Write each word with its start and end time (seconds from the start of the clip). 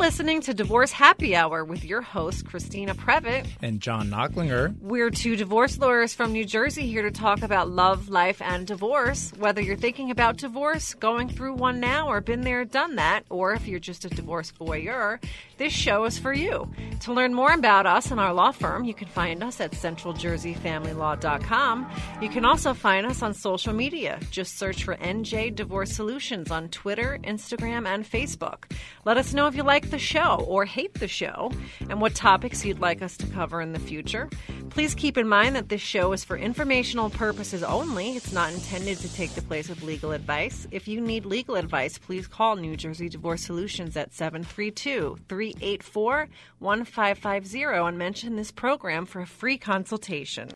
listening 0.00 0.40
to 0.40 0.54
Divorce 0.54 0.92
Happy 0.92 1.36
Hour 1.36 1.62
with 1.62 1.84
your 1.84 2.00
host, 2.00 2.46
Christina 2.46 2.94
Previte. 2.94 3.46
And 3.60 3.82
John 3.82 4.08
Nachlinger. 4.08 4.74
We're 4.80 5.10
two 5.10 5.36
divorce 5.36 5.76
lawyers 5.76 6.14
from 6.14 6.32
New 6.32 6.46
Jersey 6.46 6.86
here 6.86 7.02
to 7.02 7.10
talk 7.10 7.42
about 7.42 7.68
love, 7.68 8.08
life, 8.08 8.40
and 8.40 8.66
divorce. 8.66 9.30
Whether 9.36 9.60
you're 9.60 9.76
thinking 9.76 10.10
about 10.10 10.38
divorce, 10.38 10.94
going 10.94 11.28
through 11.28 11.52
one 11.52 11.80
now, 11.80 12.08
or 12.08 12.22
been 12.22 12.40
there, 12.40 12.64
done 12.64 12.96
that, 12.96 13.24
or 13.28 13.52
if 13.52 13.68
you're 13.68 13.78
just 13.78 14.06
a 14.06 14.08
divorce 14.08 14.50
voyeur, 14.58 15.22
this 15.58 15.74
show 15.74 16.04
is 16.04 16.18
for 16.18 16.32
you. 16.32 16.72
To 17.00 17.12
learn 17.12 17.34
more 17.34 17.52
about 17.52 17.84
us 17.84 18.10
and 18.10 18.18
our 18.18 18.32
law 18.32 18.52
firm, 18.52 18.84
you 18.84 18.94
can 18.94 19.08
find 19.08 19.42
us 19.42 19.60
at 19.60 19.72
centraljerseyfamilylaw.com. 19.72 21.90
You 22.22 22.30
can 22.30 22.46
also 22.46 22.72
find 22.72 23.06
us 23.06 23.20
on 23.20 23.34
social 23.34 23.74
media. 23.74 24.18
Just 24.30 24.56
search 24.56 24.84
for 24.84 24.96
NJ 24.96 25.54
Divorce 25.54 25.92
Solutions 25.92 26.50
on 26.50 26.70
Twitter, 26.70 27.18
Instagram, 27.22 27.86
and 27.86 28.10
Facebook. 28.10 28.72
Let 29.04 29.18
us 29.18 29.34
know 29.34 29.46
if 29.46 29.54
you 29.54 29.62
like 29.62 29.89
the 29.90 29.98
show 29.98 30.44
or 30.48 30.64
hate 30.64 30.94
the 30.94 31.08
show 31.08 31.50
and 31.88 32.00
what 32.00 32.14
topics 32.14 32.64
you'd 32.64 32.80
like 32.80 33.02
us 33.02 33.16
to 33.18 33.26
cover 33.26 33.60
in 33.60 33.72
the 33.72 33.78
future. 33.78 34.28
Please 34.70 34.94
keep 34.94 35.18
in 35.18 35.28
mind 35.28 35.56
that 35.56 35.68
this 35.68 35.80
show 35.80 36.12
is 36.12 36.24
for 36.24 36.36
informational 36.36 37.10
purposes 37.10 37.62
only. 37.62 38.16
It's 38.16 38.32
not 38.32 38.52
intended 38.52 38.98
to 38.98 39.12
take 39.12 39.30
the 39.34 39.42
place 39.42 39.68
of 39.68 39.82
legal 39.82 40.12
advice. 40.12 40.66
If 40.70 40.86
you 40.86 41.00
need 41.00 41.26
legal 41.26 41.56
advice, 41.56 41.98
please 41.98 42.26
call 42.26 42.56
New 42.56 42.76
Jersey 42.76 43.08
Divorce 43.08 43.42
Solutions 43.42 43.96
at 43.96 44.14
732 44.14 45.18
384 45.28 46.28
1550 46.60 47.62
and 47.64 47.98
mention 47.98 48.36
this 48.36 48.52
program 48.52 49.06
for 49.06 49.20
a 49.20 49.26
free 49.26 49.58
consultation. 49.58 50.50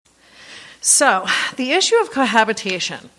So, 0.80 1.26
the 1.56 1.72
issue 1.72 1.96
of 1.96 2.10
cohabitation. 2.10 3.10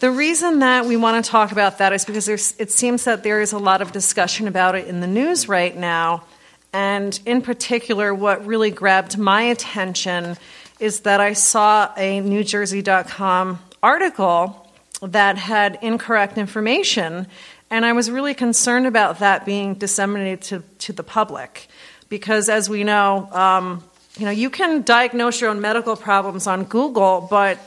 The 0.00 0.10
reason 0.10 0.58
that 0.58 0.86
we 0.86 0.96
want 0.96 1.24
to 1.24 1.30
talk 1.30 1.52
about 1.52 1.78
that 1.78 1.92
is 1.92 2.04
because 2.04 2.28
it 2.28 2.70
seems 2.72 3.04
that 3.04 3.22
there 3.22 3.40
is 3.40 3.52
a 3.52 3.58
lot 3.58 3.80
of 3.80 3.92
discussion 3.92 4.48
about 4.48 4.74
it 4.74 4.88
in 4.88 5.00
the 5.00 5.06
news 5.06 5.48
right 5.48 5.74
now. 5.74 6.24
And 6.72 7.18
in 7.24 7.40
particular, 7.42 8.12
what 8.12 8.44
really 8.44 8.72
grabbed 8.72 9.16
my 9.16 9.42
attention 9.42 10.36
is 10.80 11.00
that 11.00 11.20
I 11.20 11.32
saw 11.32 11.92
a 11.96 12.20
NewJersey.com 12.20 13.60
article 13.82 14.68
that 15.00 15.38
had 15.38 15.78
incorrect 15.80 16.38
information. 16.38 17.28
And 17.70 17.86
I 17.86 17.92
was 17.92 18.10
really 18.10 18.34
concerned 18.34 18.86
about 18.86 19.20
that 19.20 19.46
being 19.46 19.74
disseminated 19.74 20.42
to, 20.42 20.62
to 20.86 20.92
the 20.92 21.04
public. 21.04 21.68
Because 22.08 22.48
as 22.48 22.68
we 22.68 22.82
know, 22.82 23.28
um, 23.30 23.84
you 24.18 24.24
know, 24.24 24.32
you 24.32 24.50
can 24.50 24.82
diagnose 24.82 25.40
your 25.40 25.50
own 25.50 25.60
medical 25.60 25.96
problems 25.96 26.46
on 26.46 26.64
Google, 26.64 27.26
but 27.30 27.58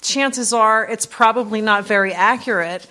chances 0.00 0.52
are 0.52 0.86
it's 0.86 1.06
probably 1.06 1.60
not 1.60 1.86
very 1.86 2.12
accurate. 2.12 2.86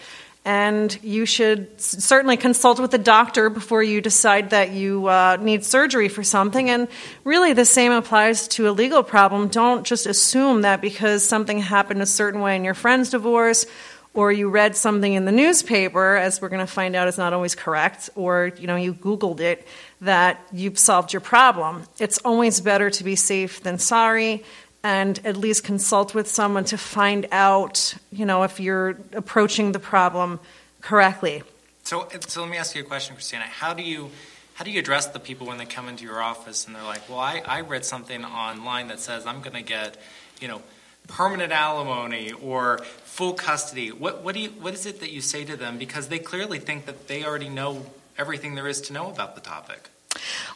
And 0.45 0.97
you 1.03 1.25
should 1.25 1.79
certainly 1.81 2.37
consult 2.37 2.79
with 2.79 2.93
a 2.93 2.97
doctor 2.97 3.49
before 3.49 3.83
you 3.83 3.99
decide 3.99 4.51
that 4.51 4.71
you 4.71 5.05
uh, 5.07 5.37
need 5.39 5.65
surgery 5.65 6.07
for 6.07 6.23
something. 6.23 6.69
And 6.69 6.87
really, 7.23 7.53
the 7.53 7.65
same 7.65 7.91
applies 7.91 8.47
to 8.49 8.69
a 8.69 8.71
legal 8.71 9.03
problem. 9.03 9.49
Don't 9.49 9.85
just 9.85 10.07
assume 10.07 10.61
that 10.61 10.81
because 10.81 11.23
something 11.23 11.59
happened 11.59 12.01
a 12.01 12.05
certain 12.05 12.39
way 12.39 12.55
in 12.55 12.63
your 12.63 12.73
friend's 12.73 13.09
divorce 13.09 13.65
or 14.13 14.31
you 14.31 14.49
read 14.49 14.75
something 14.75 15.13
in 15.13 15.25
the 15.25 15.31
newspaper, 15.31 16.15
as 16.15 16.41
we're 16.41 16.49
going 16.49 16.65
to 16.65 16.71
find 16.71 16.95
out 16.95 17.07
is 17.07 17.17
not 17.17 17.31
always 17.31 17.53
correct, 17.53 18.09
or 18.15 18.51
you 18.59 18.65
know 18.65 18.75
you 18.75 18.93
Googled 18.93 19.39
it, 19.39 19.67
that 20.01 20.41
you've 20.51 20.79
solved 20.79 21.13
your 21.13 21.21
problem. 21.21 21.83
It's 21.99 22.17
always 22.19 22.59
better 22.59 22.89
to 22.89 23.03
be 23.03 23.15
safe 23.15 23.61
than 23.61 23.77
sorry 23.77 24.43
and 24.83 25.19
at 25.25 25.35
least 25.35 25.63
consult 25.63 26.15
with 26.15 26.27
someone 26.27 26.63
to 26.65 26.77
find 26.77 27.27
out, 27.31 27.95
you 28.11 28.25
know, 28.25 28.43
if 28.43 28.59
you're 28.59 28.97
approaching 29.13 29.71
the 29.71 29.79
problem 29.79 30.39
correctly. 30.81 31.43
So, 31.83 32.07
so 32.27 32.41
let 32.41 32.51
me 32.51 32.57
ask 32.57 32.75
you 32.75 32.81
a 32.81 32.85
question, 32.85 33.15
Christina. 33.15 33.43
How 33.43 33.73
do 33.73 33.83
you 33.83 34.11
how 34.53 34.65
do 34.65 34.71
you 34.71 34.79
address 34.79 35.07
the 35.07 35.19
people 35.19 35.47
when 35.47 35.57
they 35.57 35.65
come 35.65 35.87
into 35.87 36.03
your 36.03 36.21
office 36.21 36.67
and 36.67 36.75
they're 36.75 36.83
like, 36.83 37.09
"Well, 37.09 37.19
I, 37.19 37.41
I 37.45 37.61
read 37.61 37.85
something 37.85 38.25
online 38.25 38.89
that 38.89 38.99
says 38.99 39.25
I'm 39.25 39.39
going 39.39 39.55
to 39.55 39.61
get, 39.61 39.97
you 40.41 40.49
know, 40.49 40.61
permanent 41.07 41.53
alimony 41.53 42.33
or 42.33 42.79
full 43.05 43.33
custody." 43.33 43.91
What 43.91 44.21
what 44.21 44.35
do 44.35 44.41
you 44.41 44.49
what 44.49 44.73
is 44.73 44.85
it 44.85 44.99
that 44.99 45.11
you 45.11 45.21
say 45.21 45.45
to 45.45 45.55
them 45.55 45.77
because 45.77 46.09
they 46.09 46.19
clearly 46.19 46.59
think 46.59 46.85
that 46.87 47.07
they 47.07 47.23
already 47.23 47.49
know 47.49 47.85
everything 48.17 48.55
there 48.55 48.67
is 48.67 48.81
to 48.81 48.93
know 48.93 49.09
about 49.09 49.35
the 49.35 49.41
topic? 49.41 49.89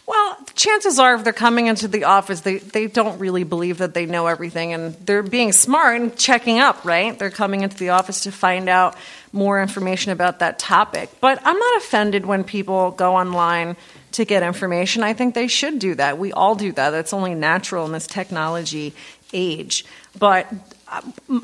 Well, 0.06 0.38
chances 0.56 1.00
are, 1.00 1.16
if 1.16 1.24
they're 1.24 1.32
coming 1.32 1.68
into 1.68 1.88
the 1.88 2.04
office, 2.04 2.42
they, 2.42 2.58
they 2.58 2.88
don't 2.88 3.20
really 3.20 3.46
believe 3.46 3.78
that 3.78 3.94
they 3.94 4.06
know 4.06 4.28
everything 4.28 4.74
and 4.74 4.96
they're 5.06 5.24
being 5.24 5.54
smart 5.54 6.02
and 6.02 6.16
checking 6.18 6.60
up, 6.60 6.84
right? 6.84 7.18
They're 7.18 7.30
coming 7.30 7.62
into 7.62 7.78
the 7.78 7.90
office 7.90 8.22
to 8.24 8.32
find 8.32 8.68
out 8.68 8.96
more 9.32 9.62
information 9.62 10.12
about 10.12 10.40
that 10.40 10.60
topic. 10.60 11.10
But 11.22 11.40
I'm 11.46 11.58
not 11.58 11.78
offended 11.78 12.26
when 12.26 12.44
people 12.44 12.92
go 12.92 13.16
online 13.16 13.78
to 14.14 14.26
get 14.26 14.44
information. 14.44 15.04
I 15.04 15.14
think 15.14 15.36
they 15.36 15.48
should 15.48 15.80
do 15.80 15.96
that. 15.96 16.18
We 16.18 16.34
all 16.34 16.56
do 16.56 16.72
that. 16.74 16.90
That's 16.92 17.14
only 17.14 17.34
natural 17.34 17.86
in 17.86 17.94
this 17.94 18.06
technology 18.06 18.94
age. 19.32 19.86
But 20.20 20.48
uh, 20.88 21.02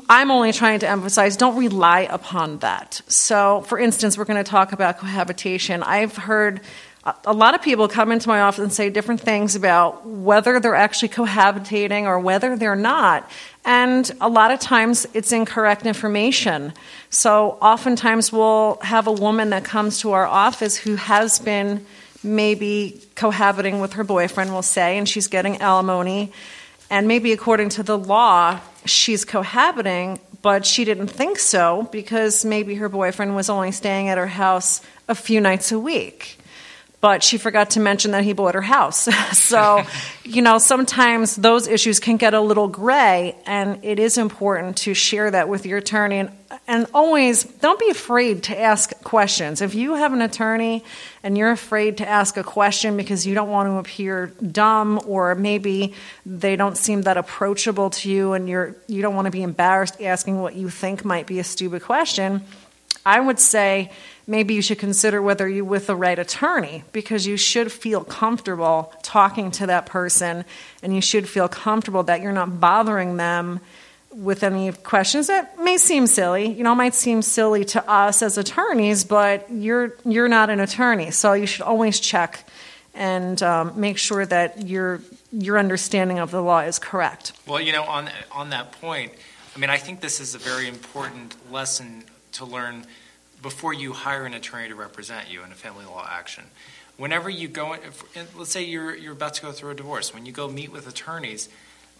I'm 0.08 0.30
only 0.30 0.52
trying 0.52 0.80
to 0.80 0.88
emphasize 0.88 1.36
don't 1.36 1.56
rely 1.56 2.00
upon 2.02 2.58
that. 2.58 3.00
So, 3.08 3.62
for 3.62 3.78
instance, 3.78 4.16
we're 4.16 4.24
going 4.24 4.42
to 4.42 4.48
talk 4.48 4.72
about 4.72 4.98
cohabitation. 4.98 5.82
I've 5.82 6.16
heard 6.16 6.60
a 7.24 7.32
lot 7.32 7.54
of 7.54 7.62
people 7.62 7.88
come 7.88 8.12
into 8.12 8.28
my 8.28 8.42
office 8.42 8.62
and 8.62 8.72
say 8.72 8.90
different 8.90 9.22
things 9.22 9.56
about 9.56 10.06
whether 10.06 10.60
they're 10.60 10.74
actually 10.74 11.08
cohabitating 11.08 12.04
or 12.04 12.20
whether 12.20 12.56
they're 12.56 12.76
not. 12.76 13.28
And 13.64 14.10
a 14.20 14.28
lot 14.28 14.50
of 14.50 14.60
times 14.60 15.06
it's 15.14 15.32
incorrect 15.32 15.86
information. 15.86 16.74
So 17.08 17.58
oftentimes 17.62 18.32
we'll 18.32 18.78
have 18.82 19.06
a 19.06 19.12
woman 19.12 19.50
that 19.50 19.64
comes 19.64 20.00
to 20.00 20.12
our 20.12 20.26
office 20.26 20.76
who 20.76 20.96
has 20.96 21.38
been 21.38 21.86
maybe 22.22 23.00
cohabiting 23.14 23.80
with 23.80 23.94
her 23.94 24.04
boyfriend, 24.04 24.52
we'll 24.52 24.60
say, 24.60 24.98
and 24.98 25.08
she's 25.08 25.26
getting 25.26 25.56
alimony. 25.62 26.32
And 26.90 27.08
maybe 27.08 27.32
according 27.32 27.70
to 27.70 27.82
the 27.82 27.96
law, 27.96 28.60
she's 28.84 29.24
cohabiting, 29.24 30.18
but 30.42 30.66
she 30.66 30.84
didn't 30.84 31.08
think 31.08 31.38
so 31.38 31.88
because 31.92 32.44
maybe 32.44 32.74
her 32.74 32.90
boyfriend 32.90 33.34
was 33.34 33.48
only 33.48 33.72
staying 33.72 34.10
at 34.10 34.18
her 34.18 34.26
house 34.26 34.82
a 35.08 35.14
few 35.14 35.40
nights 35.40 35.72
a 35.72 35.78
week 35.78 36.36
but 37.00 37.22
she 37.22 37.38
forgot 37.38 37.70
to 37.70 37.80
mention 37.80 38.10
that 38.10 38.24
he 38.24 38.34
bought 38.34 38.54
her 38.54 38.60
house. 38.60 39.08
so, 39.32 39.82
you 40.22 40.42
know, 40.42 40.58
sometimes 40.58 41.36
those 41.36 41.66
issues 41.66 41.98
can 41.98 42.18
get 42.18 42.34
a 42.34 42.40
little 42.40 42.68
gray, 42.68 43.36
and 43.46 43.82
it 43.84 43.98
is 43.98 44.18
important 44.18 44.76
to 44.78 44.92
share 44.92 45.30
that 45.30 45.48
with 45.48 45.64
your 45.64 45.78
attorney. 45.78 46.18
And, 46.18 46.30
and 46.66 46.86
always 46.92 47.44
don't 47.44 47.78
be 47.78 47.88
afraid 47.88 48.42
to 48.44 48.60
ask 48.60 48.92
questions. 49.02 49.62
If 49.62 49.74
you 49.74 49.94
have 49.94 50.12
an 50.12 50.20
attorney 50.20 50.84
and 51.22 51.38
you're 51.38 51.52
afraid 51.52 51.98
to 51.98 52.08
ask 52.08 52.36
a 52.36 52.42
question 52.42 52.96
because 52.96 53.26
you 53.26 53.34
don't 53.34 53.50
want 53.50 53.68
to 53.68 53.76
appear 53.76 54.26
dumb 54.26 55.00
or 55.06 55.34
maybe 55.34 55.94
they 56.26 56.56
don't 56.56 56.76
seem 56.76 57.02
that 57.02 57.16
approachable 57.16 57.90
to 57.90 58.10
you 58.10 58.32
and 58.32 58.48
you're 58.48 58.74
you 58.88 59.00
don't 59.00 59.14
want 59.14 59.26
to 59.26 59.30
be 59.30 59.42
embarrassed 59.42 60.00
asking 60.02 60.40
what 60.40 60.56
you 60.56 60.68
think 60.68 61.04
might 61.04 61.26
be 61.26 61.38
a 61.38 61.44
stupid 61.44 61.82
question, 61.82 62.42
I 63.06 63.20
would 63.20 63.38
say 63.38 63.92
maybe 64.30 64.54
you 64.54 64.62
should 64.62 64.78
consider 64.78 65.20
whether 65.20 65.48
you're 65.48 65.64
with 65.64 65.88
the 65.88 65.96
right 65.96 66.18
attorney 66.18 66.84
because 66.92 67.26
you 67.26 67.36
should 67.36 67.70
feel 67.72 68.04
comfortable 68.04 68.94
talking 69.02 69.50
to 69.50 69.66
that 69.66 69.86
person 69.86 70.44
and 70.84 70.94
you 70.94 71.00
should 71.00 71.28
feel 71.28 71.48
comfortable 71.48 72.04
that 72.04 72.22
you're 72.22 72.32
not 72.32 72.60
bothering 72.60 73.16
them 73.16 73.60
with 74.14 74.44
any 74.44 74.70
questions. 74.70 75.26
That 75.26 75.58
may 75.58 75.78
seem 75.78 76.06
silly. 76.06 76.46
You 76.46 76.62
know 76.62 76.76
might 76.76 76.94
seem 76.94 77.22
silly 77.22 77.64
to 77.66 77.90
us 77.90 78.22
as 78.22 78.38
attorneys 78.38 79.02
but 79.04 79.50
you're 79.50 79.96
you're 80.04 80.28
not 80.28 80.48
an 80.48 80.60
attorney 80.60 81.10
so 81.10 81.32
you 81.32 81.46
should 81.46 81.62
always 81.62 81.98
check 81.98 82.48
and 82.94 83.42
um, 83.42 83.78
make 83.80 83.98
sure 83.98 84.24
that 84.24 84.66
your 84.66 85.00
your 85.32 85.58
understanding 85.58 86.20
of 86.20 86.30
the 86.30 86.40
law 86.40 86.60
is 86.60 86.78
correct. 86.78 87.32
Well 87.48 87.60
you 87.60 87.72
know 87.72 87.82
on 87.82 88.08
on 88.30 88.50
that 88.50 88.72
point 88.80 89.12
i 89.56 89.58
mean 89.58 89.70
i 89.70 89.76
think 89.76 90.00
this 90.00 90.20
is 90.20 90.36
a 90.36 90.38
very 90.38 90.68
important 90.68 91.34
lesson 91.50 92.04
to 92.30 92.44
learn 92.44 92.86
before 93.42 93.72
you 93.72 93.92
hire 93.92 94.24
an 94.24 94.34
attorney 94.34 94.68
to 94.68 94.74
represent 94.74 95.30
you 95.30 95.42
in 95.42 95.52
a 95.52 95.54
family 95.54 95.84
law 95.84 96.06
action. 96.08 96.44
Whenever 96.96 97.30
you 97.30 97.48
go, 97.48 97.72
if, 97.72 98.36
let's 98.36 98.50
say 98.50 98.64
you're, 98.64 98.94
you're 98.94 99.12
about 99.12 99.34
to 99.34 99.42
go 99.42 99.52
through 99.52 99.70
a 99.70 99.74
divorce, 99.74 100.12
when 100.12 100.26
you 100.26 100.32
go 100.32 100.48
meet 100.48 100.70
with 100.70 100.86
attorneys, 100.86 101.48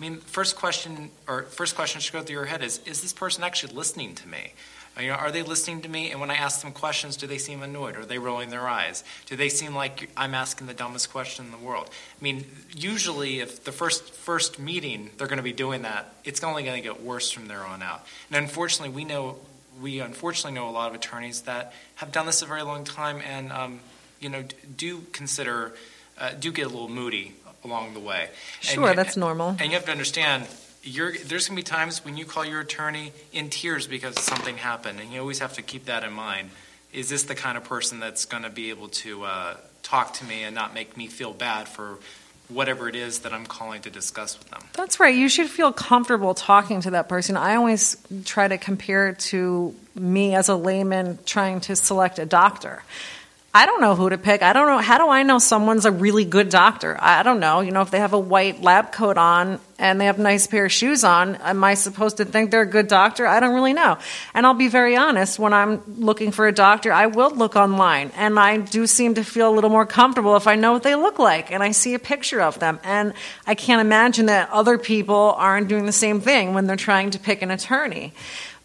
I 0.01 0.03
mean, 0.03 0.17
first 0.19 0.57
question 0.57 1.11
or 1.29 1.43
first 1.43 1.77
question 1.77 2.01
should 2.01 2.15
go 2.15 2.23
through 2.23 2.37
your 2.37 2.47
head 2.47 2.63
is: 2.63 2.81
Is 2.87 3.03
this 3.03 3.13
person 3.13 3.45
actually 3.45 3.75
listening 3.75 4.15
to 4.15 4.29
me? 4.29 4.55
You 4.99 5.09
know, 5.09 5.15
are 5.15 5.31
they 5.31 5.43
listening 5.43 5.83
to 5.83 5.89
me? 5.89 6.11
And 6.11 6.21
when 6.21 6.31
I 6.31 6.35
ask 6.35 6.63
them 6.63 6.73
questions, 6.73 7.17
do 7.17 7.27
they 7.27 7.39
seem 7.39 7.63
annoyed? 7.63 7.97
Are 7.97 8.05
they 8.05 8.19
rolling 8.19 8.51
their 8.51 8.67
eyes? 8.67 9.05
Do 9.27 9.37
they 9.37 9.49
seem 9.49 9.75
like 9.75 10.11
I'm 10.17 10.35
asking 10.35 10.67
the 10.67 10.75
dumbest 10.75 11.11
question 11.11 11.45
in 11.45 11.51
the 11.53 11.59
world? 11.59 11.89
I 11.89 12.23
mean, 12.23 12.45
usually, 12.75 13.41
if 13.41 13.65
the 13.65 13.73
first 13.73 14.11
first 14.11 14.59
meeting 14.59 15.11
they're 15.19 15.27
going 15.27 15.37
to 15.37 15.43
be 15.43 15.53
doing 15.53 15.83
that, 15.83 16.15
it's 16.25 16.43
only 16.43 16.65
going 16.65 16.83
to 16.83 16.89
get 16.89 17.03
worse 17.03 17.31
from 17.31 17.47
there 17.47 17.65
on 17.65 17.83
out. 17.83 18.07
And 18.31 18.43
unfortunately, 18.43 18.95
we 18.95 19.05
know 19.05 19.37
we 19.81 20.01
unfortunately 20.01 20.59
know 20.59 20.69
a 20.69 20.71
lot 20.71 20.89
of 20.89 20.95
attorneys 20.95 21.43
that 21.43 21.73
have 21.97 22.13
done 22.13 22.27
this 22.27 22.43
a 22.43 22.47
very 22.47 22.63
long 22.63 22.85
time 22.85 23.21
and 23.27 23.53
um, 23.53 23.81
you 24.21 24.29
know 24.29 24.45
do 24.77 25.01
consider 25.13 25.73
uh, 26.19 26.31
do 26.39 26.53
get 26.53 26.67
a 26.67 26.69
little 26.69 26.89
moody 26.89 27.35
along 27.65 27.95
the 27.95 28.01
way. 28.01 28.29
Sure, 28.61 28.89
and, 28.89 28.99
that's 28.99 29.17
normal. 29.17 29.57
And 29.59 29.71
you 29.71 29.73
have 29.73 29.85
to 29.87 29.93
understand. 29.93 30.47
there's 30.85 31.27
going 31.27 31.41
to 31.41 31.55
be 31.55 31.63
times 31.63 32.05
when 32.05 32.17
you 32.17 32.25
call 32.25 32.45
your 32.45 32.61
attorney 32.61 33.13
in 33.33 33.51
tears 33.51 33.87
because 33.87 34.19
something 34.19 34.57
happened, 34.57 35.01
and 35.01 35.13
you 35.13 35.21
always 35.21 35.41
have 35.41 35.55
to 35.55 35.63
keep 35.63 35.87
that 35.87 36.05
in 36.05 36.13
mind. 36.13 36.51
Is 36.93 37.09
this 37.09 37.25
the 37.25 37.35
kind 37.35 37.57
of 37.57 37.65
person 37.65 38.01
that's 38.01 38.25
going 38.25 38.43
to 38.43 38.51
be 38.51 38.71
able 38.71 38.89
to 38.89 39.25
uh, 39.25 39.57
talk 39.83 40.15
to 40.15 40.25
me 40.25 40.43
and 40.43 40.55
not 40.55 40.75
make 40.75 40.97
me 40.97 41.07
feel 41.07 41.33
bad 41.33 41.69
for 41.69 41.99
whatever 42.51 42.89
it 42.89 42.97
is 42.97 43.21
that 43.21 43.33
I'm 43.33 43.47
calling 43.47 43.83
to 43.83 43.91
discuss 43.91 44.39
with 44.39 44.49
them. 44.51 44.61
That's 44.75 45.01
right. 45.01 45.15
You 45.15 45.29
should 45.29 45.49
feel 45.49 45.73
comfortable 45.73 46.35
talking 46.35 46.81
to 46.83 46.91
that 46.93 47.09
person. 47.09 47.37
I 47.37 47.57
always 47.57 47.97
try 48.25 48.49
to 48.49 48.59
compare 48.59 49.09
it 49.09 49.19
to 49.21 49.75
me 49.95 50.35
as 50.35 50.49
a 50.49 50.55
layman 50.55 51.19
trying 51.25 51.61
to 51.63 51.77
select 51.77 52.19
a 52.19 52.27
doctor. 52.27 52.83
I 53.53 53.67
don't 53.67 53.81
know 53.81 53.97
who 53.97 54.09
to 54.09 54.17
pick. 54.17 54.43
I 54.43 54.53
don't 54.53 54.69
know. 54.69 54.79
How 54.79 54.99
do 54.99 55.09
I 55.09 55.25
know 55.25 55.41
someone's 55.41 55.85
a 55.85 55.91
really 55.91 56.25
good 56.25 56.51
doctor? 56.51 56.97
I 57.01 57.25
don't 57.25 57.41
know. 57.41 57.61
You 57.61 57.73
know, 57.73 57.81
if 57.81 57.91
they 57.91 57.99
have 57.99 58.13
a 58.13 58.19
white 58.19 58.63
lab 58.63 58.93
coat 58.93 59.19
on 59.19 59.59
and 59.77 60.01
they 60.01 60.05
have 60.05 60.21
a 60.21 60.23
nice 60.23 60.47
pair 60.47 60.67
of 60.67 60.73
shoes 60.73 61.03
on, 61.03 61.35
am 61.35 61.65
I 61.65 61.75
supposed 61.75 62.19
to 62.19 62.25
think 62.25 62.53
they're 62.53 62.63
a 62.63 62.67
good 62.67 62.87
doctor? 62.87 63.27
I 63.27 63.41
don't 63.41 63.53
really 63.53 63.73
know. 63.73 63.99
And 64.35 64.47
I'll 64.47 64.55
be 64.55 64.69
very 64.69 64.97
honest, 64.97 65.41
when 65.41 65.53
I'm 65.53 65.83
looking 65.99 66.31
for 66.31 66.47
a 66.47 66.53
doctor, 66.53 66.93
I 66.93 67.07
will 67.07 67.33
look 67.35 67.57
online. 67.57 68.13
And 68.15 68.39
I 68.39 68.59
do 68.59 68.87
seem 68.87 69.15
to 69.15 69.25
feel 69.25 69.51
a 69.51 69.55
little 69.55 69.71
more 69.71 69.87
comfortable 69.87 70.37
if 70.37 70.47
I 70.47 70.55
know 70.55 70.71
what 70.71 70.85
they 70.85 70.95
look 70.95 71.19
like 71.19 71.51
and 71.51 71.61
I 71.61 71.73
see 71.73 71.95
a 71.95 71.99
picture 71.99 72.41
of 72.41 72.61
them. 72.61 72.79
And 72.85 73.15
I 73.49 73.57
can't 73.57 73.81
imagine 73.81 74.27
that 74.27 74.49
other 74.51 74.79
people 74.79 75.35
aren't 75.37 75.67
doing 75.67 75.87
the 75.87 75.93
same 75.93 76.21
thing 76.21 76.55
when 76.55 76.69
they're 76.69 76.77
trying 76.77 77.11
to 77.11 77.19
pick 77.19 77.43
an 77.43 77.51
attorney. 77.51 78.13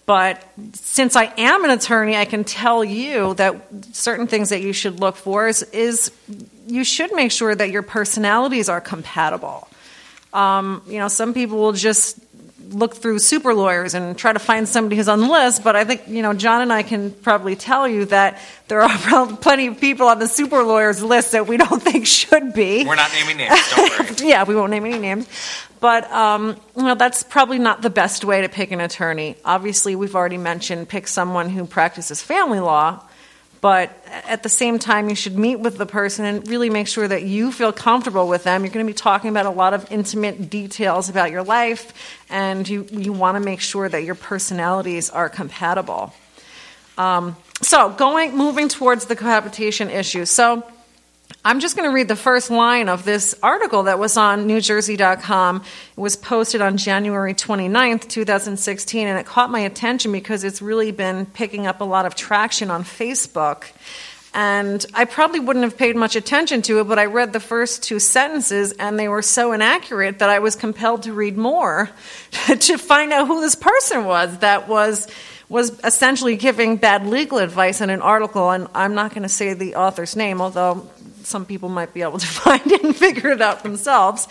But 0.06 0.44
since 0.74 1.16
I 1.16 1.34
am 1.38 1.64
an 1.64 1.72
attorney, 1.72 2.16
I 2.16 2.26
can 2.26 2.44
tell 2.44 2.84
you 2.84 3.34
that 3.36 3.56
certain 3.94 4.28
things 4.28 4.50
that 4.50 4.62
you 4.62 4.72
should 4.72 5.00
look 5.00 5.16
for 5.16 5.48
is, 5.48 5.64
is 5.64 6.12
you 6.68 6.84
should 6.84 7.14
make 7.14 7.32
sure 7.32 7.56
that 7.56 7.72
your 7.72 7.82
personalities 7.82 8.70
are 8.70 8.82
compatible. 8.82 9.68
Um, 10.32 10.84
you 10.88 11.00
know, 11.00 11.08
some 11.08 11.34
people 11.34 11.58
will 11.58 11.72
just 11.72 12.20
look 12.70 12.96
through 12.96 13.20
super 13.20 13.54
lawyers 13.54 13.94
and 13.94 14.18
try 14.18 14.34
to 14.34 14.40
find 14.40 14.68
somebody 14.68 14.96
who's 14.96 15.08
on 15.08 15.22
the 15.22 15.28
list, 15.28 15.64
but 15.64 15.76
I 15.76 15.84
think, 15.84 16.08
you 16.08 16.22
know, 16.22 16.34
John 16.34 16.62
and 16.62 16.72
I 16.72 16.84
can 16.84 17.12
probably 17.12 17.56
tell 17.56 17.88
you 17.88 18.06
that 18.06 18.40
there 18.68 18.82
are 18.82 19.28
plenty 19.42 19.68
of 19.68 19.80
people 19.80 20.08
on 20.08 20.20
the 20.20 20.28
super 20.28 20.64
lawyers 20.64 21.04
list 21.04 21.32
that 21.34 21.48
we 21.48 21.58
don't 21.58 21.82
think 21.82 22.06
should 22.06 22.54
be. 22.54 22.86
We're 22.86 22.96
not 22.96 23.12
naming 23.14 23.38
names, 23.38 23.60
don't 23.76 24.00
worry. 24.00 24.16
yeah, 24.30 24.44
we 24.44 24.56
won't 24.56 24.72
name 24.72 24.86
any 24.86 25.00
names. 25.00 25.28
But 25.80 26.10
um, 26.12 26.56
you 26.76 26.84
know, 26.84 26.96
that's 26.96 27.24
probably 27.24 27.60
not 27.60 27.82
the 27.82 27.90
best 27.90 28.26
way 28.26 28.42
to 28.42 28.50
pick 28.50 28.72
an 28.72 28.82
attorney. 28.82 29.36
Obviously, 29.46 29.96
we've 29.96 30.16
already 30.16 30.38
mentioned 30.38 30.90
pick 30.90 31.08
someone 31.08 31.50
who 31.50 31.66
practices 31.66 32.22
family 32.22 32.60
law, 32.60 33.04
but 33.62 33.96
at 34.28 34.44
the 34.44 34.50
same 34.50 34.80
time, 34.80 35.10
you 35.10 35.16
should 35.16 35.38
meet 35.38 35.58
with 35.58 35.78
the 35.78 35.86
person 35.86 36.26
and 36.26 36.48
really 36.48 36.70
make 36.70 36.88
sure 36.88 37.08
that 37.08 37.24
you 37.24 37.52
feel 37.52 37.72
comfortable 37.72 38.28
with 38.28 38.44
them. 38.44 38.64
You're 38.64 38.74
going 38.74 38.86
to 38.86 38.92
be 38.92 38.96
talking 38.96 39.30
about 39.30 39.46
a 39.46 39.52
lot 39.52 39.74
of 39.74 39.92
intimate 39.92 40.50
details 40.50 41.10
about 41.10 41.32
your 41.32 41.44
life, 41.44 41.94
and 42.30 42.68
you, 42.68 42.88
you 42.92 43.14
want 43.14 43.36
to 43.36 43.40
make 43.40 43.62
sure 43.62 43.90
that 43.90 44.04
your 44.04 44.16
personalities 44.16 45.10
are 45.10 45.30
compatible. 45.30 46.14
Um, 46.98 47.36
so, 47.62 47.90
going 47.90 48.36
moving 48.36 48.68
towards 48.68 49.06
the 49.06 49.16
cohabitation 49.16 49.90
issue. 49.90 50.26
So, 50.26 50.64
I'm 51.44 51.60
just 51.60 51.76
going 51.76 51.88
to 51.88 51.94
read 51.94 52.08
the 52.08 52.16
first 52.16 52.50
line 52.50 52.90
of 52.90 53.06
this 53.06 53.36
article 53.44 53.84
that 53.84 54.00
was 54.00 54.18
on 54.18 54.48
NewJersey.com. 54.48 55.58
It 55.58 56.00
was 56.00 56.16
posted 56.16 56.60
on 56.60 56.78
January 56.78 57.36
29th, 57.36 58.08
2016, 58.10 59.08
and 59.08 59.20
it 59.20 59.28
caught 59.28 59.52
my 59.52 59.60
attention 59.60 60.12
because 60.12 60.44
it's 60.44 60.60
really 60.60 60.92
been 60.92 61.28
picking 61.28 61.68
up 61.68 61.82
a 61.82 61.84
lot 61.84 62.08
of 62.08 62.16
traction 62.16 62.72
on 62.72 62.84
Facebook. 62.84 63.66
And 64.34 64.86
I 64.94 65.06
probably 65.06 65.40
wouldn't 65.40 65.64
have 65.64 65.78
paid 65.78 65.96
much 65.96 66.16
attention 66.16 66.62
to 66.64 66.80
it, 66.80 66.86
but 66.86 66.98
I 66.98 67.06
read 67.06 67.32
the 67.32 67.40
first 67.40 67.84
two 67.84 68.00
sentences 68.00 68.74
and 68.74 69.00
they 69.00 69.08
were 69.08 69.22
so 69.22 69.54
inaccurate 69.54 70.20
that 70.20 70.30
I 70.30 70.40
was 70.40 70.56
compelled 70.56 71.04
to 71.04 71.14
read 71.14 71.38
more 71.38 71.90
to 72.60 72.78
find 72.78 73.14
out 73.14 73.28
who 73.28 73.40
this 73.40 73.56
person 73.56 74.06
was 74.06 74.40
that 74.40 74.68
was 74.68 75.08
was 75.48 75.80
essentially 75.84 76.36
giving 76.36 76.76
bad 76.76 77.06
legal 77.06 77.38
advice 77.38 77.80
in 77.80 77.92
an 77.92 78.02
article 78.02 78.50
and 78.50 78.68
I'm 78.74 78.96
not 78.96 79.12
going 79.12 79.22
to 79.22 79.30
say 79.30 79.54
the 79.54 79.76
author's 79.76 80.16
name 80.16 80.42
although 80.42 80.90
some 81.26 81.46
people 81.46 81.70
might 81.70 81.94
be 81.94 82.02
able 82.02 82.20
to 82.20 82.28
find 82.44 82.72
it 82.72 82.84
and 82.84 82.96
figure 82.96 83.32
it 83.32 83.42
out 83.42 83.64
themselves. 83.64 84.28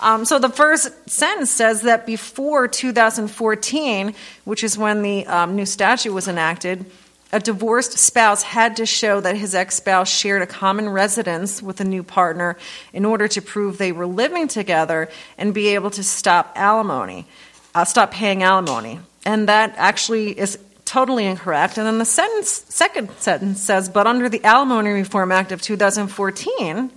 Um, 0.00 0.24
so 0.24 0.38
the 0.38 0.48
first 0.48 1.08
sentence 1.08 1.50
says 1.50 1.82
that 1.82 2.06
before 2.06 2.68
2014, 2.68 4.14
which 4.44 4.62
is 4.62 4.76
when 4.76 5.02
the 5.02 5.26
um, 5.26 5.56
new 5.56 5.66
statute 5.66 6.12
was 6.12 6.28
enacted, 6.28 6.84
a 7.32 7.40
divorced 7.40 7.98
spouse 7.98 8.42
had 8.42 8.76
to 8.76 8.86
show 8.86 9.20
that 9.20 9.36
his 9.36 9.54
ex 9.54 9.76
spouse 9.76 10.08
shared 10.08 10.42
a 10.42 10.46
common 10.46 10.88
residence 10.88 11.60
with 11.60 11.80
a 11.80 11.84
new 11.84 12.02
partner 12.02 12.56
in 12.92 13.04
order 13.04 13.26
to 13.28 13.42
prove 13.42 13.78
they 13.78 13.92
were 13.92 14.06
living 14.06 14.46
together 14.46 15.08
and 15.36 15.52
be 15.52 15.68
able 15.68 15.90
to 15.90 16.04
stop 16.04 16.52
alimony, 16.54 17.26
uh, 17.74 17.84
stop 17.84 18.12
paying 18.12 18.42
alimony. 18.42 19.00
And 19.24 19.48
that 19.48 19.74
actually 19.76 20.38
is 20.38 20.56
totally 20.86 21.26
incorrect. 21.26 21.76
And 21.76 21.86
then 21.86 21.98
the 21.98 22.06
sentence, 22.06 22.64
second 22.68 23.10
sentence 23.18 23.60
says, 23.60 23.88
but 23.90 24.06
under 24.06 24.28
the 24.28 24.42
Alimony 24.44 24.90
Reform 24.90 25.32
Act 25.32 25.52
of 25.52 25.60
2014, 25.60 26.90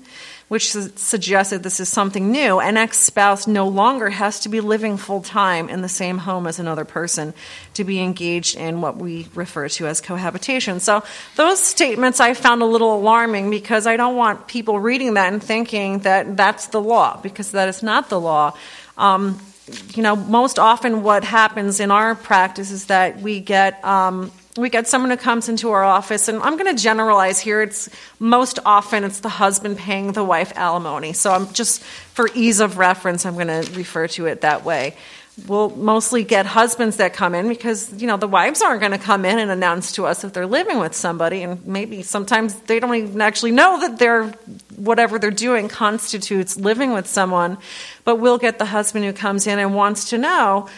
which 0.48 0.72
su- 0.72 0.92
suggested 0.96 1.64
this 1.64 1.80
is 1.80 1.90
something 1.90 2.32
new, 2.32 2.60
an 2.60 2.78
ex 2.78 3.00
spouse 3.00 3.48
no 3.48 3.68
longer 3.68 4.10
has 4.10 4.42
to 4.42 4.50
be 4.50 4.62
living 4.62 4.98
full 4.98 5.22
time 5.22 5.70
in 5.70 5.82
the 5.82 5.90
same 5.90 6.18
home 6.18 6.48
as 6.48 6.60
another 6.60 6.86
person 6.86 7.34
to 7.74 7.84
be 7.84 8.00
engaged 8.00 8.56
in 8.56 8.82
what 8.82 8.98
we 8.98 9.28
refer 9.34 9.70
to 9.70 9.88
as 9.88 10.02
cohabitation. 10.02 10.80
So, 10.80 11.04
those 11.36 11.60
statements 11.62 12.20
I 12.20 12.34
found 12.34 12.62
a 12.62 12.66
little 12.66 12.96
alarming 12.96 13.50
because 13.50 13.88
I 13.88 13.96
don't 13.96 14.16
want 14.16 14.48
people 14.48 14.80
reading 14.80 15.14
that 15.16 15.32
and 15.32 15.42
thinking 15.42 16.00
that 16.00 16.36
that's 16.36 16.68
the 16.68 16.82
law, 16.82 17.20
because 17.22 17.52
that 17.52 17.70
is 17.70 17.84
not 17.84 18.10
the 18.10 18.20
law. 18.20 18.56
Um, 18.98 19.40
you 19.96 20.04
know, 20.04 20.16
most 20.16 20.60
often 20.60 21.04
what 21.04 21.24
happens 21.24 21.80
in 21.80 21.92
our 21.92 22.16
practice 22.16 22.72
is 22.72 22.86
that 22.86 23.20
we 23.22 23.40
get 23.40 23.84
um, 23.84 24.32
we 24.58 24.70
get 24.70 24.88
someone 24.88 25.12
who 25.12 25.18
comes 25.18 25.48
into 25.48 25.72
our 25.72 25.84
office, 25.84 26.28
and 26.28 26.42
I'm 26.42 26.58
going 26.58 26.76
to 26.76 26.82
generalize 26.82 27.40
here. 27.40 27.62
It's 27.62 27.90
most 28.20 28.60
often 28.66 29.04
it's 29.04 29.20
the 29.20 29.30
husband 29.30 29.78
paying 29.78 30.12
the 30.12 30.24
wife 30.24 30.52
alimony. 30.56 31.14
So 31.14 31.32
I'm 31.32 31.52
just 31.54 31.82
for 31.84 32.30
ease 32.34 32.60
of 32.60 32.78
reference, 32.78 33.26
I'm 33.26 33.36
going 33.36 33.48
to 33.48 33.72
refer 33.74 34.08
to 34.10 34.26
it 34.26 34.42
that 34.42 34.66
way 34.66 34.96
we'll 35.48 35.70
mostly 35.70 36.24
get 36.24 36.46
husbands 36.46 36.98
that 36.98 37.14
come 37.14 37.36
in 37.36 37.48
because 37.48 38.02
you 38.02 38.08
know 38.08 38.18
the 38.18 38.28
wives 38.28 38.62
aren't 38.62 38.80
going 38.80 38.92
to 38.92 38.98
come 38.98 39.26
in 39.26 39.40
and 39.40 39.52
announce 39.52 39.92
to 39.94 40.06
us 40.06 40.24
if 40.24 40.34
they're 40.34 40.48
living 40.48 40.80
with 40.80 40.96
somebody. 40.96 41.42
And 41.44 41.66
maybe 41.66 42.02
sometimes 42.04 42.54
they 42.62 42.80
don't 42.80 42.96
even 42.96 43.22
actually 43.22 43.52
know 43.52 43.80
that 43.82 44.00
they're 44.00 44.26
whatever 44.76 45.20
they're 45.20 45.32
doing 45.32 45.68
constitutes 45.68 46.58
living 46.58 46.94
with 46.94 47.08
someone. 47.08 47.58
But 48.04 48.18
we'll 48.18 48.38
get 48.38 48.60
the 48.60 48.66
husband 48.66 49.06
who 49.06 49.14
comes 49.14 49.48
in 49.48 49.60
and 49.60 49.76
wants 49.76 50.10
to 50.10 50.18
know 50.18 50.70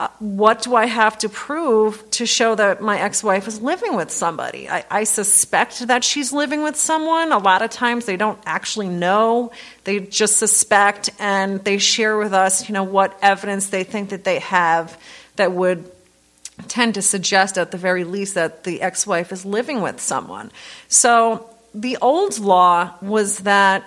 uh, 0.00 0.08
what 0.18 0.62
do 0.62 0.74
I 0.74 0.86
have 0.86 1.18
to 1.18 1.28
prove 1.28 2.10
to 2.12 2.24
show 2.24 2.54
that 2.54 2.80
my 2.80 2.98
ex 2.98 3.22
wife 3.22 3.46
is 3.46 3.60
living 3.60 3.94
with 3.96 4.10
somebody? 4.10 4.66
I, 4.66 4.82
I, 4.90 5.04
suspect 5.04 5.88
that 5.88 6.04
she's 6.04 6.32
living 6.32 6.62
with 6.62 6.76
someone. 6.76 7.32
A 7.32 7.38
lot 7.38 7.60
of 7.60 7.68
times 7.68 8.06
they 8.06 8.16
don't 8.16 8.38
actually 8.46 8.88
know, 8.88 9.52
they 9.84 10.00
just 10.00 10.38
suspect, 10.38 11.10
and 11.18 11.62
they 11.64 11.76
share 11.76 12.16
with 12.16 12.32
us, 12.32 12.66
you 12.66 12.72
know, 12.72 12.82
what 12.82 13.14
evidence 13.20 13.68
they 13.68 13.84
think 13.84 14.08
that 14.08 14.24
they 14.24 14.38
have 14.38 14.98
that 15.36 15.52
would 15.52 15.84
tend 16.66 16.94
to 16.94 17.02
suggest, 17.02 17.58
at 17.58 17.70
the 17.70 17.76
very 17.76 18.04
least, 18.04 18.36
that 18.36 18.64
the 18.64 18.80
ex 18.80 19.06
wife 19.06 19.32
is 19.32 19.44
living 19.44 19.82
with 19.82 20.00
someone. 20.00 20.50
So 20.88 21.46
the 21.74 21.98
old 22.00 22.38
law 22.38 22.94
was 23.02 23.40
that 23.40 23.84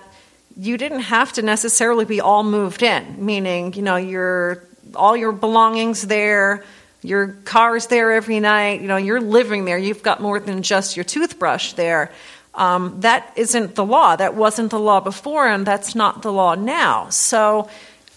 you 0.56 0.78
didn't 0.78 1.00
have 1.00 1.32
to 1.32 1.42
necessarily 1.42 2.04
be 2.04 2.20
all 2.20 2.44
moved 2.44 2.84
in, 2.84 3.26
meaning, 3.26 3.72
you 3.74 3.82
know, 3.82 3.96
you're 3.96 4.62
all 4.96 5.16
your 5.16 5.32
belongings 5.32 6.02
there, 6.02 6.64
your 7.02 7.28
car's 7.44 7.86
there 7.88 8.12
every 8.12 8.40
night, 8.40 8.80
you 8.80 8.88
know, 8.88 8.96
you're 8.96 9.20
living 9.20 9.64
there, 9.64 9.78
you've 9.78 10.02
got 10.02 10.22
more 10.22 10.40
than 10.40 10.62
just 10.62 10.96
your 10.96 11.04
toothbrush 11.04 11.74
there. 11.74 12.10
Um, 12.54 13.00
that 13.00 13.32
isn't 13.36 13.74
the 13.74 13.84
law. 13.84 14.16
That 14.16 14.34
wasn't 14.34 14.70
the 14.70 14.78
law 14.78 15.00
before, 15.00 15.46
and 15.48 15.66
that's 15.66 15.94
not 15.94 16.22
the 16.22 16.32
law 16.32 16.54
now. 16.54 17.08
So 17.10 17.68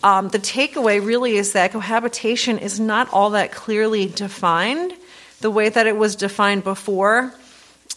um, 0.04 0.30
the 0.30 0.40
takeaway 0.40 1.04
really 1.04 1.38
is 1.38 1.54
that 1.54 1.72
cohabitation 1.72 2.60
is 2.60 2.80
not 2.80 3.12
all 3.12 3.32
that 3.32 3.52
clearly 3.52 4.08
defined 4.08 4.94
the 5.42 5.50
way 5.50 5.70
that 5.70 5.88
it 5.88 5.98
was 5.98 6.16
defined 6.16 6.64
before. 6.64 7.34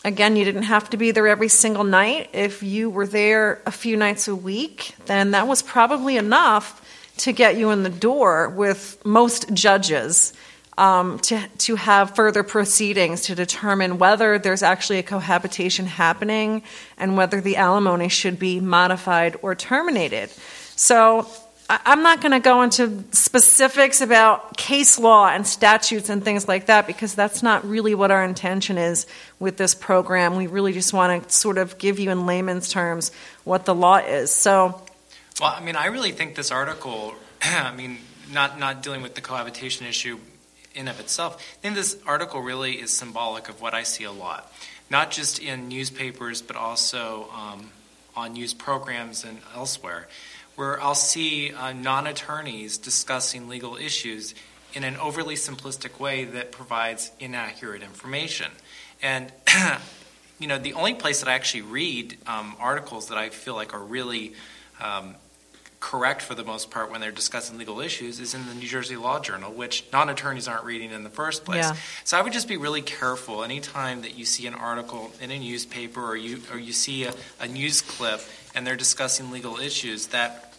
Again, 0.02 0.36
you 0.36 0.44
didn't 0.44 0.62
have 0.62 0.88
to 0.90 0.96
be 0.96 1.10
there 1.10 1.28
every 1.28 1.48
single 1.48 1.84
night. 1.84 2.30
If 2.32 2.62
you 2.62 2.88
were 2.88 3.06
there 3.06 3.60
a 3.66 3.70
few 3.70 3.96
nights 3.96 4.28
a 4.28 4.34
week, 4.34 4.94
then 5.06 5.32
that 5.32 5.46
was 5.46 5.60
probably 5.60 6.16
enough 6.16 6.80
to 7.20 7.32
get 7.32 7.56
you 7.56 7.70
in 7.70 7.82
the 7.82 7.90
door 7.90 8.48
with 8.48 9.00
most 9.04 9.52
judges 9.52 10.32
um, 10.78 11.18
to, 11.20 11.46
to 11.58 11.76
have 11.76 12.14
further 12.14 12.42
proceedings 12.42 13.22
to 13.22 13.34
determine 13.34 13.98
whether 13.98 14.38
there's 14.38 14.62
actually 14.62 14.98
a 14.98 15.02
cohabitation 15.02 15.86
happening 15.86 16.62
and 16.96 17.16
whether 17.16 17.40
the 17.40 17.56
alimony 17.56 18.08
should 18.08 18.38
be 18.38 18.60
modified 18.60 19.36
or 19.42 19.54
terminated. 19.54 20.30
So 20.76 21.26
I'm 21.68 22.02
not 22.02 22.20
going 22.20 22.32
to 22.32 22.40
go 22.40 22.62
into 22.62 23.04
specifics 23.12 24.00
about 24.00 24.56
case 24.56 24.98
law 24.98 25.28
and 25.28 25.46
statutes 25.46 26.08
and 26.08 26.24
things 26.24 26.48
like 26.48 26.66
that 26.66 26.86
because 26.86 27.14
that's 27.14 27.42
not 27.42 27.68
really 27.68 27.94
what 27.94 28.10
our 28.10 28.24
intention 28.24 28.78
is 28.78 29.06
with 29.38 29.56
this 29.56 29.74
program. 29.74 30.36
We 30.36 30.46
really 30.46 30.72
just 30.72 30.92
want 30.92 31.28
to 31.28 31.32
sort 31.32 31.58
of 31.58 31.78
give 31.78 32.00
you 32.00 32.10
in 32.10 32.26
layman's 32.26 32.70
terms 32.70 33.12
what 33.44 33.66
the 33.66 33.74
law 33.74 33.98
is. 33.98 34.32
So 34.32 34.82
well, 35.40 35.54
I 35.56 35.60
mean, 35.60 35.74
I 35.74 35.86
really 35.86 36.12
think 36.12 36.34
this 36.34 36.50
article, 36.50 37.14
I 37.42 37.74
mean, 37.74 37.98
not, 38.30 38.58
not 38.58 38.82
dealing 38.82 39.00
with 39.00 39.14
the 39.14 39.22
cohabitation 39.22 39.86
issue 39.86 40.18
in 40.74 40.86
of 40.86 41.00
itself, 41.00 41.36
I 41.58 41.60
think 41.62 41.74
this 41.74 41.96
article 42.06 42.42
really 42.42 42.74
is 42.74 42.90
symbolic 42.90 43.48
of 43.48 43.60
what 43.60 43.72
I 43.72 43.82
see 43.82 44.04
a 44.04 44.12
lot, 44.12 44.52
not 44.90 45.10
just 45.10 45.38
in 45.40 45.68
newspapers, 45.68 46.42
but 46.42 46.56
also 46.56 47.28
um, 47.34 47.70
on 48.14 48.34
news 48.34 48.52
programs 48.52 49.24
and 49.24 49.38
elsewhere, 49.54 50.08
where 50.56 50.80
I'll 50.80 50.94
see 50.94 51.52
uh, 51.52 51.72
non 51.72 52.06
attorneys 52.06 52.76
discussing 52.76 53.48
legal 53.48 53.76
issues 53.76 54.34
in 54.74 54.84
an 54.84 54.96
overly 54.98 55.34
simplistic 55.34 55.98
way 55.98 56.24
that 56.26 56.52
provides 56.52 57.10
inaccurate 57.18 57.82
information. 57.82 58.52
And, 59.02 59.32
you 60.38 60.46
know, 60.46 60.58
the 60.58 60.74
only 60.74 60.94
place 60.94 61.20
that 61.20 61.28
I 61.28 61.32
actually 61.32 61.62
read 61.62 62.18
um, 62.26 62.54
articles 62.60 63.08
that 63.08 63.18
I 63.18 63.30
feel 63.30 63.54
like 63.54 63.74
are 63.74 63.82
really 63.82 64.34
um, 64.80 65.14
correct 65.80 66.20
for 66.20 66.34
the 66.34 66.44
most 66.44 66.70
part 66.70 66.90
when 66.90 67.00
they're 67.00 67.10
discussing 67.10 67.56
legal 67.56 67.80
issues 67.80 68.20
is 68.20 68.34
in 68.34 68.46
the 68.46 68.54
New 68.54 68.68
Jersey 68.68 68.96
Law 68.96 69.18
Journal, 69.18 69.50
which 69.50 69.84
non 69.92 70.10
attorneys 70.10 70.46
aren't 70.46 70.64
reading 70.64 70.92
in 70.92 71.04
the 71.04 71.10
first 71.10 71.44
place. 71.44 71.64
Yeah. 71.64 71.76
So 72.04 72.18
I 72.18 72.22
would 72.22 72.34
just 72.34 72.48
be 72.48 72.58
really 72.58 72.82
careful 72.82 73.42
anytime 73.42 74.02
that 74.02 74.16
you 74.16 74.26
see 74.26 74.46
an 74.46 74.54
article 74.54 75.10
in 75.20 75.30
a 75.30 75.38
newspaper 75.38 76.04
or 76.04 76.16
you, 76.16 76.42
or 76.52 76.58
you 76.58 76.72
see 76.72 77.04
a, 77.04 77.14
a 77.40 77.48
news 77.48 77.80
clip 77.80 78.20
and 78.54 78.66
they're 78.66 78.76
discussing 78.76 79.30
legal 79.30 79.58
issues 79.58 80.08
that 80.08 80.54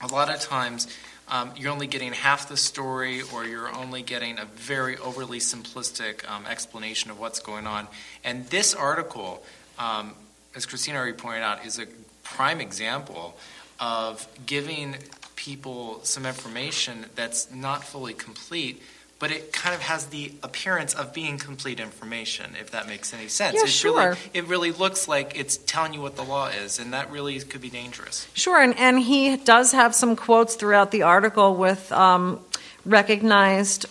a 0.00 0.08
lot 0.08 0.34
of 0.34 0.40
times 0.40 0.88
um, 1.28 1.52
you're 1.56 1.72
only 1.72 1.86
getting 1.86 2.12
half 2.12 2.48
the 2.48 2.56
story 2.56 3.22
or 3.32 3.44
you're 3.44 3.72
only 3.74 4.02
getting 4.02 4.38
a 4.38 4.44
very 4.44 4.96
overly 4.98 5.38
simplistic 5.38 6.28
um, 6.30 6.44
explanation 6.46 7.10
of 7.10 7.20
what's 7.20 7.38
going 7.38 7.66
on. 7.66 7.86
And 8.24 8.46
this 8.46 8.74
article, 8.74 9.44
um, 9.78 10.14
as 10.54 10.66
Christina 10.66 10.98
already 10.98 11.14
pointed 11.14 11.42
out, 11.42 11.64
is 11.64 11.78
a 11.78 11.86
prime 12.22 12.60
example 12.60 13.36
of 13.80 14.26
giving 14.46 14.96
people 15.36 16.00
some 16.02 16.26
information 16.26 17.06
that's 17.14 17.50
not 17.52 17.84
fully 17.84 18.14
complete, 18.14 18.82
but 19.18 19.30
it 19.30 19.52
kind 19.52 19.74
of 19.74 19.80
has 19.80 20.06
the 20.06 20.32
appearance 20.42 20.94
of 20.94 21.14
being 21.14 21.38
complete 21.38 21.80
information, 21.80 22.56
if 22.60 22.70
that 22.72 22.86
makes 22.86 23.14
any 23.14 23.28
sense. 23.28 23.54
Yeah, 23.54 23.62
It's 23.62 23.72
sure. 23.72 23.98
Really, 23.98 24.18
it 24.34 24.46
really 24.46 24.72
looks 24.72 25.08
like 25.08 25.38
it's 25.38 25.56
telling 25.56 25.94
you 25.94 26.00
what 26.00 26.16
the 26.16 26.24
law 26.24 26.48
is, 26.48 26.78
and 26.78 26.92
that 26.92 27.10
really 27.10 27.38
could 27.40 27.60
be 27.60 27.70
dangerous. 27.70 28.26
Sure, 28.34 28.60
and, 28.60 28.76
and 28.78 28.98
he 28.98 29.36
does 29.36 29.72
have 29.72 29.94
some 29.94 30.16
quotes 30.16 30.54
throughout 30.54 30.90
the 30.90 31.02
article 31.02 31.54
with 31.54 31.90
um, 31.92 32.40
recognized 32.84 33.86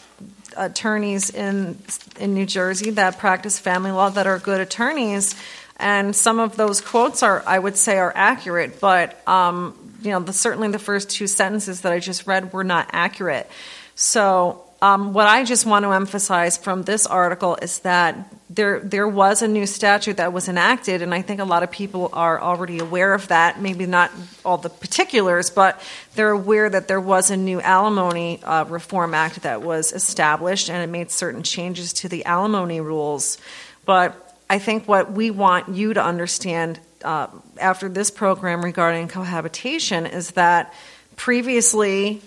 attorneys 0.57 1.29
in 1.29 1.77
in 2.19 2.33
New 2.33 2.45
Jersey 2.45 2.91
that 2.91 3.17
practice 3.17 3.59
family 3.59 3.91
law 3.91 4.09
that 4.09 4.27
are 4.27 4.39
good 4.39 4.61
attorneys, 4.61 5.35
and 5.77 6.15
some 6.15 6.39
of 6.39 6.55
those 6.55 6.81
quotes 6.81 7.23
are, 7.23 7.43
I 7.45 7.59
would 7.59 7.77
say, 7.77 7.97
are 7.97 8.13
accurate. 8.15 8.79
But 8.79 9.27
um, 9.27 9.77
you 10.01 10.11
know, 10.11 10.19
the, 10.19 10.33
certainly 10.33 10.69
the 10.69 10.79
first 10.79 11.09
two 11.09 11.27
sentences 11.27 11.81
that 11.81 11.91
I 11.91 11.99
just 11.99 12.27
read 12.27 12.53
were 12.53 12.63
not 12.63 12.89
accurate. 12.91 13.49
So. 13.95 14.61
Um, 14.81 15.13
what 15.13 15.25
I 15.25 15.45
just 15.45 15.65
want 15.65 15.83
to 15.83 15.93
emphasize 15.93 16.57
from 16.57 16.83
this 16.83 17.07
article 17.07 17.57
is 17.59 17.79
that 17.79 18.29
there 18.49 18.79
there 18.79 19.07
was 19.07 19.41
a 19.41 19.47
new 19.47 19.65
statute 19.65 20.17
that 20.17 20.31
was 20.31 20.47
enacted, 20.47 21.01
and 21.01 21.13
I 21.13 21.21
think 21.21 21.39
a 21.39 21.45
lot 21.45 21.63
of 21.63 21.71
people 21.71 22.09
are 22.13 22.39
already 22.39 22.79
aware 22.79 23.13
of 23.13 23.27
that. 23.29 23.59
Maybe 23.59 23.85
not 23.85 24.11
all 24.43 24.57
the 24.57 24.69
particulars, 24.69 25.49
but 25.49 25.81
they're 26.15 26.29
aware 26.29 26.69
that 26.69 26.87
there 26.87 27.01
was 27.01 27.31
a 27.31 27.37
new 27.37 27.59
alimony 27.61 28.43
uh, 28.43 28.65
reform 28.65 29.13
act 29.13 29.41
that 29.41 29.61
was 29.61 29.91
established, 29.91 30.69
and 30.69 30.83
it 30.83 30.91
made 30.91 31.09
certain 31.09 31.41
changes 31.41 31.93
to 31.93 32.09
the 32.09 32.25
alimony 32.25 32.81
rules. 32.81 33.37
But 33.85 34.24
I 34.49 34.59
think 34.59 34.87
what 34.87 35.11
we 35.11 35.31
want 35.31 35.69
you 35.69 35.93
to 35.93 36.03
understand 36.03 36.79
uh, 37.03 37.27
after 37.59 37.89
this 37.89 38.11
program 38.11 38.63
regarding 38.63 39.07
cohabitation 39.07 40.05
is 40.05 40.31
that 40.31 40.73
previously 41.15 42.21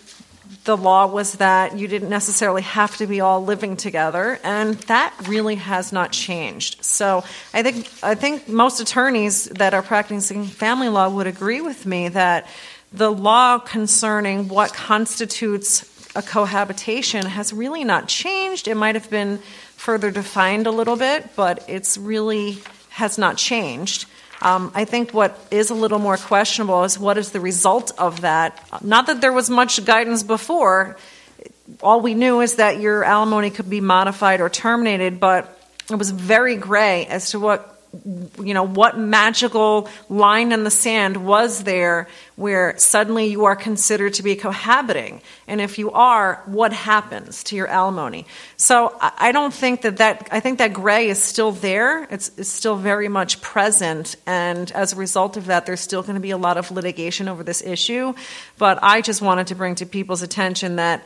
the 0.64 0.76
law 0.76 1.06
was 1.06 1.34
that 1.34 1.78
you 1.78 1.86
didn't 1.88 2.08
necessarily 2.08 2.62
have 2.62 2.96
to 2.96 3.06
be 3.06 3.20
all 3.20 3.44
living 3.44 3.76
together, 3.76 4.38
and 4.42 4.74
that 4.86 5.14
really 5.28 5.56
has 5.56 5.92
not 5.92 6.10
changed. 6.12 6.84
So 6.84 7.22
I 7.52 7.62
think 7.62 7.88
I 8.02 8.14
think 8.14 8.48
most 8.48 8.80
attorneys 8.80 9.44
that 9.44 9.74
are 9.74 9.82
practicing 9.82 10.44
family 10.44 10.88
law 10.88 11.08
would 11.08 11.26
agree 11.26 11.60
with 11.60 11.84
me 11.86 12.08
that 12.08 12.46
the 12.92 13.12
law 13.12 13.58
concerning 13.58 14.48
what 14.48 14.72
constitutes 14.72 15.84
a 16.16 16.22
cohabitation 16.22 17.26
has 17.26 17.52
really 17.52 17.84
not 17.84 18.08
changed. 18.08 18.68
It 18.68 18.74
might 18.74 18.94
have 18.94 19.10
been 19.10 19.40
further 19.88 20.10
defined 20.10 20.66
a 20.66 20.70
little 20.70 20.96
bit, 20.96 21.34
but 21.34 21.64
it's 21.66 21.96
really 21.96 22.58
has 22.90 23.16
not 23.16 23.38
changed. 23.38 24.04
Um, 24.42 24.70
I 24.74 24.84
think 24.84 25.14
what 25.14 25.40
is 25.50 25.70
a 25.70 25.74
little 25.74 25.98
more 25.98 26.18
questionable 26.18 26.84
is 26.84 26.98
what 26.98 27.16
is 27.16 27.30
the 27.30 27.40
result 27.40 27.92
of 27.96 28.20
that. 28.20 28.62
Not 28.84 29.06
that 29.06 29.22
there 29.22 29.32
was 29.32 29.48
much 29.48 29.82
guidance 29.86 30.22
before. 30.22 30.98
All 31.82 32.02
we 32.02 32.12
knew 32.12 32.42
is 32.42 32.56
that 32.56 32.80
your 32.80 33.02
alimony 33.02 33.48
could 33.48 33.70
be 33.70 33.80
modified 33.80 34.42
or 34.42 34.50
terminated, 34.50 35.20
but 35.20 35.58
it 35.90 35.96
was 35.96 36.10
very 36.10 36.56
gray 36.56 37.06
as 37.06 37.30
to 37.30 37.40
what 37.40 37.77
you 38.38 38.52
know 38.52 38.64
what 38.64 38.98
magical 38.98 39.88
line 40.10 40.52
in 40.52 40.64
the 40.64 40.70
sand 40.70 41.16
was 41.16 41.64
there 41.64 42.06
where 42.36 42.76
suddenly 42.78 43.26
you 43.26 43.46
are 43.46 43.56
considered 43.56 44.14
to 44.14 44.22
be 44.22 44.36
cohabiting? 44.36 45.22
And 45.46 45.60
if 45.60 45.78
you 45.78 45.90
are 45.92 46.42
what 46.44 46.72
happens 46.72 47.42
to 47.44 47.56
your 47.56 47.66
alimony? 47.66 48.26
So 48.56 48.94
i 49.00 49.32
don't 49.32 49.54
think 49.54 49.82
that 49.82 49.96
that 49.98 50.28
i 50.30 50.40
think 50.40 50.58
that 50.58 50.72
gray 50.72 51.08
is 51.08 51.22
still 51.22 51.52
there. 51.52 52.04
It's, 52.10 52.30
it's 52.36 52.50
still 52.50 52.76
very 52.76 53.08
much 53.08 53.40
present. 53.40 54.16
And 54.26 54.70
as 54.72 54.92
a 54.92 54.96
result 54.96 55.36
of 55.36 55.46
that 55.46 55.64
there's 55.64 55.80
still 55.80 56.02
going 56.02 56.16
to 56.16 56.20
be 56.20 56.30
a 56.30 56.38
lot 56.38 56.58
of 56.58 56.70
litigation 56.70 57.28
over 57.28 57.42
this 57.42 57.62
issue. 57.62 58.14
But 58.58 58.78
i 58.82 59.00
just 59.00 59.22
wanted 59.22 59.46
to 59.48 59.54
bring 59.54 59.76
to 59.76 59.86
people's 59.86 60.22
attention 60.22 60.76
that 60.76 61.02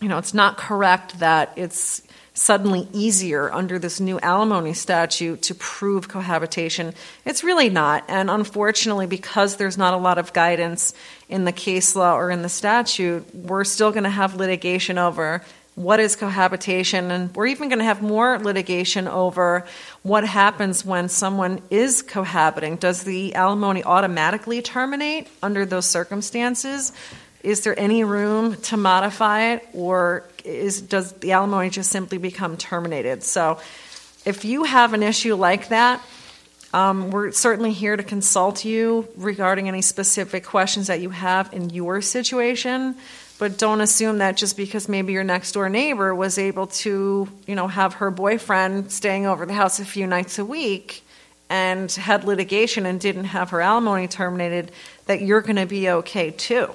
you 0.00 0.08
know 0.08 0.18
it's 0.18 0.34
not 0.34 0.58
correct 0.58 1.18
that 1.20 1.52
it's 1.56 2.02
suddenly 2.34 2.88
easier 2.92 3.52
under 3.52 3.78
this 3.78 4.00
new 4.00 4.18
alimony 4.20 4.72
statute 4.72 5.42
to 5.42 5.54
prove 5.54 6.08
cohabitation. 6.08 6.94
It's 7.24 7.44
really 7.44 7.68
not. 7.68 8.04
And 8.08 8.30
unfortunately, 8.30 9.06
because 9.06 9.56
there's 9.56 9.76
not 9.76 9.94
a 9.94 9.98
lot 9.98 10.18
of 10.18 10.32
guidance 10.32 10.94
in 11.28 11.44
the 11.44 11.52
case 11.52 11.94
law 11.94 12.16
or 12.16 12.30
in 12.30 12.42
the 12.42 12.48
statute, 12.48 13.34
we're 13.34 13.64
still 13.64 13.90
going 13.90 14.04
to 14.04 14.10
have 14.10 14.34
litigation 14.34 14.96
over 14.98 15.42
what 15.74 16.00
is 16.00 16.16
cohabitation, 16.16 17.10
and 17.10 17.34
we're 17.34 17.46
even 17.46 17.70
going 17.70 17.78
to 17.78 17.84
have 17.84 18.02
more 18.02 18.38
litigation 18.38 19.08
over 19.08 19.64
what 20.02 20.22
happens 20.22 20.84
when 20.84 21.08
someone 21.08 21.62
is 21.70 22.02
cohabiting. 22.02 22.76
Does 22.76 23.04
the 23.04 23.34
alimony 23.34 23.82
automatically 23.82 24.60
terminate 24.60 25.28
under 25.42 25.64
those 25.64 25.86
circumstances? 25.86 26.92
Is 27.42 27.62
there 27.62 27.78
any 27.78 28.04
room 28.04 28.56
to 28.62 28.76
modify 28.76 29.52
it, 29.52 29.68
or 29.72 30.24
is 30.44 30.80
does 30.80 31.12
the 31.12 31.32
alimony 31.32 31.70
just 31.70 31.90
simply 31.90 32.18
become 32.18 32.56
terminated? 32.56 33.22
So, 33.22 33.58
if 34.24 34.44
you 34.44 34.64
have 34.64 34.94
an 34.94 35.02
issue 35.02 35.34
like 35.34 35.68
that, 35.68 36.00
um, 36.72 37.10
we're 37.10 37.32
certainly 37.32 37.72
here 37.72 37.96
to 37.96 38.02
consult 38.02 38.64
you 38.64 39.08
regarding 39.16 39.68
any 39.68 39.82
specific 39.82 40.44
questions 40.44 40.86
that 40.86 41.00
you 41.00 41.10
have 41.10 41.52
in 41.52 41.70
your 41.70 42.00
situation. 42.00 42.96
But 43.38 43.58
don't 43.58 43.80
assume 43.80 44.18
that 44.18 44.36
just 44.36 44.56
because 44.56 44.88
maybe 44.88 45.12
your 45.12 45.24
next 45.24 45.52
door 45.52 45.68
neighbor 45.68 46.14
was 46.14 46.38
able 46.38 46.68
to, 46.68 47.28
you 47.46 47.54
know, 47.56 47.66
have 47.66 47.94
her 47.94 48.10
boyfriend 48.10 48.92
staying 48.92 49.26
over 49.26 49.44
the 49.46 49.52
house 49.52 49.80
a 49.80 49.84
few 49.84 50.06
nights 50.06 50.38
a 50.38 50.44
week 50.44 51.02
and 51.50 51.90
had 51.90 52.24
litigation 52.24 52.86
and 52.86 53.00
didn't 53.00 53.24
have 53.24 53.50
her 53.50 53.60
alimony 53.60 54.06
terminated, 54.06 54.70
that 55.06 55.20
you're 55.22 55.42
going 55.42 55.56
to 55.56 55.66
be 55.66 55.90
okay 55.90 56.30
too. 56.30 56.70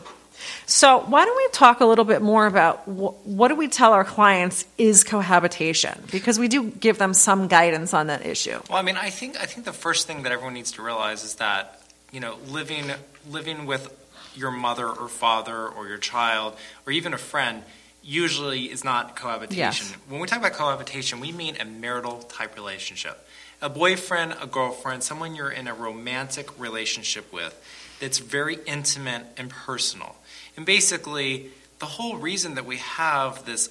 So, 0.65 0.99
why 0.99 1.25
don't 1.25 1.37
we 1.37 1.47
talk 1.51 1.79
a 1.79 1.85
little 1.85 2.05
bit 2.05 2.21
more 2.21 2.45
about 2.45 2.79
wh- 2.85 3.25
what 3.25 3.47
do 3.49 3.55
we 3.55 3.67
tell 3.67 3.93
our 3.93 4.03
clients 4.03 4.65
is 4.77 5.03
cohabitation? 5.03 6.03
Because 6.11 6.39
we 6.39 6.47
do 6.47 6.69
give 6.69 6.97
them 6.97 7.13
some 7.13 7.47
guidance 7.47 7.93
on 7.93 8.07
that 8.07 8.25
issue. 8.25 8.59
Well, 8.69 8.77
I 8.77 8.81
mean, 8.81 8.97
I 8.97 9.09
think 9.09 9.39
I 9.39 9.45
think 9.45 9.65
the 9.65 9.73
first 9.73 10.07
thing 10.07 10.23
that 10.23 10.31
everyone 10.31 10.53
needs 10.53 10.71
to 10.73 10.81
realize 10.81 11.23
is 11.23 11.35
that 11.35 11.81
you 12.11 12.19
know 12.19 12.37
living 12.47 12.91
living 13.29 13.65
with 13.65 13.93
your 14.35 14.51
mother 14.51 14.87
or 14.87 15.07
father 15.07 15.67
or 15.67 15.87
your 15.87 15.97
child 15.97 16.55
or 16.85 16.91
even 16.93 17.13
a 17.13 17.17
friend 17.17 17.63
usually 18.03 18.65
is 18.65 18.83
not 18.83 19.15
cohabitation. 19.15 19.87
Yes. 19.89 19.97
When 20.07 20.21
we 20.21 20.27
talk 20.27 20.39
about 20.39 20.53
cohabitation, 20.53 21.19
we 21.19 21.31
mean 21.31 21.57
a 21.59 21.65
marital 21.65 22.19
type 22.19 22.55
relationship. 22.55 23.27
A 23.61 23.69
boyfriend, 23.69 24.35
a 24.39 24.47
girlfriend, 24.47 25.03
someone 25.03 25.35
you're 25.35 25.49
in 25.49 25.67
a 25.67 25.73
romantic 25.73 26.57
relationship 26.59 27.33
with 27.33 27.53
that's 27.99 28.19
very 28.19 28.59
intimate 28.65 29.23
and 29.35 29.49
personal. 29.49 30.15
And 30.57 30.65
basically, 30.65 31.51
the 31.79 31.85
whole 31.85 32.17
reason 32.17 32.55
that 32.55 32.65
we 32.65 32.77
have 32.77 33.45
this 33.45 33.69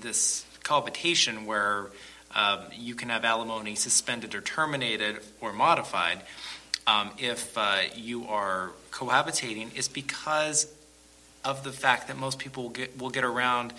this 0.00 0.46
cohabitation 0.62 1.46
where 1.46 1.90
um, 2.34 2.60
you 2.72 2.94
can 2.94 3.08
have 3.08 3.24
alimony 3.24 3.74
suspended 3.74 4.36
or 4.36 4.40
terminated 4.40 5.18
or 5.40 5.52
modified 5.52 6.20
um, 6.86 7.10
if 7.18 7.58
uh, 7.58 7.80
you 7.96 8.28
are 8.28 8.70
cohabitating 8.92 9.76
is 9.76 9.88
because 9.88 10.72
of 11.44 11.64
the 11.64 11.72
fact 11.72 12.06
that 12.06 12.16
most 12.16 12.38
people 12.38 12.64
will 12.64 12.70
get, 12.70 12.96
will 12.98 13.10
get 13.10 13.24
around 13.24 13.72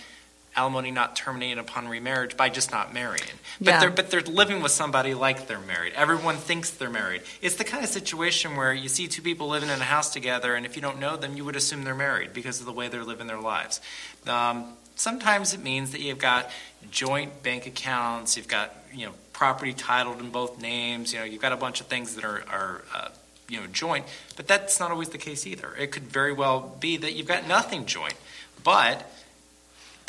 alimony 0.56 0.92
not 0.92 1.16
terminating 1.16 1.58
upon 1.60 1.88
remarriage 1.88 2.36
by 2.36 2.50
just 2.50 2.72
not 2.72 2.94
marrying. 2.94 3.40
But 3.60 3.68
Yeah. 3.68 3.80
they're 3.80 3.90
but 3.90 4.12
they're 4.12 4.22
living 4.22 4.62
with 4.62 4.72
somebody 4.72 5.14
like 5.14 5.48
they're 5.48 5.60
married. 5.60 5.94
Everyone 5.94 6.38
thinks 6.38 6.70
they're 6.70 6.90
married. 6.90 7.22
It's 7.42 7.56
the 7.56 7.64
kind 7.64 7.84
of 7.84 7.90
situation 7.90 8.56
where 8.58 8.74
you 8.74 8.90
see 8.90 9.08
two 9.08 9.22
people 9.22 9.48
living 9.48 9.70
in 9.70 9.80
a 9.80 9.86
house 9.86 10.10
together, 10.12 10.56
and 10.56 10.66
if 10.66 10.76
you 10.76 10.82
don't 10.82 11.00
know 11.00 11.16
them, 11.16 11.38
you 11.38 11.46
would 11.46 11.56
assume 11.56 11.84
they're 11.84 11.96
married 11.96 12.34
because 12.34 12.60
of 12.60 12.66
the 12.66 12.74
way 12.74 12.88
they're 12.90 13.04
living 13.06 13.28
their 13.28 13.40
lives. 13.40 13.80
Um, 14.28 14.74
sometimes 14.96 15.54
it 15.54 15.62
means 15.62 15.92
that 15.92 16.02
you've 16.02 16.18
got 16.20 16.50
joint 16.90 17.44
bank 17.44 17.66
accounts, 17.66 18.36
you've 18.36 18.48
got 18.50 18.76
you 18.94 19.06
know 19.06 19.14
property 19.34 19.74
titled 19.74 20.20
in 20.20 20.30
both 20.32 20.62
names, 20.62 21.14
you 21.14 21.20
know 21.20 21.26
you've 21.26 21.42
got 21.42 21.54
a 21.54 21.58
bunch 21.58 21.80
of 21.80 21.88
things 21.88 22.16
that 22.16 22.26
are 22.26 22.44
are 22.50 22.82
uh, 22.94 23.08
you 23.48 23.60
know 23.60 23.68
joint, 23.68 24.06
but 24.36 24.48
that's 24.48 24.80
not 24.82 24.92
always 24.92 25.10
the 25.10 25.18
case 25.18 25.48
either. 25.48 25.74
It 25.80 25.92
could 25.92 26.04
very 26.04 26.34
well 26.34 26.76
be 26.80 26.98
that 26.98 27.14
you've 27.14 27.28
got 27.28 27.48
nothing 27.48 27.86
joint, 27.86 28.16
but 28.64 29.10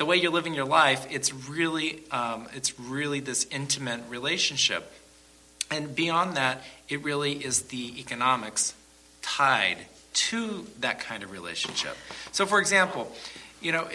the 0.03 0.07
way 0.07 0.17
you're 0.17 0.33
living 0.33 0.53
your 0.53 0.65
life, 0.65 1.07
it's 1.11 1.33
really 1.33 2.03
um, 2.11 2.49
it's 2.57 2.77
really 2.81 3.21
this 3.21 3.47
intimate 3.53 4.01
relationship, 4.09 4.91
and 5.71 5.95
beyond 5.95 6.37
that, 6.37 6.61
it 6.89 7.05
really 7.05 7.35
is 7.35 7.63
the 7.75 8.01
economics 8.01 8.75
tied 9.23 9.77
to 10.13 10.67
that 10.81 10.99
kind 10.99 11.23
of 11.23 11.31
relationship. 11.31 11.97
So, 12.33 12.47
for 12.47 12.59
example, 12.59 13.13
you 13.61 13.71
know, 13.71 13.87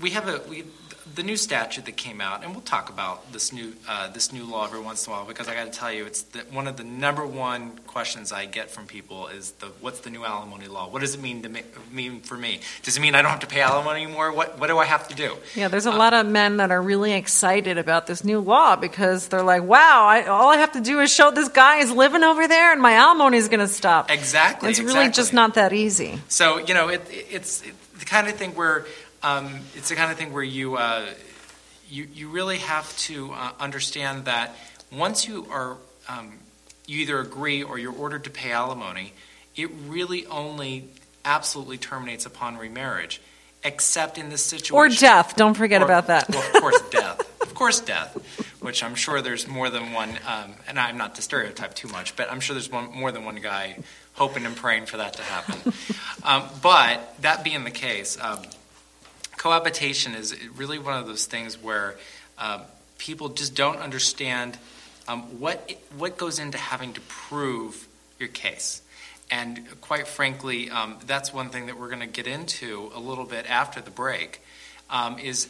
we 0.00 0.10
have 0.10 0.28
a 0.28 0.40
we 0.48 0.62
the 1.14 1.22
new 1.22 1.36
statute 1.36 1.86
that 1.86 1.96
came 1.96 2.20
out, 2.20 2.44
and 2.44 2.52
we'll 2.52 2.62
talk 2.62 2.88
about 2.88 3.32
this 3.32 3.52
new 3.52 3.72
uh, 3.88 4.08
this 4.08 4.32
new 4.32 4.44
law 4.44 4.66
every 4.66 4.80
once 4.80 5.06
in 5.06 5.12
a 5.12 5.16
while 5.16 5.26
because 5.26 5.48
I 5.48 5.54
got 5.54 5.72
to 5.72 5.78
tell 5.78 5.92
you, 5.92 6.04
it's 6.04 6.22
the, 6.22 6.40
one 6.50 6.66
of 6.66 6.76
the 6.76 6.84
number 6.84 7.26
one 7.26 7.78
questions 7.86 8.32
I 8.32 8.46
get 8.46 8.70
from 8.70 8.86
people 8.86 9.26
is 9.28 9.52
the 9.52 9.66
what's 9.80 10.00
the 10.00 10.10
new 10.10 10.24
alimony 10.24 10.66
law? 10.66 10.88
What 10.88 11.00
does 11.00 11.14
it 11.14 11.20
mean 11.20 11.42
to 11.42 11.48
me, 11.48 11.62
mean 11.90 12.20
for 12.20 12.36
me? 12.36 12.60
Does 12.82 12.96
it 12.96 13.00
mean 13.00 13.14
I 13.14 13.22
don't 13.22 13.30
have 13.30 13.40
to 13.40 13.46
pay 13.46 13.60
alimony 13.60 14.04
anymore? 14.04 14.32
What 14.32 14.58
what 14.58 14.68
do 14.68 14.78
I 14.78 14.84
have 14.84 15.08
to 15.08 15.14
do? 15.14 15.36
Yeah, 15.54 15.68
there's 15.68 15.86
a 15.86 15.92
uh, 15.92 15.96
lot 15.96 16.14
of 16.14 16.26
men 16.26 16.58
that 16.58 16.70
are 16.70 16.82
really 16.82 17.12
excited 17.12 17.78
about 17.78 18.06
this 18.06 18.24
new 18.24 18.40
law 18.40 18.76
because 18.76 19.28
they're 19.28 19.42
like, 19.42 19.62
wow, 19.62 20.06
I, 20.06 20.24
all 20.24 20.48
I 20.48 20.56
have 20.56 20.72
to 20.72 20.80
do 20.80 21.00
is 21.00 21.12
show 21.12 21.30
this 21.30 21.48
guy 21.48 21.78
is 21.78 21.90
living 21.90 22.22
over 22.22 22.46
there, 22.46 22.72
and 22.72 22.80
my 22.80 22.94
alimony 22.94 23.38
is 23.38 23.48
going 23.48 23.60
to 23.60 23.68
stop. 23.68 24.10
Exactly. 24.10 24.70
It's 24.70 24.80
really 24.80 25.10
just 25.10 25.32
not 25.32 25.54
that 25.54 25.72
easy. 25.72 26.20
So 26.28 26.58
you 26.58 26.74
know, 26.74 26.88
it, 26.88 27.02
it's 27.10 27.62
the 28.00 28.06
kind 28.06 28.28
of 28.28 28.34
thing 28.34 28.54
where 28.54 28.86
um, 29.22 29.60
it's 29.74 29.88
the 29.88 29.96
kind 29.96 30.10
of 30.10 30.18
thing 30.18 30.32
where 30.32 30.42
you, 30.42 30.76
uh, 30.76 31.06
you, 31.88 32.08
you 32.12 32.28
really 32.28 32.58
have 32.58 32.96
to 32.98 33.32
uh, 33.32 33.52
understand 33.58 34.24
that 34.24 34.56
once 34.92 35.26
you 35.26 35.46
are, 35.50 35.76
um, 36.08 36.32
you 36.86 37.00
either 37.00 37.20
agree 37.20 37.62
or 37.62 37.78
you're 37.78 37.94
ordered 37.94 38.24
to 38.24 38.30
pay 38.30 38.52
alimony, 38.52 39.12
it 39.56 39.70
really 39.86 40.26
only 40.26 40.88
absolutely 41.24 41.78
terminates 41.78 42.26
upon 42.26 42.56
remarriage, 42.56 43.20
except 43.62 44.18
in 44.18 44.30
this 44.30 44.42
situation. 44.42 44.76
Or 44.76 44.88
death. 44.88 45.36
Don't 45.36 45.54
forget 45.54 45.82
or, 45.82 45.84
about 45.84 46.06
that. 46.06 46.28
Well, 46.28 46.42
of 46.42 46.60
course, 46.60 46.80
death. 46.90 47.42
Of 47.42 47.54
course, 47.54 47.80
death. 47.80 48.16
Which 48.60 48.82
I'm 48.82 48.94
sure 48.94 49.22
there's 49.22 49.48
more 49.48 49.70
than 49.70 49.92
one, 49.92 50.10
um, 50.26 50.54
and 50.68 50.78
I'm 50.78 50.98
not 50.98 51.14
to 51.16 51.22
stereotype 51.22 51.74
too 51.74 51.88
much, 51.88 52.14
but 52.16 52.30
I'm 52.30 52.40
sure 52.40 52.54
there's 52.54 52.70
one, 52.70 52.92
more 52.92 53.10
than 53.10 53.24
one 53.24 53.36
guy 53.36 53.76
hoping 54.14 54.44
and 54.44 54.54
praying 54.54 54.86
for 54.86 54.98
that 54.98 55.14
to 55.14 55.22
happen. 55.22 55.72
Um, 56.22 56.42
but 56.60 57.16
that 57.22 57.44
being 57.44 57.64
the 57.64 57.70
case, 57.70 58.18
um, 58.20 58.40
cohabitation 59.40 60.14
is 60.14 60.36
really 60.54 60.78
one 60.78 60.92
of 61.00 61.06
those 61.06 61.24
things 61.24 61.56
where 61.62 61.96
uh, 62.36 62.60
people 62.98 63.30
just 63.30 63.54
don't 63.54 63.78
understand 63.78 64.58
um, 65.08 65.22
what 65.40 65.72
what 65.96 66.18
goes 66.18 66.38
into 66.38 66.58
having 66.58 66.92
to 66.92 67.00
prove 67.08 67.88
your 68.18 68.28
case. 68.28 68.82
And 69.30 69.64
quite 69.80 70.06
frankly, 70.06 70.68
um, 70.68 70.98
that's 71.06 71.32
one 71.32 71.48
thing 71.48 71.66
that 71.66 71.78
we're 71.78 71.88
going 71.88 72.00
to 72.00 72.06
get 72.06 72.26
into 72.26 72.90
a 72.94 73.00
little 73.00 73.24
bit 73.24 73.48
after 73.48 73.80
the 73.80 73.90
break. 73.90 74.42
Um, 74.90 75.18
is 75.18 75.48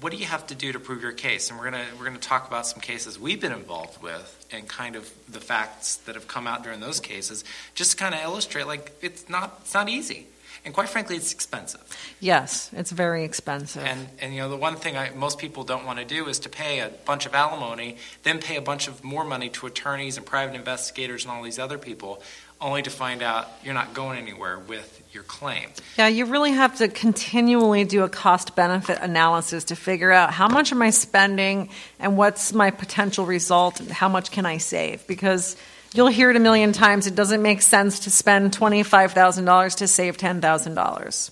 what 0.00 0.10
do 0.10 0.16
you 0.16 0.24
have 0.24 0.46
to 0.46 0.54
do 0.54 0.72
to 0.72 0.80
prove 0.80 1.02
your 1.02 1.12
case? 1.12 1.50
And 1.50 1.58
we're 1.58 1.70
going 1.70 1.84
to 1.84 1.96
we're 2.00 2.08
to 2.08 2.18
talk 2.18 2.48
about 2.48 2.66
some 2.66 2.80
cases 2.80 3.18
we've 3.18 3.42
been 3.42 3.52
involved 3.52 4.02
with 4.02 4.46
and 4.50 4.66
kind 4.66 4.96
of 4.96 5.12
the 5.30 5.40
facts 5.40 5.96
that 6.06 6.14
have 6.14 6.28
come 6.28 6.46
out 6.46 6.64
during 6.64 6.80
those 6.80 6.98
cases, 6.98 7.44
just 7.74 7.90
to 7.90 7.96
kind 7.98 8.14
of 8.14 8.22
illustrate 8.22 8.66
like 8.66 8.90
it's 9.02 9.28
not 9.28 9.58
it's 9.60 9.74
not 9.74 9.90
easy 9.90 10.28
and 10.64 10.74
quite 10.74 10.88
frankly, 10.88 11.16
it's 11.16 11.32
expensive. 11.32 11.80
Yes, 12.20 12.70
it's 12.72 12.90
very 12.90 13.24
expensive. 13.24 13.84
And 13.84 14.08
and 14.20 14.34
you 14.34 14.40
know 14.40 14.48
the 14.48 14.56
one 14.56 14.76
thing 14.76 14.96
I, 14.96 15.10
most 15.10 15.38
people 15.38 15.64
don't 15.64 15.84
want 15.84 15.98
to 15.98 16.04
do 16.04 16.28
is 16.28 16.38
to 16.40 16.48
pay 16.48 16.80
a 16.80 16.88
bunch 17.04 17.26
of 17.26 17.34
alimony, 17.34 17.96
then 18.22 18.38
pay 18.38 18.56
a 18.56 18.62
bunch 18.62 18.88
of 18.88 19.04
more 19.04 19.24
money 19.24 19.48
to 19.50 19.66
attorneys 19.66 20.16
and 20.16 20.26
private 20.26 20.54
investigators 20.54 21.24
and 21.24 21.32
all 21.32 21.42
these 21.42 21.58
other 21.58 21.78
people, 21.78 22.22
only 22.60 22.82
to 22.82 22.90
find 22.90 23.22
out 23.22 23.48
you're 23.62 23.74
not 23.74 23.94
going 23.94 24.18
anywhere 24.18 24.58
with 24.58 25.02
your 25.12 25.22
claim. 25.22 25.68
Yeah, 25.96 26.08
you 26.08 26.26
really 26.26 26.52
have 26.52 26.76
to 26.78 26.88
continually 26.88 27.84
do 27.84 28.02
a 28.02 28.08
cost 28.08 28.54
benefit 28.54 28.98
analysis 29.00 29.64
to 29.64 29.76
figure 29.76 30.12
out 30.12 30.32
how 30.32 30.48
much 30.48 30.72
am 30.72 30.82
I 30.82 30.90
spending 30.90 31.70
and 31.98 32.16
what's 32.16 32.52
my 32.52 32.70
potential 32.70 33.24
result 33.24 33.80
and 33.80 33.90
how 33.90 34.08
much 34.08 34.30
can 34.30 34.44
I 34.44 34.58
save 34.58 35.06
because 35.06 35.56
You'll 35.98 36.06
hear 36.06 36.30
it 36.30 36.36
a 36.36 36.38
million 36.38 36.70
times. 36.70 37.08
It 37.08 37.16
doesn't 37.16 37.42
make 37.42 37.60
sense 37.60 37.98
to 38.04 38.10
spend 38.12 38.52
$25,000 38.52 39.76
to 39.78 39.88
save 39.88 40.16
$10,000. 40.16 41.30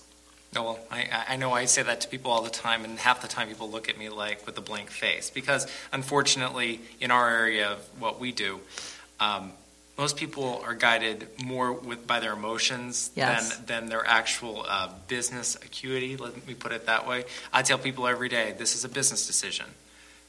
No, 0.53 0.63
well, 0.63 0.79
I, 0.91 1.23
I 1.29 1.35
know 1.37 1.53
I 1.53 1.63
say 1.63 1.83
that 1.83 2.01
to 2.01 2.09
people 2.09 2.31
all 2.31 2.41
the 2.41 2.49
time, 2.49 2.83
and 2.83 2.99
half 2.99 3.21
the 3.21 3.29
time 3.29 3.47
people 3.47 3.71
look 3.71 3.87
at 3.87 3.97
me 3.97 4.09
like 4.09 4.45
with 4.45 4.57
a 4.57 4.61
blank 4.61 4.89
face. 4.89 5.29
Because 5.29 5.67
unfortunately, 5.93 6.81
in 6.99 7.11
our 7.11 7.29
area 7.29 7.69
of 7.69 7.77
what 7.97 8.19
we 8.19 8.33
do, 8.33 8.59
um, 9.21 9.53
most 9.97 10.17
people 10.17 10.61
are 10.65 10.73
guided 10.73 11.29
more 11.41 11.71
with, 11.71 12.05
by 12.05 12.19
their 12.19 12.33
emotions 12.33 13.09
yes. 13.15 13.55
than, 13.55 13.65
than 13.67 13.85
their 13.85 14.05
actual 14.05 14.65
uh, 14.67 14.89
business 15.07 15.55
acuity. 15.55 16.17
Let 16.17 16.45
me 16.45 16.55
put 16.55 16.73
it 16.73 16.87
that 16.87 17.07
way. 17.07 17.23
I 17.53 17.61
tell 17.61 17.77
people 17.77 18.05
every 18.05 18.27
day 18.27 18.53
this 18.59 18.75
is 18.75 18.83
a 18.83 18.89
business 18.89 19.27
decision. 19.27 19.67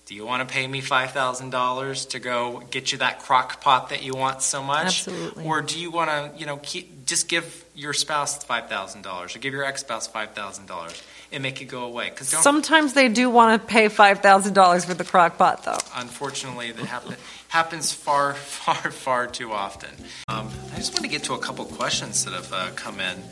Do 0.08 0.14
you 0.14 0.24
want 0.24 0.48
to 0.48 0.50
pay 0.50 0.66
me 0.66 0.80
$5,000 0.80 2.08
to 2.08 2.18
go 2.18 2.62
get 2.70 2.92
you 2.92 2.98
that 2.98 3.18
crock 3.18 3.60
pot 3.60 3.90
that 3.90 4.02
you 4.02 4.14
want 4.14 4.40
so 4.40 4.62
much? 4.62 5.06
Absolutely. 5.06 5.44
Or 5.44 5.60
do 5.60 5.78
you 5.78 5.90
want 5.90 6.08
to, 6.08 6.32
you 6.34 6.46
know, 6.46 6.56
keep, 6.62 7.04
just 7.04 7.28
give 7.28 7.66
your 7.74 7.92
spouse 7.92 8.42
$5,000 8.42 9.36
or 9.36 9.38
give 9.38 9.52
your 9.52 9.64
ex-spouse 9.64 10.08
$5,000 10.08 11.02
and 11.30 11.42
make 11.42 11.60
it 11.60 11.66
go 11.66 11.84
away? 11.84 12.08
Cause 12.08 12.28
Sometimes 12.28 12.94
they 12.94 13.10
do 13.10 13.28
want 13.28 13.60
to 13.60 13.68
pay 13.68 13.90
$5,000 13.90 14.86
for 14.86 14.94
the 14.94 15.04
crock 15.04 15.36
pot, 15.36 15.64
though. 15.66 15.76
Unfortunately, 15.96 16.72
that 16.72 16.86
happen, 16.86 17.14
happens 17.48 17.92
far, 17.92 18.32
far, 18.34 18.90
far 18.90 19.26
too 19.26 19.52
often. 19.52 19.90
Um, 20.28 20.48
I 20.72 20.76
just 20.76 20.94
want 20.94 21.02
to 21.04 21.10
get 21.10 21.24
to 21.24 21.34
a 21.34 21.38
couple 21.38 21.66
questions 21.66 22.24
that 22.24 22.32
have 22.32 22.50
uh, 22.50 22.70
come 22.76 22.98
in. 22.98 23.22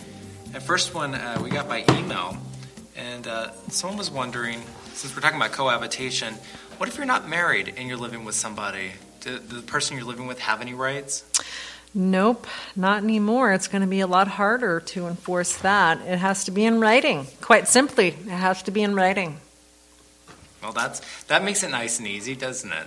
The 0.53 0.61
first 0.61 0.95
one 0.95 1.15
uh, 1.15 1.41
we 1.43 1.49
got 1.49 1.69
by 1.69 1.87
email, 1.99 2.37
and 2.97 3.27
uh, 3.27 3.53
someone 3.69 3.97
was 3.97 4.11
wondering, 4.11 4.61
since 4.93 5.15
we're 5.15 5.23
talking 5.23 5.37
about 5.37 5.53
cohabitation, 5.53 6.35
what 6.79 6.89
if 6.89 6.97
you're 6.97 7.07
not 7.07 7.29
married 7.29 7.75
and 7.77 7.89
you're 7.89 7.97
living 7.97 8.25
with 8.25 8.35
somebody? 8.35 8.93
Does 9.21 9.41
the 9.49 9.63
person 9.63 9.97
you're 9.97 10.07
living 10.07 10.27
with 10.27 10.39
have 10.41 10.61
any 10.61 10.75
rights? 10.75 11.25
Nope, 11.95 12.47
not 12.75 13.03
anymore. 13.03 13.53
It's 13.53 13.69
going 13.69 13.81
to 13.81 13.89
be 13.89 14.01
a 14.01 14.07
lot 14.07 14.29
harder 14.29 14.81
to 14.81 15.07
enforce 15.07 15.57
that. 15.59 16.01
It 16.03 16.19
has 16.19 16.45
to 16.45 16.51
be 16.51 16.65
in 16.65 16.79
writing. 16.79 17.27
Quite 17.41 17.69
simply, 17.69 18.09
it 18.09 18.29
has 18.29 18.63
to 18.65 18.71
be 18.71 18.83
in 18.83 18.95
writing. 18.95 19.39
Well, 20.63 20.73
that's 20.73 21.01
that 21.25 21.43
makes 21.45 21.63
it 21.63 21.71
nice 21.71 21.99
and 21.99 22.07
easy, 22.07 22.35
doesn't 22.35 22.71
it? 22.71 22.87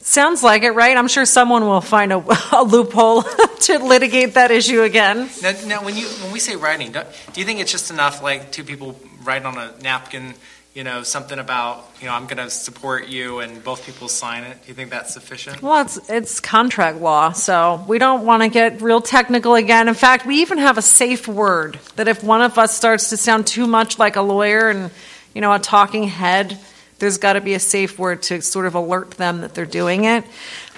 Sounds 0.00 0.42
like 0.42 0.64
it, 0.64 0.72
right? 0.72 0.94
I'm 0.94 1.08
sure 1.08 1.24
someone 1.24 1.64
will 1.64 1.80
find 1.80 2.12
a, 2.12 2.22
a 2.52 2.62
loophole 2.62 3.22
to 3.60 3.78
litigate 3.78 4.34
that 4.34 4.50
issue 4.50 4.82
again. 4.82 5.30
Now, 5.40 5.52
now, 5.66 5.84
when 5.84 5.96
you 5.96 6.06
when 6.06 6.30
we 6.30 6.38
say 6.38 6.56
writing, 6.56 6.92
do, 6.92 7.02
do 7.32 7.40
you 7.40 7.46
think 7.46 7.60
it's 7.60 7.72
just 7.72 7.90
enough 7.90 8.22
like 8.22 8.52
two 8.52 8.64
people 8.64 9.00
write 9.22 9.46
on 9.46 9.56
a 9.56 9.72
napkin 9.80 10.34
you 10.74 10.82
know, 10.82 11.04
something 11.04 11.38
about, 11.38 11.88
you 12.00 12.06
know, 12.06 12.12
I'm 12.12 12.26
going 12.26 12.38
to 12.38 12.50
support 12.50 13.06
you 13.06 13.38
and 13.38 13.62
both 13.62 13.86
people 13.86 14.08
sign 14.08 14.42
it? 14.42 14.60
Do 14.62 14.68
you 14.68 14.74
think 14.74 14.90
that's 14.90 15.14
sufficient? 15.14 15.62
Well, 15.62 15.80
it's, 15.82 16.10
it's 16.10 16.40
contract 16.40 16.98
law, 16.98 17.30
so 17.30 17.84
we 17.86 17.98
don't 17.98 18.26
want 18.26 18.42
to 18.42 18.48
get 18.48 18.82
real 18.82 19.00
technical 19.00 19.54
again. 19.54 19.86
In 19.86 19.94
fact, 19.94 20.26
we 20.26 20.40
even 20.40 20.58
have 20.58 20.76
a 20.76 20.82
safe 20.82 21.28
word 21.28 21.78
that 21.94 22.08
if 22.08 22.24
one 22.24 22.42
of 22.42 22.58
us 22.58 22.76
starts 22.76 23.10
to 23.10 23.16
sound 23.16 23.46
too 23.46 23.68
much 23.68 24.00
like 24.00 24.16
a 24.16 24.22
lawyer 24.22 24.68
and, 24.68 24.90
you 25.32 25.40
know, 25.40 25.52
a 25.52 25.60
talking 25.60 26.04
head, 26.04 26.58
there's 26.98 27.18
got 27.18 27.34
to 27.34 27.40
be 27.40 27.54
a 27.54 27.60
safe 27.60 27.98
word 27.98 28.22
to 28.24 28.40
sort 28.40 28.66
of 28.66 28.74
alert 28.74 29.12
them 29.12 29.40
that 29.40 29.54
they're 29.54 29.66
doing 29.66 30.04
it. 30.04 30.24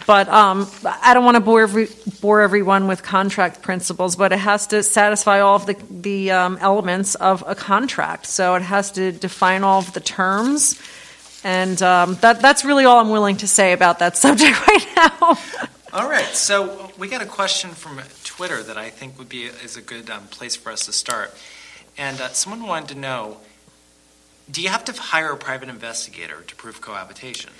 But 0.06 0.28
um, 0.28 0.70
I 0.84 1.14
don't 1.14 1.24
want 1.24 1.34
to 1.34 1.40
bore, 1.40 1.62
every, 1.62 1.88
bore 2.20 2.40
everyone 2.40 2.86
with 2.86 3.02
contract 3.02 3.62
principles, 3.62 4.14
but 4.14 4.32
it 4.32 4.38
has 4.38 4.68
to 4.68 4.84
satisfy 4.84 5.40
all 5.40 5.56
of 5.56 5.66
the, 5.66 5.76
the 5.90 6.30
um, 6.30 6.58
elements 6.60 7.16
of 7.16 7.42
a 7.46 7.56
contract. 7.56 8.26
So 8.26 8.54
it 8.54 8.62
has 8.62 8.92
to 8.92 9.10
define 9.10 9.64
all 9.64 9.80
of 9.80 9.92
the 9.94 10.00
terms. 10.00 10.80
And 11.42 11.80
um, 11.82 12.14
that, 12.20 12.40
that's 12.40 12.64
really 12.64 12.84
all 12.84 13.00
I'm 13.00 13.10
willing 13.10 13.38
to 13.38 13.48
say 13.48 13.72
about 13.72 13.98
that 13.98 14.16
subject 14.26 14.66
right 14.68 14.86
now. 14.94 15.38
all 15.92 16.08
right. 16.08 16.24
So 16.24 16.92
we 16.96 17.08
got 17.08 17.20
a 17.20 17.26
question 17.26 17.70
from 17.70 18.00
Twitter 18.22 18.62
that 18.62 18.76
I 18.76 18.90
think 18.90 19.18
would 19.18 19.28
be 19.28 19.44
is 19.44 19.76
a 19.76 19.82
good 19.82 20.08
um, 20.08 20.28
place 20.28 20.54
for 20.54 20.70
us 20.70 20.86
to 20.86 20.92
start. 20.92 21.34
And 21.98 22.20
uh, 22.20 22.28
someone 22.28 22.64
wanted 22.64 22.90
to 22.90 22.94
know 22.94 23.38
do 24.50 24.62
you 24.62 24.68
have 24.68 24.84
to 24.84 24.92
hire 24.92 25.32
a 25.32 25.36
private 25.36 25.68
investigator 25.68 26.42
to 26.46 26.56
prove 26.56 26.80
cohabitation? 26.80 27.50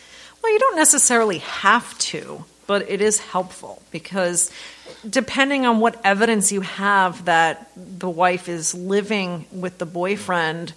Well, 0.42 0.52
you 0.52 0.58
don't 0.58 0.76
necessarily 0.76 1.38
have 1.38 1.96
to, 1.98 2.44
but 2.66 2.88
it 2.88 3.00
is 3.00 3.18
helpful 3.18 3.82
because 3.90 4.50
depending 5.08 5.66
on 5.66 5.80
what 5.80 6.00
evidence 6.04 6.52
you 6.52 6.60
have 6.60 7.24
that 7.24 7.70
the 7.76 8.10
wife 8.10 8.48
is 8.48 8.74
living 8.74 9.46
with 9.52 9.78
the 9.78 9.86
boyfriend, 9.86 10.72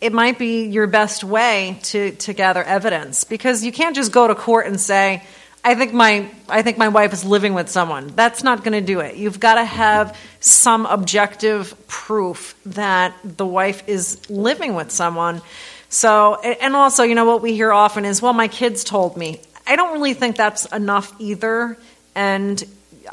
it 0.00 0.12
might 0.12 0.38
be 0.38 0.66
your 0.66 0.88
best 0.88 1.22
way 1.22 1.78
to, 1.84 2.12
to 2.12 2.32
gather 2.32 2.62
evidence 2.62 3.22
because 3.22 3.64
you 3.64 3.70
can't 3.70 3.94
just 3.94 4.10
go 4.10 4.26
to 4.26 4.34
court 4.34 4.66
and 4.66 4.80
say, 4.80 5.22
I 5.64 5.76
think 5.76 5.92
my 5.92 6.28
I 6.48 6.62
think 6.62 6.76
my 6.76 6.88
wife 6.88 7.12
is 7.12 7.24
living 7.24 7.54
with 7.54 7.68
someone. 7.68 8.08
That's 8.08 8.42
not 8.42 8.64
going 8.64 8.72
to 8.72 8.80
do 8.80 9.00
it. 9.00 9.16
You've 9.16 9.38
got 9.38 9.54
to 9.54 9.64
have 9.64 10.18
some 10.40 10.86
objective 10.86 11.74
proof 11.86 12.56
that 12.66 13.14
the 13.22 13.46
wife 13.46 13.84
is 13.86 14.28
living 14.28 14.74
with 14.74 14.90
someone. 14.90 15.40
So, 15.88 16.36
and 16.40 16.74
also, 16.74 17.04
you 17.04 17.14
know, 17.14 17.26
what 17.26 17.42
we 17.42 17.54
hear 17.54 17.72
often 17.72 18.04
is, 18.04 18.20
well, 18.20 18.32
my 18.32 18.48
kids 18.48 18.82
told 18.82 19.16
me. 19.16 19.40
I 19.66 19.76
don't 19.76 19.92
really 19.92 20.14
think 20.14 20.36
that's 20.36 20.64
enough 20.66 21.14
either. 21.20 21.76
And 22.14 22.62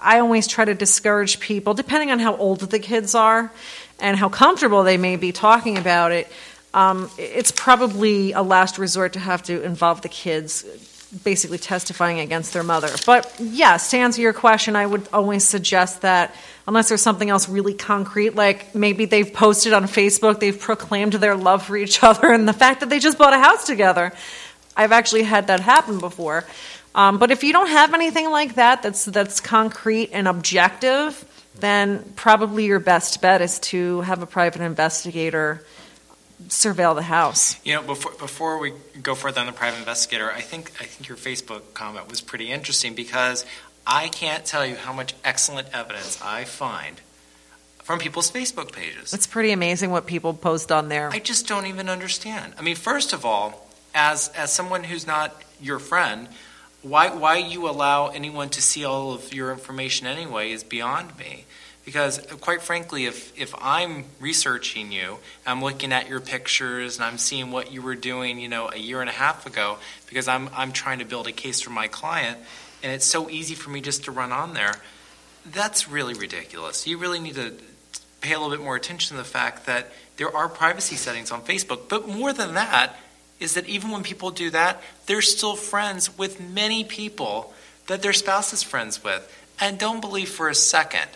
I 0.02 0.20
always 0.20 0.48
try 0.48 0.66
to 0.66 0.74
discourage 0.74 1.40
people, 1.40 1.74
depending 1.74 2.10
on 2.10 2.20
how 2.20 2.36
old 2.36 2.62
the 2.62 2.80
kids 2.80 3.14
are 3.16 3.52
and 4.00 4.18
how 4.18 4.30
comfortable 4.30 4.84
they 4.84 4.98
may 4.98 5.18
be 5.18 5.32
talking 5.32 5.78
about 5.78 6.12
it. 6.12 6.32
Um, 6.74 7.12
it's 7.18 7.52
probably 7.52 8.32
a 8.32 8.42
last 8.42 8.78
resort 8.78 9.14
to 9.14 9.20
have 9.20 9.44
to 9.44 9.62
involve 9.62 10.02
the 10.02 10.10
kids 10.10 10.64
basically 11.24 11.58
testifying 11.58 12.20
against 12.20 12.54
their 12.54 12.64
mother. 12.64 12.90
But 13.06 13.34
yes, 13.40 13.92
to 13.92 13.98
answer 13.98 14.22
your 14.22 14.34
question, 14.34 14.76
I 14.76 14.86
would 14.86 15.08
always 15.12 15.44
suggest 15.44 16.02
that 16.02 16.36
unless 16.68 16.90
there's 16.90 17.02
something 17.02 17.30
else 17.30 17.50
really 17.50 17.74
concrete, 17.74 18.36
like 18.36 18.76
maybe 18.76 19.06
they've 19.06 19.34
posted 19.34 19.74
on 19.74 19.86
Facebook, 19.86 20.40
they've 20.40 20.60
proclaimed 20.60 21.14
their 21.14 21.36
love 21.36 21.64
for 21.64 21.76
each 21.76 22.04
other, 22.04 22.32
and 22.32 22.48
the 22.48 22.54
fact 22.54 22.82
that 22.82 22.90
they 22.90 23.00
just 23.00 23.18
bought 23.18 23.34
a 23.34 23.40
house 23.40 23.66
together. 23.66 24.14
I've 24.78 24.92
actually 24.92 25.24
had 25.24 25.48
that 25.48 25.60
happen 25.60 26.00
before. 26.00 26.46
Um, 26.96 27.18
but 27.18 27.32
if 27.32 27.44
you 27.44 27.54
don't 27.54 27.70
have 27.70 27.94
anything 27.94 28.32
like 28.32 28.56
that 28.56 28.82
that's 28.82 29.06
that's 29.06 29.42
concrete 29.42 30.10
and 30.12 30.28
objective, 30.28 31.26
then 31.60 32.14
probably 32.16 32.66
your 32.66 32.80
best 32.80 33.22
bet 33.22 33.42
is 33.42 33.60
to 33.60 34.02
have 34.02 34.22
a 34.22 34.26
private 34.26 34.62
investigator 34.62 35.64
surveil 36.48 36.96
the 36.96 37.04
house. 37.04 37.60
You 37.66 37.76
know, 37.76 37.84
before 37.84 38.14
before 38.14 38.60
we 38.60 38.74
go 39.02 39.16
further 39.16 39.42
on 39.42 39.48
the 39.48 39.54
private 39.54 39.80
investigator, 39.80 40.32
I 40.32 40.42
think 40.42 40.72
I 40.80 40.86
think 40.86 41.08
your 41.08 41.18
Facebook 41.18 41.74
comment 41.74 42.10
was 42.10 42.22
pretty 42.22 42.52
interesting 42.52 42.96
because 42.96 43.46
I 43.86 44.08
can't 44.08 44.46
tell 44.46 44.66
you 44.66 44.76
how 44.76 44.94
much 44.94 45.14
excellent 45.24 45.68
evidence 45.74 46.22
I 46.22 46.44
find 46.46 47.02
from 47.84 48.00
people's 48.00 48.32
Facebook 48.32 48.72
pages. 48.72 49.14
It's 49.14 49.28
pretty 49.28 49.52
amazing 49.52 49.90
what 49.90 50.06
people 50.06 50.34
post 50.34 50.72
on 50.72 50.90
there. 50.90 51.10
I 51.12 51.20
just 51.20 51.48
don't 51.48 51.66
even 51.66 51.90
understand. 51.90 52.54
I 52.58 52.62
mean, 52.62 52.76
first 52.76 53.14
of 53.14 53.26
all, 53.26 53.68
as 53.94 54.30
as 54.30 54.54
someone 54.54 54.84
who's 54.84 55.08
not 55.08 55.36
your 55.60 55.80
friend, 55.80 56.28
why 56.82 57.10
why 57.10 57.38
you 57.38 57.68
allow 57.68 58.08
anyone 58.08 58.50
to 58.50 58.62
see 58.62 58.86
all 58.86 59.14
of 59.14 59.34
your 59.34 59.52
information 59.52 60.08
anyway 60.08 60.52
is 60.52 60.64
beyond 60.64 61.18
me. 61.18 61.46
Because 61.90 62.20
quite 62.40 62.62
frankly, 62.62 63.06
if 63.06 63.36
if 63.36 63.52
I'm 63.60 64.06
researching 64.20 64.92
you, 64.92 65.18
I'm 65.44 65.64
looking 65.64 65.92
at 65.92 66.08
your 66.08 66.20
pictures 66.20 66.98
and 66.98 67.04
I'm 67.04 67.18
seeing 67.18 67.50
what 67.50 67.72
you 67.72 67.82
were 67.82 67.96
doing, 67.96 68.40
you 68.40 68.48
know, 68.48 68.70
a 68.72 68.78
year 68.78 69.02
and 69.02 69.10
a 69.10 69.14
half 69.14 69.48
ago, 69.48 69.80
because 70.06 70.28
I'm 70.28 70.52
I'm 70.54 70.72
trying 70.72 71.00
to 71.00 71.06
build 71.06 71.26
a 71.26 71.32
case 71.32 71.62
for 71.62 71.72
my 71.72 71.88
client, 71.88 72.38
and 72.84 72.92
it's 72.92 73.08
so 73.08 73.28
easy 73.28 73.56
for 73.56 73.72
me 73.72 73.82
just 73.82 74.04
to 74.04 74.12
run 74.12 74.32
on 74.32 74.54
there. 74.54 74.76
That's 75.48 75.90
really 75.90 76.14
ridiculous. 76.14 76.86
You 76.86 77.00
really 77.00 77.20
need 77.20 77.34
to 77.34 77.54
pay 78.22 78.34
a 78.34 78.40
little 78.40 78.56
bit 78.56 78.64
more 78.64 78.76
attention 78.76 79.18
to 79.18 79.24
the 79.24 79.28
fact 79.28 79.66
that 79.66 79.92
there 80.18 80.32
are 80.38 80.48
privacy 80.48 80.96
settings 80.96 81.32
on 81.32 81.42
Facebook. 81.42 81.90
But 81.90 82.08
more 82.08 82.34
than 82.34 82.54
that, 82.54 82.98
is 83.40 83.56
that 83.56 83.68
even 83.68 83.90
when 83.90 84.04
people 84.04 84.30
do 84.30 84.52
that, 84.52 84.80
they're 85.08 85.24
still 85.24 85.56
friends 85.56 86.16
with 86.20 86.40
many 86.40 86.84
people 86.84 87.52
that 87.88 88.04
their 88.04 88.14
spouse 88.14 88.54
is 88.54 88.62
friends 88.62 89.04
with. 89.04 89.26
And 89.60 89.80
don't 89.80 90.02
believe 90.02 90.30
for 90.30 90.50
a 90.50 90.56
second 90.56 91.10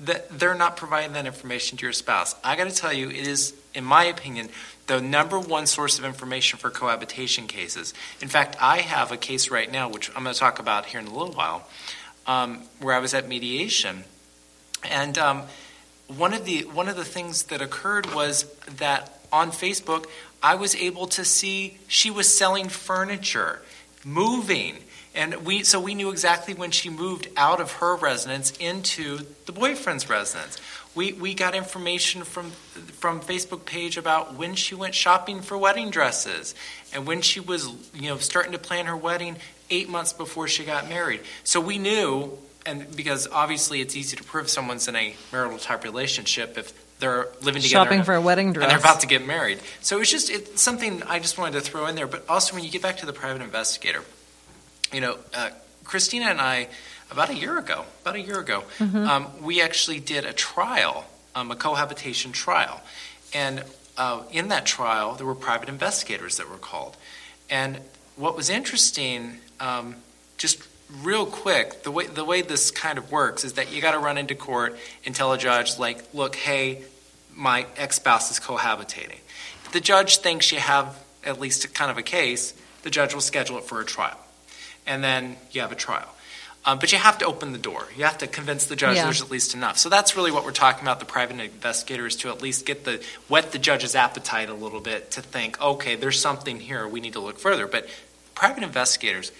that 0.00 0.38
they're 0.38 0.54
not 0.54 0.76
providing 0.76 1.12
that 1.14 1.26
information 1.26 1.78
to 1.78 1.82
your 1.84 1.92
spouse. 1.92 2.34
I 2.44 2.56
got 2.56 2.68
to 2.68 2.74
tell 2.74 2.92
you, 2.92 3.08
it 3.08 3.26
is, 3.26 3.54
in 3.74 3.84
my 3.84 4.04
opinion, 4.04 4.48
the 4.86 5.00
number 5.00 5.38
one 5.38 5.66
source 5.66 5.98
of 5.98 6.04
information 6.04 6.58
for 6.58 6.70
cohabitation 6.70 7.46
cases. 7.46 7.94
In 8.20 8.28
fact, 8.28 8.56
I 8.60 8.78
have 8.78 9.12
a 9.12 9.16
case 9.16 9.50
right 9.50 9.70
now, 9.70 9.88
which 9.88 10.08
I'm 10.16 10.22
going 10.22 10.34
to 10.34 10.38
talk 10.38 10.58
about 10.58 10.86
here 10.86 11.00
in 11.00 11.06
a 11.06 11.12
little 11.12 11.34
while, 11.34 11.68
um, 12.26 12.62
where 12.80 12.94
I 12.94 12.98
was 12.98 13.12
at 13.12 13.28
mediation. 13.28 14.04
And 14.84 15.18
um, 15.18 15.42
one 16.06 16.32
of 16.32 16.44
the 16.44 16.62
one 16.62 16.88
of 16.88 16.96
the 16.96 17.04
things 17.04 17.44
that 17.44 17.60
occurred 17.60 18.14
was 18.14 18.44
that 18.76 19.20
on 19.32 19.50
Facebook, 19.50 20.06
I 20.42 20.54
was 20.54 20.74
able 20.76 21.06
to 21.08 21.24
see 21.24 21.78
she 21.88 22.10
was 22.10 22.32
selling 22.32 22.68
furniture, 22.68 23.60
moving. 24.04 24.78
And 25.18 25.44
we, 25.44 25.64
so 25.64 25.80
we 25.80 25.96
knew 25.96 26.10
exactly 26.10 26.54
when 26.54 26.70
she 26.70 26.90
moved 26.90 27.26
out 27.36 27.60
of 27.60 27.72
her 27.72 27.96
residence 27.96 28.52
into 28.60 29.18
the 29.46 29.52
boyfriend's 29.52 30.08
residence. 30.08 30.58
We, 30.94 31.12
we 31.12 31.34
got 31.34 31.56
information 31.56 32.22
from, 32.22 32.52
from 33.00 33.20
Facebook 33.20 33.64
page 33.64 33.96
about 33.96 34.34
when 34.34 34.54
she 34.54 34.76
went 34.76 34.94
shopping 34.94 35.40
for 35.40 35.58
wedding 35.58 35.90
dresses 35.90 36.54
and 36.94 37.04
when 37.04 37.20
she 37.20 37.40
was 37.40 37.68
you 37.94 38.10
know, 38.10 38.18
starting 38.18 38.52
to 38.52 38.58
plan 38.58 38.86
her 38.86 38.96
wedding 38.96 39.38
eight 39.70 39.88
months 39.88 40.12
before 40.12 40.46
she 40.46 40.64
got 40.64 40.88
married. 40.88 41.20
So 41.42 41.60
we 41.60 41.78
knew, 41.78 42.38
and 42.64 42.94
because 42.94 43.26
obviously 43.26 43.80
it's 43.80 43.96
easy 43.96 44.16
to 44.16 44.22
prove 44.22 44.48
someone's 44.48 44.86
in 44.86 44.94
a 44.94 45.16
marital 45.32 45.58
type 45.58 45.82
relationship 45.82 46.56
if 46.56 46.72
they're 47.00 47.26
living 47.42 47.60
together 47.60 47.86
shopping 47.86 48.04
for 48.04 48.14
a 48.14 48.20
wedding 48.20 48.52
dress 48.52 48.62
and 48.62 48.70
they're 48.70 48.78
about 48.78 49.00
to 49.00 49.08
get 49.08 49.26
married. 49.26 49.58
So 49.80 50.00
it's 50.00 50.12
just 50.12 50.30
it's 50.30 50.62
something 50.62 51.02
I 51.02 51.18
just 51.18 51.38
wanted 51.38 51.54
to 51.54 51.60
throw 51.60 51.86
in 51.86 51.96
there. 51.96 52.06
But 52.06 52.24
also 52.28 52.54
when 52.54 52.62
you 52.62 52.70
get 52.70 52.82
back 52.82 52.98
to 52.98 53.06
the 53.06 53.12
private 53.12 53.42
investigator, 53.42 54.04
you 54.92 55.00
know, 55.00 55.18
uh, 55.34 55.50
Christina 55.84 56.26
and 56.26 56.40
I 56.40 56.68
about 57.10 57.30
a 57.30 57.34
year 57.34 57.58
ago, 57.58 57.84
about 58.02 58.16
a 58.16 58.20
year 58.20 58.38
ago, 58.38 58.64
mm-hmm. 58.78 59.08
um, 59.08 59.26
we 59.42 59.62
actually 59.62 60.00
did 60.00 60.24
a 60.24 60.32
trial, 60.32 61.06
um, 61.34 61.50
a 61.50 61.56
cohabitation 61.56 62.32
trial, 62.32 62.82
and 63.32 63.64
uh, 63.96 64.22
in 64.30 64.48
that 64.48 64.66
trial 64.66 65.14
there 65.14 65.26
were 65.26 65.34
private 65.34 65.68
investigators 65.68 66.36
that 66.36 66.48
were 66.50 66.58
called, 66.58 66.96
and 67.48 67.80
what 68.16 68.36
was 68.36 68.50
interesting, 68.50 69.38
um, 69.60 69.96
just 70.36 70.66
real 71.02 71.26
quick, 71.26 71.82
the 71.82 71.90
way 71.90 72.06
the 72.06 72.24
way 72.24 72.42
this 72.42 72.70
kind 72.70 72.98
of 72.98 73.12
works 73.12 73.44
is 73.44 73.54
that 73.54 73.72
you 73.72 73.80
got 73.80 73.92
to 73.92 73.98
run 73.98 74.18
into 74.18 74.34
court 74.34 74.76
and 75.04 75.14
tell 75.14 75.32
a 75.32 75.38
judge, 75.38 75.78
like, 75.78 76.02
look, 76.12 76.34
hey, 76.34 76.82
my 77.34 77.66
ex 77.76 77.96
spouse 77.96 78.30
is 78.30 78.40
cohabitating. 78.40 79.20
If 79.64 79.72
the 79.72 79.80
judge 79.80 80.18
thinks 80.18 80.50
you 80.50 80.58
have 80.58 80.98
at 81.24 81.40
least 81.40 81.64
a, 81.64 81.68
kind 81.68 81.90
of 81.90 81.98
a 81.98 82.02
case, 82.02 82.54
the 82.82 82.90
judge 82.90 83.14
will 83.14 83.20
schedule 83.20 83.58
it 83.58 83.64
for 83.64 83.80
a 83.80 83.84
trial, 83.84 84.18
and 84.88 85.04
then 85.04 85.36
you 85.52 85.60
have 85.60 85.70
a 85.70 85.76
trial. 85.76 86.12
Um, 86.64 86.80
but 86.80 86.90
you 86.90 86.98
have 86.98 87.18
to 87.18 87.24
open 87.24 87.52
the 87.52 87.58
door. 87.58 87.86
You 87.96 88.04
have 88.04 88.18
to 88.18 88.26
convince 88.26 88.66
the 88.66 88.74
judge 88.74 88.96
yeah. 88.96 89.04
there's 89.04 89.22
at 89.22 89.30
least 89.30 89.54
enough. 89.54 89.78
So 89.78 89.88
that's 89.88 90.16
really 90.16 90.32
what 90.32 90.44
we're 90.44 90.50
talking 90.50 90.82
about. 90.82 90.98
The 90.98 91.06
private 91.06 91.38
investigator 91.38 92.04
is 92.06 92.16
to 92.16 92.30
at 92.30 92.42
least 92.42 92.66
get 92.66 92.84
the 92.84 93.02
whet 93.28 93.52
the 93.52 93.58
judge's 93.58 93.94
appetite 93.94 94.50
a 94.50 94.54
little 94.54 94.80
bit 94.80 95.12
to 95.12 95.22
think, 95.22 95.60
okay, 95.62 95.94
there's 95.94 96.20
something 96.20 96.58
here. 96.58 96.86
We 96.86 97.00
need 97.00 97.12
to 97.12 97.20
look 97.20 97.38
further. 97.38 97.68
But 97.68 97.88
private 98.34 98.64
investigators 98.64 99.30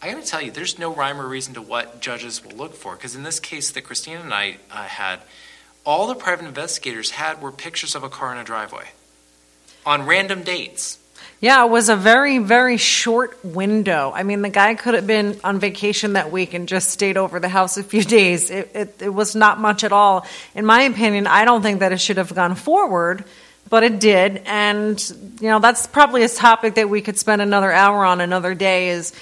I 0.00 0.12
got 0.12 0.22
to 0.22 0.28
tell 0.28 0.40
you, 0.40 0.52
there's 0.52 0.78
no 0.78 0.94
rhyme 0.94 1.20
or 1.20 1.26
reason 1.26 1.54
to 1.54 1.62
what 1.62 2.00
judges 2.00 2.44
will 2.44 2.56
look 2.56 2.74
for. 2.74 2.94
Because 2.94 3.16
in 3.16 3.24
this 3.24 3.40
case 3.40 3.72
that 3.72 3.82
Christina 3.82 4.20
and 4.20 4.32
I 4.32 4.58
uh, 4.70 4.84
had, 4.84 5.20
all 5.84 6.06
the 6.06 6.14
private 6.14 6.46
investigators 6.46 7.10
had 7.10 7.42
were 7.42 7.50
pictures 7.50 7.94
of 7.94 8.04
a 8.04 8.08
car 8.08 8.32
in 8.32 8.38
a 8.38 8.44
driveway 8.44 8.84
on 9.84 10.06
random 10.06 10.42
dates. 10.42 10.97
Yeah, 11.40 11.64
it 11.64 11.70
was 11.70 11.88
a 11.88 11.94
very, 11.94 12.38
very 12.38 12.78
short 12.78 13.44
window. 13.44 14.10
I 14.12 14.24
mean, 14.24 14.42
the 14.42 14.48
guy 14.48 14.74
could 14.74 14.94
have 14.94 15.06
been 15.06 15.38
on 15.44 15.60
vacation 15.60 16.14
that 16.14 16.32
week 16.32 16.52
and 16.52 16.66
just 16.66 16.90
stayed 16.90 17.16
over 17.16 17.38
the 17.38 17.48
house 17.48 17.76
a 17.76 17.84
few 17.84 18.02
days. 18.18 18.50
It, 18.50 18.70
it, 18.74 19.02
it 19.02 19.14
was 19.14 19.36
not 19.36 19.60
much 19.60 19.84
at 19.84 19.92
all. 19.92 20.26
In 20.54 20.66
my 20.66 20.82
opinion, 20.82 21.28
I 21.28 21.44
don't 21.44 21.62
think 21.62 21.80
that 21.80 21.92
it 21.92 22.00
should 22.00 22.16
have 22.16 22.34
gone 22.34 22.56
forward, 22.56 23.24
but 23.70 23.84
it 23.84 24.00
did. 24.00 24.42
And, 24.46 25.00
you 25.40 25.48
know, 25.48 25.60
that's 25.60 25.86
probably 25.86 26.24
a 26.24 26.28
topic 26.28 26.74
that 26.74 26.90
we 26.90 27.02
could 27.02 27.18
spend 27.18 27.40
another 27.40 27.70
hour 27.70 28.04
on 28.04 28.20
another 28.20 28.54
day 28.54 28.88
is 28.88 29.12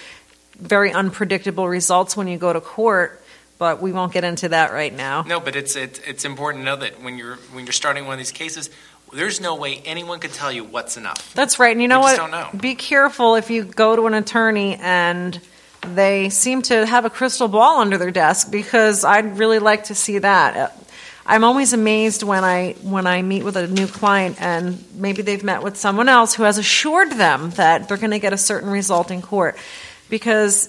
very 0.58 0.92
unpredictable 0.92 1.68
results 1.68 2.16
when 2.16 2.28
you 2.28 2.38
go 2.38 2.50
to 2.52 2.62
court 2.62 3.22
but 3.58 3.80
we 3.80 3.92
won't 3.92 4.12
get 4.12 4.22
into 4.22 4.50
that 4.50 4.72
right 4.72 4.94
now. 4.94 5.22
No, 5.22 5.40
but 5.40 5.56
it's 5.56 5.76
it, 5.76 6.00
it's 6.06 6.24
important 6.24 6.62
to 6.62 6.64
know 6.66 6.76
that 6.76 7.02
when 7.02 7.16
you're 7.16 7.36
when 7.52 7.64
you're 7.64 7.72
starting 7.72 8.04
one 8.04 8.12
of 8.14 8.18
these 8.18 8.32
cases, 8.32 8.70
there's 9.12 9.40
no 9.40 9.54
way 9.54 9.82
anyone 9.84 10.18
could 10.18 10.32
tell 10.32 10.50
you 10.50 10.64
what's 10.64 10.96
enough. 10.96 11.32
That's 11.34 11.58
right. 11.58 11.72
And 11.72 11.80
you 11.80 11.88
know 11.88 12.00
what? 12.00 12.16
Don't 12.16 12.30
Know. 12.30 12.50
Be 12.58 12.74
careful 12.74 13.36
if 13.36 13.50
you 13.50 13.64
go 13.64 13.96
to 13.96 14.06
an 14.06 14.14
attorney 14.14 14.76
and 14.76 15.40
they 15.82 16.28
seem 16.28 16.62
to 16.62 16.84
have 16.84 17.04
a 17.04 17.10
crystal 17.10 17.48
ball 17.48 17.80
under 17.80 17.98
their 17.98 18.10
desk 18.10 18.50
because 18.50 19.04
I'd 19.04 19.38
really 19.38 19.58
like 19.58 19.84
to 19.84 19.94
see 19.94 20.18
that. 20.18 20.76
I'm 21.24 21.42
always 21.42 21.72
amazed 21.72 22.22
when 22.22 22.44
I 22.44 22.74
when 22.82 23.06
I 23.06 23.22
meet 23.22 23.42
with 23.42 23.56
a 23.56 23.66
new 23.66 23.88
client 23.88 24.40
and 24.40 24.82
maybe 24.94 25.22
they've 25.22 25.42
met 25.42 25.62
with 25.62 25.76
someone 25.76 26.08
else 26.08 26.34
who 26.34 26.44
has 26.44 26.56
assured 26.56 27.12
them 27.12 27.50
that 27.50 27.88
they're 27.88 27.96
going 27.96 28.12
to 28.12 28.20
get 28.20 28.32
a 28.32 28.38
certain 28.38 28.70
result 28.70 29.10
in 29.10 29.22
court 29.22 29.56
because 30.08 30.68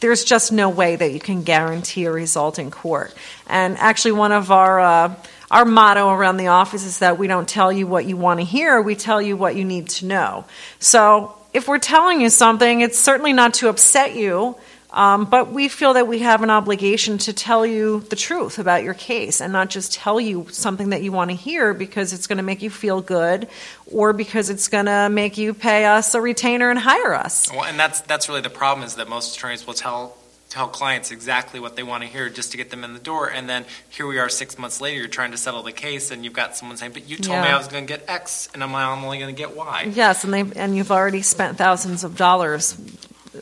there's 0.00 0.24
just 0.24 0.52
no 0.52 0.68
way 0.68 0.96
that 0.96 1.12
you 1.12 1.20
can 1.20 1.44
guarantee 1.44 2.06
a 2.06 2.12
result 2.12 2.58
in 2.58 2.70
court. 2.70 3.14
And 3.46 3.78
actually, 3.78 4.12
one 4.12 4.32
of 4.32 4.50
our 4.50 4.80
uh, 4.80 5.14
our 5.54 5.64
motto 5.64 6.10
around 6.10 6.36
the 6.36 6.48
office 6.48 6.84
is 6.84 6.98
that 6.98 7.16
we 7.16 7.28
don't 7.28 7.48
tell 7.48 7.70
you 7.72 7.86
what 7.86 8.04
you 8.06 8.16
want 8.16 8.40
to 8.40 8.44
hear, 8.44 8.82
we 8.82 8.96
tell 8.96 9.22
you 9.22 9.36
what 9.36 9.54
you 9.54 9.64
need 9.64 9.88
to 9.88 10.04
know. 10.04 10.44
So 10.80 11.32
if 11.52 11.68
we're 11.68 11.78
telling 11.78 12.20
you 12.20 12.28
something, 12.28 12.80
it's 12.80 12.98
certainly 12.98 13.32
not 13.32 13.54
to 13.54 13.68
upset 13.68 14.16
you. 14.16 14.56
Um, 14.90 15.24
but 15.24 15.52
we 15.52 15.68
feel 15.68 15.94
that 15.94 16.06
we 16.06 16.20
have 16.20 16.44
an 16.44 16.50
obligation 16.50 17.18
to 17.18 17.32
tell 17.32 17.66
you 17.66 18.00
the 18.10 18.16
truth 18.16 18.60
about 18.60 18.84
your 18.84 18.94
case 18.94 19.40
and 19.40 19.52
not 19.52 19.68
just 19.68 19.92
tell 19.92 20.20
you 20.20 20.46
something 20.50 20.90
that 20.90 21.02
you 21.02 21.10
want 21.10 21.30
to 21.30 21.36
hear 21.36 21.74
because 21.74 22.12
it's 22.12 22.28
going 22.28 22.36
to 22.36 22.44
make 22.44 22.62
you 22.62 22.70
feel 22.70 23.00
good 23.00 23.48
or 23.90 24.12
because 24.12 24.50
it's 24.50 24.68
going 24.68 24.86
to 24.86 25.08
make 25.08 25.36
you 25.36 25.52
pay 25.52 25.84
us 25.84 26.14
a 26.14 26.20
retainer 26.20 26.70
and 26.70 26.78
hire 26.78 27.12
us. 27.12 27.50
Well, 27.50 27.64
and 27.64 27.76
that's 27.76 28.02
that's 28.02 28.28
really 28.28 28.42
the 28.42 28.50
problem 28.50 28.86
is 28.86 28.94
that 28.94 29.08
most 29.08 29.36
attorneys 29.36 29.66
will 29.66 29.74
tell 29.74 30.16
tell 30.54 30.68
clients 30.68 31.10
exactly 31.10 31.58
what 31.58 31.74
they 31.74 31.82
want 31.82 32.04
to 32.04 32.08
hear 32.08 32.28
just 32.28 32.52
to 32.52 32.56
get 32.56 32.70
them 32.70 32.84
in 32.84 32.94
the 32.94 33.00
door 33.00 33.28
and 33.28 33.48
then 33.48 33.64
here 33.90 34.06
we 34.06 34.20
are 34.20 34.28
six 34.28 34.56
months 34.56 34.80
later 34.80 35.00
you're 35.00 35.08
trying 35.08 35.32
to 35.32 35.36
settle 35.36 35.64
the 35.64 35.72
case 35.72 36.12
and 36.12 36.22
you've 36.24 36.32
got 36.32 36.56
someone 36.56 36.76
saying 36.76 36.92
but 36.92 37.08
you 37.08 37.16
told 37.16 37.38
yeah. 37.38 37.42
me 37.42 37.48
i 37.48 37.58
was 37.58 37.66
going 37.66 37.84
to 37.84 37.92
get 37.92 38.04
x 38.08 38.48
and 38.54 38.62
i'm, 38.62 38.72
like, 38.72 38.86
I'm 38.86 39.02
only 39.02 39.18
going 39.18 39.34
to 39.34 39.36
get 39.36 39.56
y 39.56 39.90
yes 39.92 40.22
and 40.22 40.32
they 40.32 40.44
and 40.54 40.76
you've 40.76 40.92
already 40.92 41.22
spent 41.22 41.58
thousands 41.58 42.04
of 42.04 42.16
dollars 42.16 42.80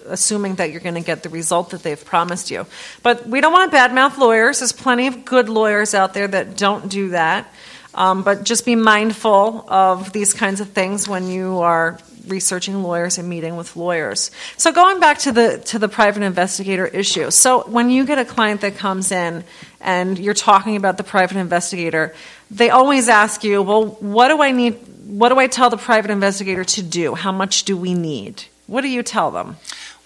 assuming 0.07 0.55
that 0.55 0.71
you're 0.71 0.81
going 0.81 0.95
to 0.95 1.03
get 1.03 1.23
the 1.23 1.29
result 1.29 1.71
that 1.71 1.83
they've 1.83 2.03
promised 2.03 2.51
you. 2.51 2.65
But 3.03 3.29
we 3.29 3.43
don't 3.43 3.53
want 3.53 3.71
to 3.71 3.77
badmouth 3.77 4.17
lawyers. 4.17 4.61
There's 4.61 4.73
plenty 4.73 5.07
of 5.07 5.27
good 5.27 5.51
lawyers 5.51 5.93
out 5.93 6.15
there 6.15 6.27
that 6.27 6.57
don't 6.57 6.89
do 6.89 7.11
that. 7.11 7.53
Um, 7.95 8.23
but 8.23 8.45
just 8.45 8.65
be 8.65 8.75
mindful 8.75 9.67
of 9.69 10.15
these 10.15 10.33
kinds 10.33 10.63
of 10.63 10.71
things 10.71 11.07
when 11.07 11.29
you 11.29 11.59
are 11.59 11.99
researching 12.27 12.83
lawyers 12.83 13.19
and 13.19 13.29
meeting 13.29 13.57
with 13.57 13.77
lawyers. 13.77 14.31
So 14.57 14.73
going 14.73 15.01
back 15.01 15.19
to 15.21 15.33
the 15.33 15.59
to 15.67 15.79
the 15.79 15.89
private 15.89 16.23
investigator 16.23 16.87
issue. 16.87 17.31
So 17.31 17.63
when 17.69 17.91
you 17.91 18.07
get 18.07 18.19
a 18.19 18.25
client 18.25 18.61
that 18.63 18.77
comes 18.77 19.13
in 19.13 19.45
and 19.81 20.19
you're 20.19 20.35
talking 20.35 20.77
about 20.77 20.97
the 20.97 21.05
private 21.05 21.37
investigator, 21.37 22.15
they 22.51 22.71
always 22.71 23.09
ask 23.09 23.45
you, 23.45 23.63
"Well, 23.63 23.87
what 24.01 24.29
do 24.29 24.43
I 24.43 24.51
need 24.51 24.79
what 25.07 25.31
do 25.31 25.39
I 25.39 25.47
tell 25.47 25.71
the 25.71 25.77
private 25.77 26.11
investigator 26.11 26.65
to 26.65 26.83
do? 26.83 27.15
How 27.15 27.33
much 27.33 27.65
do 27.65 27.77
we 27.77 27.95
need?" 27.95 28.45
What 28.67 28.83
do 28.83 28.89
you 28.89 29.03
tell 29.03 29.31
them? 29.31 29.57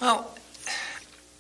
Well, 0.00 0.28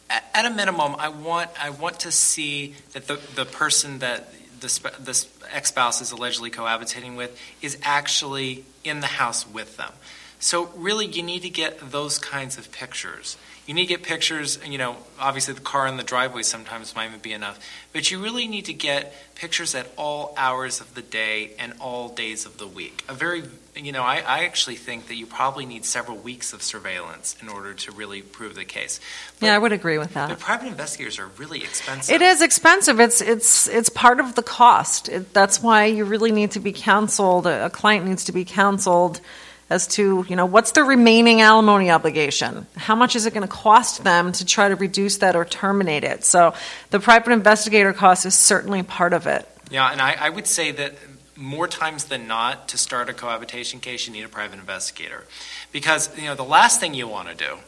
at 0.08 0.46
a 0.46 0.50
minimum, 0.50 0.96
I 0.98 1.08
want 1.08 1.50
I 1.60 1.70
want 1.70 2.00
to 2.00 2.12
see 2.12 2.74
that 2.92 3.06
the 3.06 3.18
the 3.34 3.44
person 3.44 3.98
that 4.00 4.32
this, 4.60 4.78
this 5.00 5.28
ex 5.50 5.68
spouse 5.70 6.00
is 6.00 6.12
allegedly 6.12 6.50
cohabitating 6.50 7.16
with 7.16 7.38
is 7.62 7.78
actually 7.82 8.64
in 8.84 9.00
the 9.00 9.06
house 9.06 9.46
with 9.46 9.76
them. 9.76 9.92
So, 10.38 10.70
really, 10.76 11.06
you 11.06 11.22
need 11.22 11.42
to 11.42 11.50
get 11.50 11.90
those 11.90 12.18
kinds 12.18 12.58
of 12.58 12.70
pictures. 12.72 13.36
You 13.66 13.74
need 13.74 13.88
to 13.88 13.88
get 13.88 14.04
pictures, 14.04 14.60
you 14.64 14.78
know, 14.78 14.96
obviously 15.18 15.54
the 15.54 15.60
car 15.60 15.88
in 15.88 15.96
the 15.96 16.04
driveway 16.04 16.44
sometimes 16.44 16.94
might 16.94 17.08
even 17.08 17.18
be 17.18 17.32
enough, 17.32 17.58
but 17.92 18.08
you 18.12 18.22
really 18.22 18.46
need 18.46 18.66
to 18.66 18.72
get 18.72 19.12
pictures 19.34 19.74
at 19.74 19.88
all 19.96 20.32
hours 20.36 20.80
of 20.80 20.94
the 20.94 21.02
day 21.02 21.50
and 21.58 21.74
all 21.80 22.08
days 22.08 22.46
of 22.46 22.58
the 22.58 22.66
week. 22.68 23.04
A 23.08 23.14
very, 23.14 23.42
you 23.74 23.90
know, 23.90 24.04
I, 24.04 24.18
I 24.18 24.44
actually 24.44 24.76
think 24.76 25.08
that 25.08 25.16
you 25.16 25.26
probably 25.26 25.66
need 25.66 25.84
several 25.84 26.16
weeks 26.16 26.52
of 26.52 26.62
surveillance 26.62 27.36
in 27.42 27.48
order 27.48 27.74
to 27.74 27.90
really 27.90 28.22
prove 28.22 28.54
the 28.54 28.64
case. 28.64 29.00
But, 29.40 29.46
yeah, 29.46 29.56
I 29.56 29.58
would 29.58 29.72
agree 29.72 29.98
with 29.98 30.14
that. 30.14 30.28
But 30.28 30.38
private 30.38 30.68
investigators 30.68 31.18
are 31.18 31.26
really 31.36 31.64
expensive. 31.64 32.14
It 32.14 32.22
is 32.22 32.42
expensive. 32.42 33.00
It's 33.00 33.20
it's 33.20 33.66
it's 33.66 33.88
part 33.88 34.20
of 34.20 34.36
the 34.36 34.44
cost. 34.44 35.08
It, 35.08 35.34
that's 35.34 35.60
why 35.60 35.86
you 35.86 36.04
really 36.04 36.30
need 36.30 36.52
to 36.52 36.60
be 36.60 36.72
counseled. 36.72 37.48
A, 37.48 37.66
a 37.66 37.70
client 37.70 38.06
needs 38.06 38.24
to 38.24 38.32
be 38.32 38.44
counseled 38.44 39.20
as 39.68 39.86
to 39.88 40.24
you 40.28 40.36
know 40.36 40.46
what's 40.46 40.72
the 40.72 40.84
remaining 40.84 41.40
alimony 41.40 41.90
obligation? 41.90 42.66
How 42.76 42.94
much 42.94 43.16
is 43.16 43.26
it 43.26 43.34
going 43.34 43.46
to 43.46 43.52
cost 43.52 44.04
them 44.04 44.32
to 44.32 44.44
try 44.44 44.68
to 44.68 44.76
reduce 44.76 45.18
that 45.18 45.36
or 45.36 45.44
terminate 45.44 46.04
it? 46.04 46.24
So 46.24 46.54
the 46.90 47.00
private 47.00 47.32
investigator 47.32 47.92
cost 47.92 48.26
is 48.26 48.34
certainly 48.34 48.82
part 48.82 49.12
of 49.12 49.26
it. 49.26 49.48
Yeah 49.70 49.90
and 49.90 50.00
i, 50.00 50.16
I 50.18 50.30
would 50.30 50.46
say 50.46 50.70
that 50.72 50.94
more 51.36 51.68
times 51.68 52.04
than 52.04 52.26
not 52.26 52.68
to 52.68 52.78
start 52.78 53.10
a 53.10 53.12
cohabitation 53.12 53.80
case 53.80 54.06
you 54.06 54.12
need 54.12 54.24
a 54.24 54.28
private 54.28 54.58
investigator. 54.58 55.24
Because 55.72 56.16
you 56.18 56.24
know 56.24 56.34
the 56.34 56.44
last 56.44 56.80
thing 56.80 56.94
you 56.94 57.08
want 57.08 57.28
to 57.28 57.34
do 57.34 57.58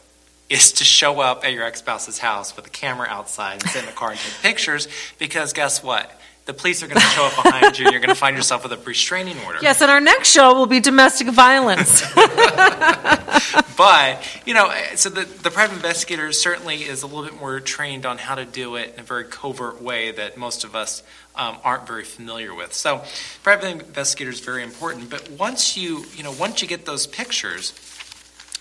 is 0.49 0.71
to 0.73 0.83
show 0.83 1.19
up 1.19 1.45
at 1.45 1.53
your 1.53 1.63
ex-spouse's 1.63 2.17
house 2.17 2.55
with 2.55 2.65
a 2.65 2.71
camera 2.71 3.07
outside 3.07 3.61
and 3.61 3.69
sit 3.69 3.81
in 3.81 3.85
the 3.85 3.91
car 3.91 4.11
and 4.11 4.19
take 4.19 4.41
pictures 4.41 4.87
because 5.19 5.53
guess 5.53 5.83
what 5.83 6.11
the 6.49 6.53
police 6.55 6.81
are 6.81 6.87
going 6.87 6.99
to 6.99 7.05
show 7.05 7.25
up 7.25 7.43
behind 7.43 7.77
you 7.77 7.85
and 7.85 7.93
you're 7.93 8.01
going 8.01 8.09
to 8.09 8.15
find 8.15 8.35
yourself 8.35 8.63
with 8.63 8.73
a 8.73 8.77
restraining 8.77 9.37
order. 9.45 9.59
Yes, 9.61 9.83
and 9.83 9.91
our 9.91 10.01
next 10.01 10.31
show 10.31 10.55
will 10.55 10.65
be 10.65 10.79
domestic 10.79 11.27
violence. 11.27 12.01
but, 13.77 14.41
you 14.47 14.55
know, 14.55 14.73
so 14.95 15.09
the, 15.09 15.25
the 15.25 15.51
private 15.51 15.75
investigator 15.75 16.31
certainly 16.31 16.77
is 16.77 17.03
a 17.03 17.07
little 17.07 17.23
bit 17.23 17.39
more 17.39 17.59
trained 17.59 18.07
on 18.07 18.17
how 18.17 18.33
to 18.33 18.45
do 18.45 18.77
it 18.77 18.95
in 18.95 19.01
a 19.01 19.03
very 19.03 19.25
covert 19.25 19.79
way 19.79 20.11
that 20.11 20.37
most 20.37 20.63
of 20.63 20.75
us 20.75 21.03
um, 21.35 21.57
aren't 21.63 21.85
very 21.85 22.03
familiar 22.03 22.55
with. 22.55 22.73
So, 22.73 23.03
private 23.43 23.69
investigator 23.69 24.31
is 24.31 24.39
very 24.39 24.63
important. 24.63 25.11
But 25.11 25.29
once 25.29 25.77
you, 25.77 26.03
you 26.15 26.23
know, 26.23 26.31
once 26.31 26.63
you 26.63 26.67
get 26.67 26.87
those 26.87 27.05
pictures 27.05 27.73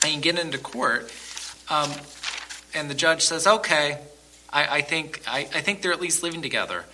and 0.04 0.12
you 0.12 0.20
get 0.20 0.38
into 0.38 0.58
court, 0.58 1.10
um, 1.70 1.90
and 2.74 2.90
the 2.90 2.94
judge 2.94 3.22
says, 3.22 3.46
okay, 3.46 3.98
I, 4.50 4.76
I 4.76 4.80
think 4.82 5.22
I, 5.26 5.40
I 5.54 5.62
think 5.62 5.80
they're 5.80 5.92
at 5.92 6.02
least 6.02 6.22
living 6.22 6.42
together. 6.42 6.84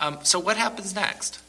Um, 0.00 0.18
so, 0.22 0.38
what 0.38 0.56
happens 0.56 0.94
next? 0.94 1.40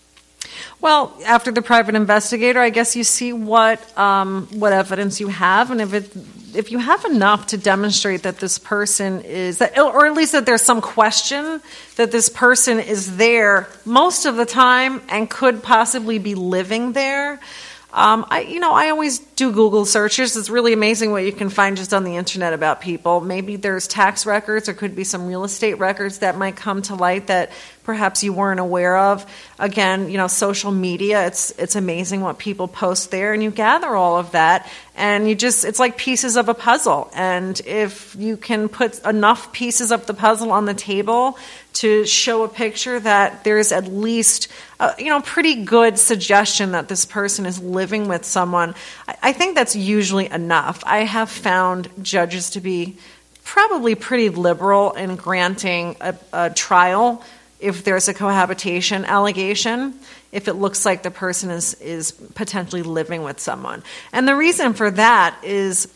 Well, 0.82 1.16
after 1.26 1.52
the 1.52 1.62
private 1.62 1.96
investigator, 1.96 2.60
I 2.60 2.70
guess 2.70 2.96
you 2.96 3.04
see 3.04 3.34
what 3.34 3.98
um, 3.98 4.48
what 4.52 4.74
evidence 4.74 5.20
you 5.20 5.28
have, 5.28 5.72
and 5.72 5.82
if 5.82 5.94
it 5.94 6.12
if 6.56 6.72
you 6.72 6.80
have 6.80 7.06
enough 7.06 7.48
to 7.48 7.58
demonstrate 7.58 8.24
that 8.24 8.38
this 8.38 8.60
person 8.60 9.22
is 9.22 9.60
that, 9.60 9.78
or 9.78 10.06
at 10.06 10.14
least 10.14 10.34
that 10.34 10.46
there's 10.46 10.62
some 10.62 10.82
question 10.82 11.62
that 11.96 12.12
this 12.12 12.30
person 12.30 12.80
is 12.80 13.18
there 13.18 13.70
most 13.86 14.26
of 14.26 14.36
the 14.36 14.46
time 14.46 15.02
and 15.10 15.30
could 15.30 15.64
possibly 15.64 16.20
be 16.20 16.36
living 16.36 16.94
there. 16.94 17.40
Um, 17.94 18.26
I, 18.30 18.42
you 18.42 18.62
know, 18.62 18.72
I 18.72 18.90
always 18.90 19.20
do 19.20 19.52
Google 19.52 19.86
searches. 19.86 20.38
It's 20.38 20.50
really 20.50 20.72
amazing 20.72 21.12
what 21.12 21.26
you 21.26 21.34
can 21.34 21.50
find 21.50 21.76
just 21.76 21.94
on 21.94 22.06
the 22.06 22.16
internet 22.16 22.54
about 22.54 22.80
people. 22.80 23.20
Maybe 23.20 23.58
there's 23.58 23.86
tax 23.86 24.26
records, 24.26 24.70
or 24.70 24.74
could 24.74 24.96
be 24.96 25.04
some 25.04 25.28
real 25.28 25.44
estate 25.44 25.74
records 25.74 26.20
that 26.20 26.38
might 26.38 26.56
come 26.56 26.82
to 26.84 26.96
light 26.96 27.28
that 27.28 27.52
perhaps 27.84 28.24
you 28.24 28.34
weren't 28.34 28.60
aware 28.60 28.98
of. 28.98 29.26
Again, 29.60 30.10
you 30.10 30.18
know, 30.18 30.28
social 30.28 30.72
media, 30.72 31.28
it's 31.28 31.52
it's 31.58 31.76
amazing 31.76 32.22
what 32.22 32.38
people 32.38 32.68
post 32.68 33.12
there 33.12 33.34
and 33.34 33.42
you 33.42 33.52
gather 33.52 33.96
all 33.96 34.18
of 34.18 34.32
that 34.32 34.70
and 34.96 35.28
you 35.28 35.36
just 35.36 35.66
it's 35.66 35.80
like 35.80 35.98
pieces 35.98 36.38
of 36.38 36.50
a 36.50 36.54
puzzle. 36.54 37.10
And 37.14 37.60
if 37.66 38.16
you 38.18 38.38
can 38.38 38.70
put 38.70 39.04
enough 39.06 39.52
pieces 39.52 39.92
of 39.92 40.06
the 40.06 40.14
puzzle 40.14 40.52
on 40.52 40.66
the 40.66 40.74
table 40.74 41.38
to 41.74 42.06
show 42.06 42.44
a 42.44 42.50
picture 42.50 43.00
that 43.00 43.44
there's 43.44 43.72
at 43.72 43.88
least 43.88 44.48
a, 44.80 44.94
you 45.00 45.06
know 45.06 45.22
pretty 45.22 45.64
good 45.64 45.98
suggestion 45.98 46.74
that 46.74 46.88
this 46.88 47.06
person 47.06 47.46
is 47.46 47.60
living 47.62 48.08
with 48.08 48.26
someone, 48.26 48.76
I, 49.08 49.16
I 49.24 49.34
think 49.34 49.56
that's 49.56 49.76
usually 49.76 50.30
enough. 50.30 50.84
I 50.86 51.00
have 51.00 51.30
found 51.30 51.90
judges 52.02 52.52
to 52.52 52.62
be 52.62 52.98
probably 53.44 53.96
pretty 53.96 54.30
liberal 54.30 54.92
in 54.94 55.16
granting 55.16 55.96
a, 56.00 56.16
a 56.32 56.50
trial 56.52 57.24
if 57.62 57.84
there's 57.84 58.08
a 58.08 58.14
cohabitation 58.14 59.06
allegation, 59.06 59.94
if 60.32 60.48
it 60.48 60.54
looks 60.54 60.86
like 60.86 61.04
the 61.04 61.12
person 61.12 61.50
is, 61.52 61.76
is 61.76 62.12
potentially 62.12 62.82
living 62.82 63.24
with 63.24 63.40
someone. 63.40 63.84
And 64.12 64.28
the 64.28 64.36
reason 64.36 64.74
for 64.74 64.90
that 64.92 65.38
is 65.44 65.88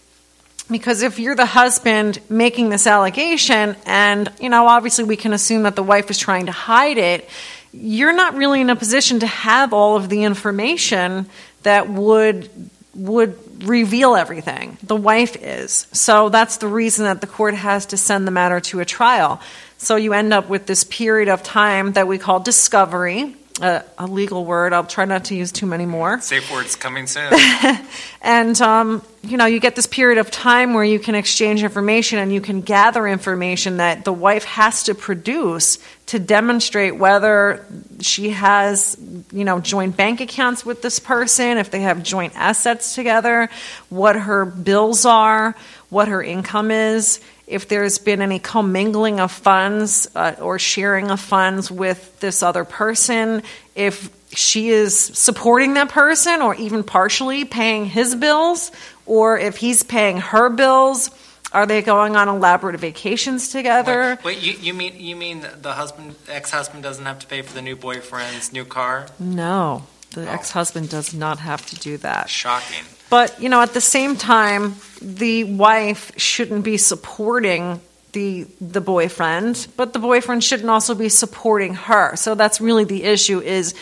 because 0.70 1.02
if 1.02 1.20
you're 1.20 1.36
the 1.36 1.46
husband 1.46 2.20
making 2.30 2.70
this 2.70 2.88
allegation, 2.88 3.76
and, 3.86 4.32
you 4.40 4.50
know, 4.50 4.68
obviously 4.68 5.04
we 5.04 5.16
can 5.16 5.34
assume 5.34 5.64
that 5.64 5.76
the 5.76 5.84
wife 5.84 6.10
is 6.10 6.18
trying 6.18 6.48
to 6.48 6.52
hide 6.52 6.98
it, 6.98 7.30
you're 7.72 8.14
not 8.14 8.36
really 8.36 8.62
in 8.62 8.70
a 8.70 8.76
position 8.76 9.20
to 9.20 9.28
have 9.28 9.74
all 9.74 9.96
of 9.96 10.10
the 10.10 10.24
information 10.24 11.28
that 11.64 11.90
would 11.90 12.50
would 12.96 13.68
reveal 13.68 14.16
everything. 14.16 14.78
The 14.82 14.96
wife 14.96 15.36
is. 15.42 15.88
So 15.92 16.30
that's 16.30 16.58
the 16.58 16.68
reason 16.68 17.06
that 17.06 17.22
the 17.22 17.28
court 17.28 17.54
has 17.54 17.88
to 17.88 17.98
send 17.98 18.26
the 18.26 18.32
matter 18.32 18.60
to 18.62 18.80
a 18.80 18.86
trial. 18.86 19.42
So 19.78 19.98
you 19.98 20.14
end 20.14 20.34
up 20.34 20.50
with 20.50 20.66
this 20.66 20.84
period 20.84 21.28
of 21.28 21.44
time 21.44 21.94
that 21.94 22.08
we 22.08 22.18
call 22.18 22.40
discovery, 22.40 23.36
uh, 23.62 23.82
a 23.98 24.08
legal 24.08 24.44
word. 24.44 24.74
I'll 24.74 24.86
try 24.86 25.06
not 25.06 25.26
to 25.26 25.36
use 25.36 25.52
too 25.52 25.66
many 25.66 25.86
more. 25.86 26.20
Safe 26.22 26.52
words 26.52 26.76
coming 26.76 27.08
soon. 27.08 27.32
and 28.22 28.60
um, 28.62 29.02
you 29.24 29.38
know, 29.38 29.46
you 29.46 29.60
get 29.60 29.76
this 29.76 29.88
period 29.88 30.18
of 30.18 30.30
time 30.30 30.74
where 30.74 30.84
you 30.84 31.00
can 31.00 31.16
exchange 31.16 31.64
information 31.64 32.20
and 32.20 32.34
you 32.34 32.42
can 32.42 32.62
gather 32.62 33.08
information 33.08 33.78
that 33.78 34.04
the 34.04 34.14
wife 34.14 34.44
has 34.44 34.84
to 34.84 34.96
produce 34.96 35.80
to 36.08 36.20
demonstrate 36.20 36.96
whether 36.98 37.66
she 38.02 38.30
has, 38.30 38.98
you 39.32 39.44
know, 39.44 39.60
joint 39.60 39.98
bank 39.98 40.22
accounts 40.22 40.66
with 40.66 40.82
this 40.82 41.00
person, 41.00 41.58
if 41.58 41.72
they 41.72 41.82
have 41.82 42.04
joint 42.04 42.34
assets 42.36 42.94
together, 42.94 43.50
what 43.90 44.16
her 44.16 44.46
bills 44.46 45.06
are, 45.06 45.56
what 45.90 46.08
her 46.08 46.22
income 46.22 46.72
is 46.72 47.22
if 47.48 47.68
there's 47.68 48.00
been 48.00 48.22
any 48.22 48.40
commingling 48.40 49.20
of 49.20 49.32
funds 49.32 50.08
uh, 50.16 50.36
or 50.40 50.58
sharing 50.58 51.12
of 51.12 51.20
funds 51.20 51.70
with 51.70 52.20
this 52.20 52.42
other 52.42 52.66
person, 52.66 53.44
if 53.76 54.10
she 54.36 54.70
is 54.70 54.98
supporting 54.98 55.76
that 55.76 55.90
person 55.90 56.42
or 56.42 56.56
even 56.56 56.84
partially 56.84 57.46
paying 57.46 57.86
his 57.86 58.16
bills, 58.16 58.72
or 59.06 59.38
if 59.38 59.58
he's 59.58 59.84
paying 59.84 60.18
her 60.18 60.50
bills. 60.50 61.12
Are 61.54 61.66
they 61.66 61.82
going 61.82 62.18
on 62.18 62.28
elaborate 62.28 62.78
vacations 62.82 63.50
together? 63.50 64.20
Wait, 64.26 64.26
wait 64.26 64.42
you, 64.42 64.54
you 64.60 64.74
mean 64.74 65.00
you 65.00 65.16
mean 65.16 65.48
the 65.62 65.72
husband, 65.72 66.16
ex-husband, 66.28 66.84
doesn't 66.84 67.06
have 67.06 67.20
to 67.20 67.28
pay 67.28 67.44
for 67.44 67.54
the 67.54 67.62
new 67.62 67.78
boyfriend's 67.78 68.52
new 68.52 68.66
car? 68.66 69.08
No, 69.20 69.84
the 70.12 70.28
oh. 70.28 70.34
ex-husband 70.34 70.90
does 70.90 71.14
not 71.14 71.40
have 71.40 71.66
to 71.68 71.76
do 71.78 71.96
that. 71.98 72.30
Shocking. 72.30 72.84
But, 73.10 73.42
you 73.42 73.50
know, 73.50 73.62
at 73.62 73.74
the 73.74 73.82
same 73.82 74.16
time, 74.16 74.76
the 75.02 75.44
wife 75.44 76.12
shouldn't 76.18 76.64
be 76.64 76.78
supporting 76.78 77.80
the 78.14 78.48
the 78.62 78.82
boyfriend, 78.82 79.68
but 79.76 79.94
the 79.94 80.00
boyfriend 80.00 80.44
shouldn't 80.44 80.70
also 80.70 80.96
be 80.96 81.10
supporting 81.10 81.74
her. 81.74 82.16
So 82.16 82.34
that's 82.34 82.62
really 82.62 82.86
the 82.86 83.04
issue 83.04 83.42
is 83.42 83.76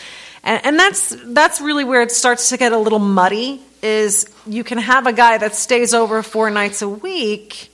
and, 0.44 0.66
and 0.66 0.78
that's 0.78 1.16
that's 1.26 1.60
really 1.60 1.84
where 1.84 2.02
it 2.02 2.12
starts 2.12 2.50
to 2.50 2.56
get 2.56 2.72
a 2.72 2.78
little 2.78 2.98
muddy 2.98 3.62
is 3.82 4.30
you 4.46 4.64
can 4.64 4.78
have 4.78 5.06
a 5.06 5.12
guy 5.12 5.38
that 5.38 5.54
stays 5.54 5.94
over 5.94 6.22
four 6.22 6.50
nights 6.50 6.82
a 6.82 6.88
week 6.88 7.70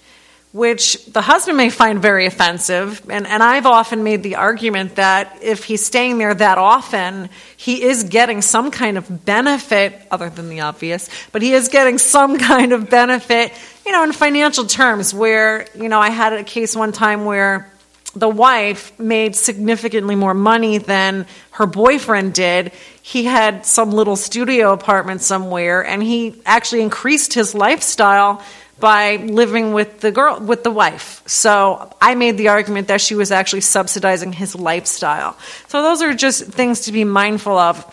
which 0.53 1.05
the 1.07 1.21
husband 1.21 1.57
may 1.57 1.71
find 1.71 2.03
very 2.03 2.27
offensive. 2.27 3.09
And, 3.09 3.27
and 3.27 3.43
I've 3.43 3.67
often 3.67 4.03
made 4.03 4.25
the 4.25 4.35
argument 4.35 4.97
that 4.97 5.39
if 5.43 5.65
he's 5.65 5.85
staying 5.85 6.19
there 6.19 6.35
that 6.35 6.59
often, 6.59 7.31
he 7.57 7.83
is 7.83 8.05
getting 8.05 8.43
some 8.43 8.73
kind 8.73 8.99
of 8.99 9.25
benefit, 9.25 9.95
other 10.11 10.29
than 10.29 10.49
the 10.49 10.61
obvious, 10.61 11.09
but 11.31 11.43
he 11.43 11.53
is 11.53 11.69
getting 11.69 11.99
some 11.99 12.37
kind 12.39 12.73
of 12.73 12.91
benefit, 12.91 13.53
you 13.87 13.93
know, 13.93 14.03
in 14.03 14.13
financial 14.13 14.67
terms. 14.67 15.15
Where, 15.15 15.67
you 15.77 15.89
know, 15.89 16.01
I 16.01 16.11
had 16.11 16.33
a 16.33 16.43
case 16.43 16.75
one 16.75 16.91
time 16.91 17.25
where 17.25 17.71
the 18.17 18.29
wife 18.29 18.99
made 18.99 19.37
significantly 19.37 20.17
more 20.17 20.35
money 20.35 20.79
than 20.79 21.27
her 21.53 21.67
boyfriend 21.67 22.35
did. 22.35 22.73
He 23.03 23.25
had 23.25 23.65
some 23.65 23.93
little 23.93 24.17
studio 24.17 24.73
apartment 24.73 25.21
somewhere, 25.21 25.85
and 25.85 26.03
he 26.03 26.43
actually 26.45 26.83
increased 26.83 27.35
his 27.35 27.55
lifestyle 27.55 28.43
by 28.81 29.17
living 29.17 29.73
with 29.73 30.01
the 30.01 30.11
girl 30.11 30.41
with 30.41 30.65
the 30.65 30.71
wife. 30.71 31.23
So 31.27 31.95
I 32.01 32.15
made 32.15 32.39
the 32.39 32.49
argument 32.49 32.89
that 32.89 33.01
she 33.01 33.15
was 33.15 33.31
actually 33.31 33.61
subsidizing 33.61 34.33
his 34.33 34.55
lifestyle. 34.55 35.37
So 35.69 35.83
those 35.83 36.03
are 36.03 36.15
just 36.15 36.45
things 36.45 36.83
to 36.83 36.93
be 36.93 37.05
mindful 37.05 37.59
of. 37.59 37.85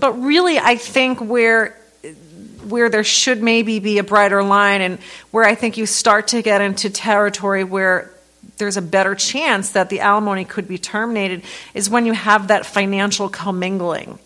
But 0.00 0.12
really 0.20 0.58
I 0.58 0.76
think 0.76 1.20
where 1.20 1.76
where 2.68 2.88
there 2.88 3.04
should 3.04 3.42
maybe 3.42 3.78
be 3.80 3.98
a 3.98 4.04
brighter 4.04 4.42
line 4.42 4.80
and 4.80 4.98
where 5.30 5.44
I 5.44 5.54
think 5.54 5.76
you 5.76 5.86
start 5.86 6.28
to 6.28 6.42
get 6.42 6.60
into 6.60 6.90
territory 6.90 7.64
where 7.64 8.12
there's 8.58 8.76
a 8.76 8.82
better 8.82 9.14
chance 9.14 9.72
that 9.72 9.88
the 9.88 10.00
alimony 10.00 10.44
could 10.44 10.68
be 10.68 10.78
terminated 10.78 11.42
is 11.74 11.90
when 11.90 12.06
you 12.06 12.12
have 12.12 12.48
that 12.48 12.66
financial 12.66 13.28
commingling. 13.28 14.18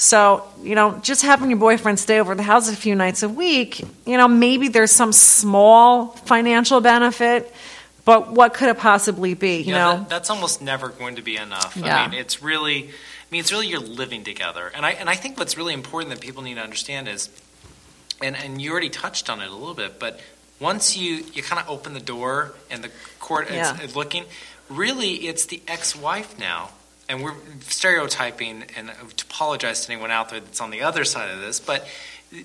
So, 0.00 0.44
you 0.62 0.76
know, 0.76 0.96
just 1.02 1.22
having 1.22 1.50
your 1.50 1.58
boyfriend 1.58 1.98
stay 1.98 2.20
over 2.20 2.36
the 2.36 2.44
house 2.44 2.70
a 2.72 2.76
few 2.76 2.94
nights 2.94 3.24
a 3.24 3.28
week, 3.28 3.80
you 4.06 4.16
know, 4.16 4.28
maybe 4.28 4.68
there's 4.68 4.92
some 4.92 5.12
small 5.12 6.06
financial 6.06 6.80
benefit, 6.80 7.52
but 8.04 8.30
what 8.30 8.54
could 8.54 8.68
it 8.68 8.78
possibly 8.78 9.34
be, 9.34 9.56
you 9.56 9.74
yeah, 9.74 9.78
know? 9.78 9.96
That, 9.98 10.08
that's 10.08 10.30
almost 10.30 10.62
never 10.62 10.88
going 10.90 11.16
to 11.16 11.22
be 11.22 11.36
enough. 11.36 11.76
Yeah. 11.76 11.96
I 11.96 12.08
mean, 12.08 12.18
it's 12.18 12.40
really 12.40 12.84
I 12.84 13.32
mean, 13.32 13.40
it's 13.40 13.50
really 13.50 13.66
you're 13.66 13.80
living 13.80 14.22
together. 14.22 14.70
And 14.72 14.86
I 14.86 14.92
and 14.92 15.10
I 15.10 15.16
think 15.16 15.36
what's 15.36 15.56
really 15.56 15.74
important 15.74 16.14
that 16.14 16.20
people 16.20 16.44
need 16.44 16.54
to 16.54 16.62
understand 16.62 17.08
is 17.08 17.28
and 18.22 18.36
and 18.36 18.62
you 18.62 18.70
already 18.70 18.90
touched 18.90 19.28
on 19.28 19.40
it 19.40 19.50
a 19.50 19.54
little 19.54 19.74
bit, 19.74 19.98
but 19.98 20.20
once 20.60 20.96
you 20.96 21.24
you 21.34 21.42
kind 21.42 21.60
of 21.60 21.68
open 21.68 21.92
the 21.92 22.00
door 22.00 22.54
and 22.70 22.84
the 22.84 22.90
court 23.18 23.50
Yeah. 23.50 23.78
is, 23.82 23.96
looking, 23.96 24.26
really 24.70 25.26
it's 25.26 25.46
the 25.46 25.60
ex-wife 25.66 26.38
now 26.38 26.70
and 27.08 27.22
we're 27.22 27.34
stereotyping, 27.60 28.64
and 28.76 28.90
to 29.16 29.24
apologize 29.24 29.86
to 29.86 29.92
anyone 29.92 30.10
out 30.10 30.28
there 30.30 30.40
that's 30.40 30.60
on 30.60 30.70
the 30.70 30.82
other 30.82 31.04
side 31.04 31.30
of 31.30 31.40
this, 31.40 31.60
but 31.60 31.86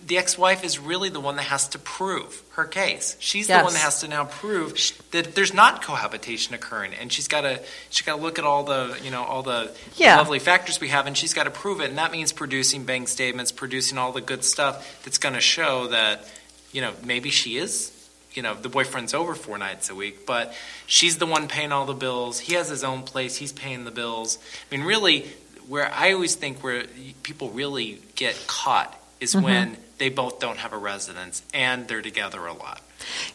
the 0.06 0.17
ex-wife 0.17 0.63
is 0.63 0.80
really 0.80 1.10
the 1.10 1.19
one 1.19 1.36
that 1.36 1.43
has 1.43 1.67
to 1.67 1.78
prove 1.80 2.41
her 2.52 2.63
case. 2.63 3.17
She's 3.19 3.47
the 3.47 3.54
one 3.65 3.73
that 3.73 3.80
has 3.82 3.99
to 3.99 4.08
now 4.08 4.23
prove 4.23 4.80
that 5.12 5.36
there's 5.36 5.54
not 5.54 5.82
cohabitation 5.82 6.56
occurring, 6.56 6.93
and 6.93 7.12
she's 7.12 7.28
got 7.28 7.41
to 7.41 7.60
she's 7.89 8.06
got 8.06 8.15
to 8.15 8.21
look 8.21 8.39
at 8.39 8.45
all 8.45 8.63
the 8.63 8.97
you 9.04 9.12
know 9.12 9.23
all 9.23 9.43
the 9.43 9.71
Yeah. 9.97 10.15
lovely 10.17 10.39
factors 10.39 10.80
we 10.80 10.88
have, 10.88 11.06
and 11.06 11.17
she's 11.17 11.34
got 11.34 11.43
to 11.43 11.52
prove 11.52 11.82
it, 11.82 11.89
and 11.89 11.97
that 11.97 12.13
means 12.13 12.32
producing 12.32 12.86
bank 12.86 13.10
statements, 13.10 13.52
producing 13.52 13.97
all 13.97 14.13
the 14.13 14.21
good 14.21 14.45
stuff 14.45 15.04
that's 15.04 15.17
going 15.17 15.36
to 15.36 15.41
show 15.41 15.88
that 15.88 16.26
you 16.71 16.80
know 16.80 16.93
maybe 17.04 17.30
she 17.30 17.58
is 17.58 17.91
you 18.34 18.41
know 18.43 18.54
the 18.54 18.69
boyfriend's 18.69 19.13
over 19.13 19.36
four 19.36 19.58
nights 19.58 19.89
a 19.89 19.96
week, 19.96 20.26
but 20.26 20.54
she's 20.86 21.17
the 21.17 21.26
one 21.26 21.48
paying 21.48 21.72
all 21.72 21.86
the 21.86 21.93
bills. 21.93 22.39
He 22.39 22.54
has 22.56 22.69
his 22.69 22.84
own 22.84 23.04
place. 23.04 23.36
He's 23.38 23.52
paying 23.52 23.86
the 23.86 23.91
bills. 23.91 24.38
I 24.72 24.76
mean, 24.76 24.86
really, 24.86 25.28
where 25.67 25.91
I 25.93 26.13
always 26.13 26.36
think 26.36 26.63
where 26.63 26.84
people 27.24 27.50
really 27.52 28.00
get 28.15 28.41
caught 28.48 29.00
is 29.19 29.34
Mm-hmm. 29.34 29.43
when 29.43 29.78
they 30.00 30.10
both 30.10 30.39
don't 30.39 30.58
have 30.58 30.74
a 30.74 30.78
residence 30.78 31.43
and 31.54 31.88
they're 31.88 32.02
together 32.02 32.46
a 32.46 32.54
lot. 32.54 32.82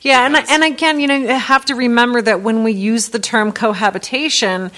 Yeah, 0.03 0.27
and, 0.27 0.37
and 0.37 0.65
again, 0.65 1.01
you 1.01 1.07
know, 1.07 1.15
you 1.17 1.29
have 1.29 1.65
to 1.67 1.75
remember 1.75 2.21
that 2.23 2.43
when 2.43 2.65
we 2.65 2.73
use 2.73 3.09
the 3.09 3.19
term 3.19 3.53
cohabitation, 3.53 4.71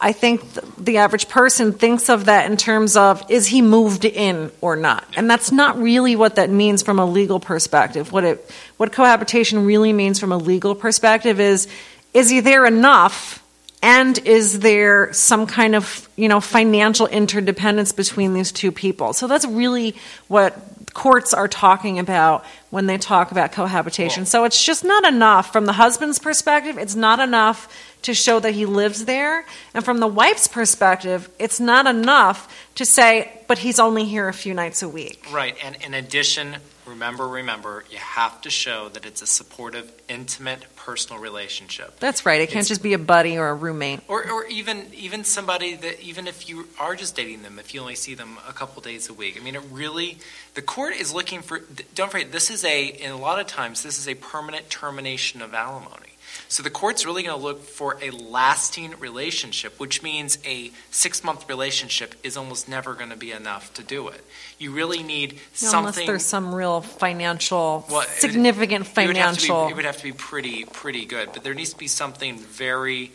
I 0.00 0.12
think 0.12 0.40
th- 0.54 0.64
the 0.78 0.96
average 0.98 1.28
person 1.28 1.72
thinks 1.72 2.08
of 2.08 2.24
that 2.24 2.50
in 2.50 2.56
terms 2.56 2.96
of 2.96 3.22
is 3.30 3.46
he 3.46 3.60
moved 3.60 4.04
in 4.06 4.50
or 4.62 4.74
not, 4.74 5.04
and 5.16 5.30
that's 5.30 5.52
not 5.52 5.78
really 5.78 6.16
what 6.16 6.36
that 6.36 6.48
means 6.48 6.82
from 6.82 6.98
a 6.98 7.04
legal 7.04 7.38
perspective. 7.38 8.10
What 8.10 8.24
it 8.24 8.50
what 8.78 8.92
cohabitation 8.92 9.66
really 9.66 9.92
means 9.92 10.18
from 10.18 10.32
a 10.32 10.38
legal 10.38 10.74
perspective 10.74 11.38
is 11.38 11.68
is 12.14 12.30
he 12.30 12.40
there 12.40 12.64
enough, 12.64 13.44
and 13.82 14.18
is 14.26 14.60
there 14.60 15.12
some 15.12 15.46
kind 15.46 15.74
of 15.74 16.08
you 16.16 16.28
know 16.28 16.40
financial 16.40 17.06
interdependence 17.06 17.92
between 17.92 18.32
these 18.32 18.52
two 18.52 18.72
people? 18.72 19.12
So 19.12 19.26
that's 19.26 19.44
really 19.46 19.96
what 20.28 20.56
courts 20.94 21.34
are 21.34 21.46
talking 21.48 21.98
about 21.98 22.44
when 22.70 22.86
they 22.86 22.98
talk 22.98 23.30
about 23.32 23.52
cohabitation. 23.52 24.22
Well- 24.22 24.26
so 24.26 24.44
it's 24.44 24.64
just 24.64 24.82
not 24.84 25.04
enough 25.04 25.52
from 25.52 25.66
the 25.66 25.72
husband's 25.72 26.18
perspective. 26.18 26.78
It's 26.78 26.96
not 26.96 27.20
enough 27.20 27.68
to 28.02 28.14
show 28.14 28.40
that 28.40 28.52
he 28.52 28.66
lives 28.66 29.04
there, 29.04 29.44
and 29.74 29.84
from 29.84 29.98
the 29.98 30.06
wife's 30.06 30.46
perspective, 30.48 31.28
it's 31.38 31.60
not 31.60 31.86
enough 31.86 32.48
to 32.76 32.84
say, 32.84 33.30
but 33.46 33.58
he's 33.58 33.78
only 33.78 34.04
here 34.04 34.28
a 34.28 34.32
few 34.32 34.54
nights 34.54 34.82
a 34.82 34.88
week. 34.88 35.26
Right, 35.32 35.56
and 35.62 35.76
in 35.84 35.92
addition, 35.94 36.56
remember, 36.86 37.28
remember, 37.28 37.84
you 37.90 37.98
have 37.98 38.40
to 38.40 38.50
show 38.50 38.88
that 38.90 39.04
it's 39.04 39.20
a 39.22 39.26
supportive, 39.26 39.92
intimate, 40.08 40.64
personal 40.76 41.20
relationship. 41.22 42.00
That's 42.00 42.24
right. 42.24 42.40
It 42.40 42.46
can't 42.46 42.64
It's- 42.64 42.68
just 42.68 42.82
be 42.82 42.94
a 42.94 42.98
buddy 42.98 43.36
or 43.36 43.48
a 43.48 43.54
roommate. 43.54 44.00
Or, 44.08 44.28
or 44.30 44.46
even 44.46 44.86
even 44.94 45.22
somebody 45.24 45.74
that 45.74 46.00
even 46.00 46.26
if 46.26 46.48
you 46.48 46.68
are 46.78 46.96
just 46.96 47.14
dating 47.14 47.42
them, 47.42 47.58
if 47.58 47.74
you 47.74 47.80
only 47.80 47.94
see 47.94 48.14
them 48.14 48.38
a 48.48 48.52
couple 48.52 48.80
days 48.82 49.08
a 49.08 49.14
week, 49.14 49.36
I 49.38 49.44
mean, 49.44 49.54
it 49.54 49.62
really 49.70 50.18
the 50.54 50.62
court 50.62 50.94
is 50.96 51.12
looking 51.12 51.42
for. 51.42 51.60
Don't 51.94 52.10
forget, 52.10 52.32
this 52.32 52.50
is 52.50 52.64
a 52.64 52.86
in 52.86 53.10
a 53.10 53.16
lot 53.18 53.38
of 53.38 53.46
times 53.46 53.82
this 53.82 53.98
is 53.98 54.08
a 54.08 54.14
permanent 54.14 54.70
termination 54.70 55.42
of 55.42 55.52
alimony. 55.54 56.09
So 56.50 56.64
the 56.64 56.70
court's 56.70 57.06
really 57.06 57.22
going 57.22 57.38
to 57.38 57.40
look 57.40 57.62
for 57.62 57.96
a 58.02 58.10
lasting 58.10 58.98
relationship, 58.98 59.78
which 59.78 60.02
means 60.02 60.36
a 60.44 60.72
six 60.90 61.22
month 61.22 61.48
relationship 61.48 62.16
is 62.24 62.36
almost 62.36 62.68
never 62.68 62.94
going 62.94 63.10
to 63.10 63.16
be 63.16 63.30
enough 63.30 63.72
to 63.74 63.84
do 63.84 64.08
it. 64.08 64.20
You 64.58 64.72
really 64.72 65.04
need 65.04 65.34
You 65.60 65.70
know, 65.70 65.78
unless 65.78 65.94
there's 66.04 66.26
some 66.26 66.52
real 66.52 66.80
financial, 66.80 67.86
Well, 67.88 68.00
it- 68.00 68.08
significant 68.20 68.84
It 68.98 69.06
would, 69.06 69.16
have 69.16 69.36
to 69.36 69.40
financial. 69.40 69.66
be, 69.66 69.70
it 69.70 69.76
would 69.76 69.84
have 69.84 69.96
to 69.98 70.02
be 70.02 70.12
pretty 70.12 70.64
pretty 70.64 71.04
good, 71.06 71.32
but 71.32 71.44
there 71.44 71.54
needs 71.54 71.70
to 71.70 71.78
be 71.78 71.86
something 71.86 72.36
very, 72.36 73.12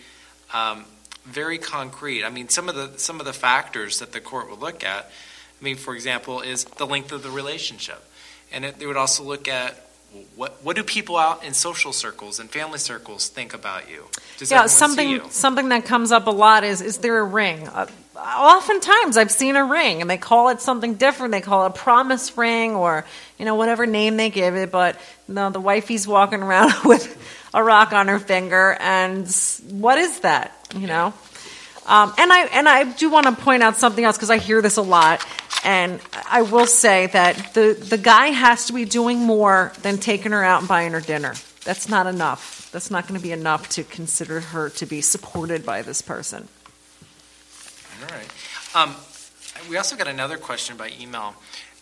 um, 0.54 0.86
very 1.26 1.58
concrete. 1.58 2.24
I 2.24 2.30
mean, 2.30 2.48
some 2.48 2.70
of 2.70 2.76
the 2.76 2.98
some 2.98 3.20
of 3.20 3.26
the 3.26 3.34
factors 3.34 4.00
that 4.00 4.14
the 4.14 4.22
court 4.22 4.50
would 4.50 4.60
look 4.60 4.86
at. 4.86 5.12
I 5.60 5.64
mean, 5.64 5.76
for 5.76 5.94
example, 5.94 6.40
is 6.40 6.64
the 6.64 6.88
length 6.88 7.12
of 7.12 7.22
the 7.22 7.32
relationship, 7.32 8.02
and 8.54 8.64
it, 8.64 8.80
they 8.80 8.86
would 8.86 8.96
also 8.96 9.24
look 9.24 9.50
at 9.50 9.85
what 10.36 10.64
what 10.64 10.76
do 10.76 10.84
people 10.84 11.18
out 11.18 11.44
in 11.44 11.54
social 11.54 11.94
circles 11.94 12.40
and 12.40 12.50
family 12.50 12.80
circles 12.80 13.28
think 13.28 13.54
about 13.54 13.90
you? 13.90 14.06
Does 14.38 14.52
yeah, 14.52 14.66
something 14.66 15.10
you? 15.10 15.22
something 15.30 15.70
that 15.70 15.86
comes 15.86 16.12
up 16.12 16.28
a 16.28 16.32
lot 16.32 16.64
is 16.64 16.82
is 16.82 17.00
there 17.00 17.20
a 17.20 17.24
ring? 17.24 17.68
Uh, 17.68 17.88
oftentimes, 18.16 19.18
I've 19.18 19.32
seen 19.32 19.56
a 19.56 19.66
ring, 19.66 20.02
and 20.02 20.10
they 20.10 20.18
call 20.18 20.50
it 20.50 20.62
something 20.62 20.96
different. 20.96 21.32
They 21.32 21.42
call 21.42 21.66
it 21.66 21.70
a 21.70 21.74
promise 21.74 22.38
ring, 22.38 22.76
or 22.76 23.06
you 23.38 23.46
know 23.46 23.56
whatever 23.56 23.86
name 23.86 24.18
they 24.18 24.30
give 24.30 24.56
it. 24.56 24.72
But 24.72 25.00
no, 25.28 25.50
the 25.50 25.62
wifey's 25.62 26.08
walking 26.08 26.42
around 26.42 26.74
with 26.86 27.18
a 27.54 27.64
rock 27.64 27.94
on 27.94 28.08
her 28.08 28.20
finger, 28.20 28.78
and 28.80 29.28
what 29.70 29.98
is 29.98 30.22
that? 30.22 30.54
You 30.76 30.88
know. 30.88 31.14
Um, 31.88 32.14
and 32.18 32.34
I 32.34 32.46
and 32.46 32.68
I 32.68 32.92
do 32.94 33.10
want 33.12 33.28
to 33.28 33.34
point 33.34 33.62
out 33.62 33.78
something 33.78 34.04
else 34.04 34.18
because 34.18 34.32
I 34.32 34.38
hear 34.38 34.62
this 34.62 34.78
a 34.78 34.82
lot, 34.82 35.26
and 35.66 36.00
I 36.30 36.44
will 36.44 36.68
say 36.68 37.08
that 37.08 37.54
the 37.56 37.74
the 37.74 37.98
guy 37.98 38.28
has 38.28 38.68
to 38.68 38.74
be 38.74 38.86
doing 38.86 39.20
more 39.20 39.74
than 39.82 39.98
taking 39.98 40.32
her 40.32 40.44
out 40.44 40.60
and 40.60 40.68
buying 40.68 40.94
her 40.94 41.02
dinner. 41.02 41.34
That's 41.66 41.90
not 41.90 42.06
enough. 42.06 42.70
That's 42.72 42.92
not 42.92 43.08
going 43.08 43.20
to 43.20 43.24
be 43.24 43.32
enough 43.32 43.68
to 43.70 43.84
consider 43.84 44.40
her 44.40 44.70
to 44.70 44.86
be 44.86 45.02
supported 45.02 45.66
by 45.66 45.82
this 45.82 46.02
person. 46.02 46.48
All 48.02 48.16
right. 48.16 48.28
Um, 48.76 48.96
we 49.68 49.78
also 49.78 49.96
got 49.96 50.08
another 50.08 50.38
question 50.38 50.78
by 50.78 50.92
email. 51.02 51.34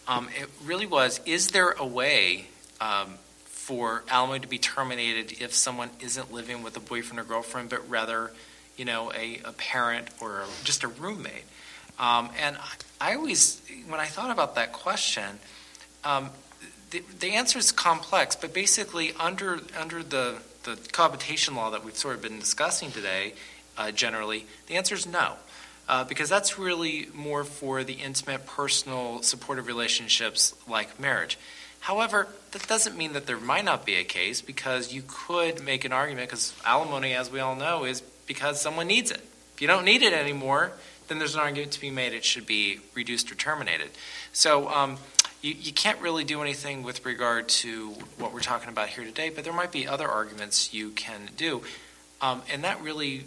Um, 0.08 0.30
it 0.40 0.50
really 0.64 0.86
was: 0.86 1.20
Is 1.26 1.50
there 1.50 1.72
a 1.72 1.86
way 1.86 2.48
um, 2.80 3.16
for 3.44 4.04
alimony 4.08 4.40
to 4.40 4.48
be 4.48 4.60
terminated 4.60 5.42
if 5.42 5.54
someone 5.54 5.90
isn't 6.00 6.32
living 6.32 6.64
with 6.64 6.78
a 6.78 6.80
boyfriend 6.80 7.20
or 7.20 7.24
girlfriend, 7.26 7.70
but 7.70 7.90
rather, 7.90 8.32
you 8.78 8.86
know, 8.86 9.12
a, 9.12 9.42
a 9.44 9.52
parent 9.52 10.08
or 10.22 10.46
just 10.64 10.84
a 10.84 10.88
roommate? 10.88 11.44
Um, 12.04 12.30
and 12.38 12.58
I, 13.00 13.16
always, 13.16 13.62
when 13.88 14.02
I 14.02 14.08
thought 14.08 14.30
about 14.30 14.56
that 14.56 14.74
question, 14.74 15.40
um, 16.04 16.32
the, 16.90 17.02
the 17.20 17.32
answer 17.32 17.58
is 17.58 17.72
complex. 17.72 18.36
But 18.36 18.54
basically, 18.54 19.14
under 19.18 19.62
under 19.80 20.04
the 20.04 20.40
the 20.64 20.78
cohabitation 20.92 21.56
law 21.56 21.70
that 21.70 21.86
we've 21.86 21.98
sort 21.98 22.16
of 22.16 22.22
been 22.22 22.40
discussing 22.40 22.92
today, 22.92 23.34
uh, 23.78 23.92
generally, 23.92 24.46
the 24.68 24.76
answer 24.76 24.96
is 24.96 25.08
no 25.08 25.36
uh, 25.88 26.04
because 26.04 26.28
that's 26.28 26.60
really 26.60 27.08
more 27.14 27.46
for 27.46 27.86
the 27.86 27.94
intimate, 27.94 28.46
personal, 28.46 29.22
supportive 29.22 29.68
relationships 29.68 30.54
like 30.68 31.00
marriage. 31.00 31.38
However, 31.80 32.28
that 32.52 32.68
doesn't 32.68 32.98
mean 32.98 33.14
that 33.14 33.28
there 33.28 33.40
might 33.40 33.66
not 33.66 33.86
be 33.86 33.96
a 33.96 34.04
case 34.04 34.42
because 34.42 34.94
you 34.94 35.04
could 35.08 35.64
make 35.64 35.84
an 35.86 35.94
argument 35.94 36.30
because 36.30 36.54
alimony, 36.66 37.14
as 37.14 37.32
we 37.32 37.40
all 37.40 37.56
know, 37.56 37.86
is 37.86 38.02
because 38.28 38.62
someone 38.62 38.88
needs 38.88 39.10
it. 39.10 39.22
If 39.56 39.62
you 39.62 39.68
don't 39.68 39.86
need 39.86 40.02
it 40.02 40.14
anymore, 40.14 40.74
then 41.08 41.20
there's 41.20 41.36
an 41.36 41.42
argument 41.42 41.72
to 41.74 41.82
be 41.82 41.90
made 41.90 42.14
it 42.14 42.24
should 42.24 42.46
be 42.46 42.80
reduced 42.94 43.32
or 43.32 43.36
terminated. 43.36 43.90
So, 44.32 44.70
um, 44.70 44.98
you, 45.44 45.54
you 45.60 45.74
can't 45.74 46.00
really 46.00 46.24
do 46.24 46.42
anything 46.42 46.82
with 46.82 47.06
regard 47.06 47.50
to 47.50 47.90
what 48.18 48.34
we're 48.34 48.40
talking 48.40 48.70
about 48.70 48.90
here 48.90 49.04
today, 49.04 49.30
but 49.30 49.44
there 49.44 49.54
might 49.54 49.72
be 49.72 49.88
other 49.88 50.08
arguments 50.08 50.74
you 50.74 50.90
can 50.92 51.30
do. 51.38 51.62
Um, 52.22 52.42
and 52.52 52.64
that 52.64 52.82
really, 52.82 53.26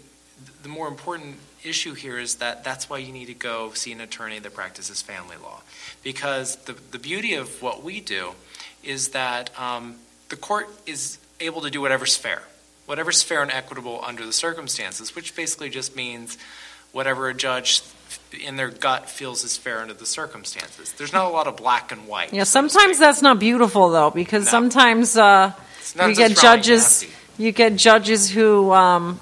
the 0.62 0.68
more 0.68 0.88
important 0.88 1.36
issue 1.62 1.94
here 1.94 2.18
is 2.18 2.36
that 2.36 2.64
that's 2.64 2.88
why 2.88 2.98
you 2.98 3.12
need 3.12 3.26
to 3.26 3.34
go 3.34 3.72
see 3.72 3.92
an 3.92 4.00
attorney 4.00 4.38
that 4.38 4.54
practices 4.54 5.02
family 5.02 5.36
law. 5.36 5.60
Because 6.02 6.56
the, 6.56 6.72
the 6.72 6.98
beauty 6.98 7.34
of 7.34 7.60
what 7.60 7.84
we 7.84 8.00
do 8.00 8.32
is 8.82 9.08
that 9.08 9.50
um, 9.60 9.96
the 10.30 10.36
court 10.36 10.68
is 10.86 11.18
able 11.40 11.60
to 11.60 11.70
do 11.70 11.82
whatever's 11.82 12.16
fair, 12.16 12.42
whatever's 12.86 13.22
fair 13.22 13.42
and 13.42 13.50
equitable 13.50 14.00
under 14.02 14.24
the 14.24 14.32
circumstances, 14.32 15.14
which 15.14 15.36
basically 15.36 15.68
just 15.68 15.94
means 15.94 16.38
whatever 16.96 17.28
a 17.28 17.34
judge 17.34 17.82
in 18.46 18.56
their 18.56 18.70
gut 18.70 19.10
feels 19.10 19.44
is 19.44 19.54
fair 19.54 19.80
under 19.80 19.92
the 19.92 20.06
circumstances. 20.06 20.92
There's 20.94 21.12
not 21.12 21.26
a 21.26 21.28
lot 21.28 21.46
of 21.46 21.56
black 21.58 21.92
and 21.92 22.08
white. 22.08 22.32
Yeah, 22.32 22.44
sometimes 22.44 22.98
that's 22.98 23.20
not 23.20 23.38
beautiful 23.38 23.90
though, 23.90 24.10
because 24.10 24.46
No. 24.46 24.50
sometimes 24.50 25.14
uh, 25.16 25.52
you 25.94 26.14
get 26.14 26.36
judges. 26.38 26.82
nasty. 27.02 27.08
You 27.38 27.52
get 27.52 27.76
judges 27.76 28.30
who, 28.30 28.72
um, 28.72 29.20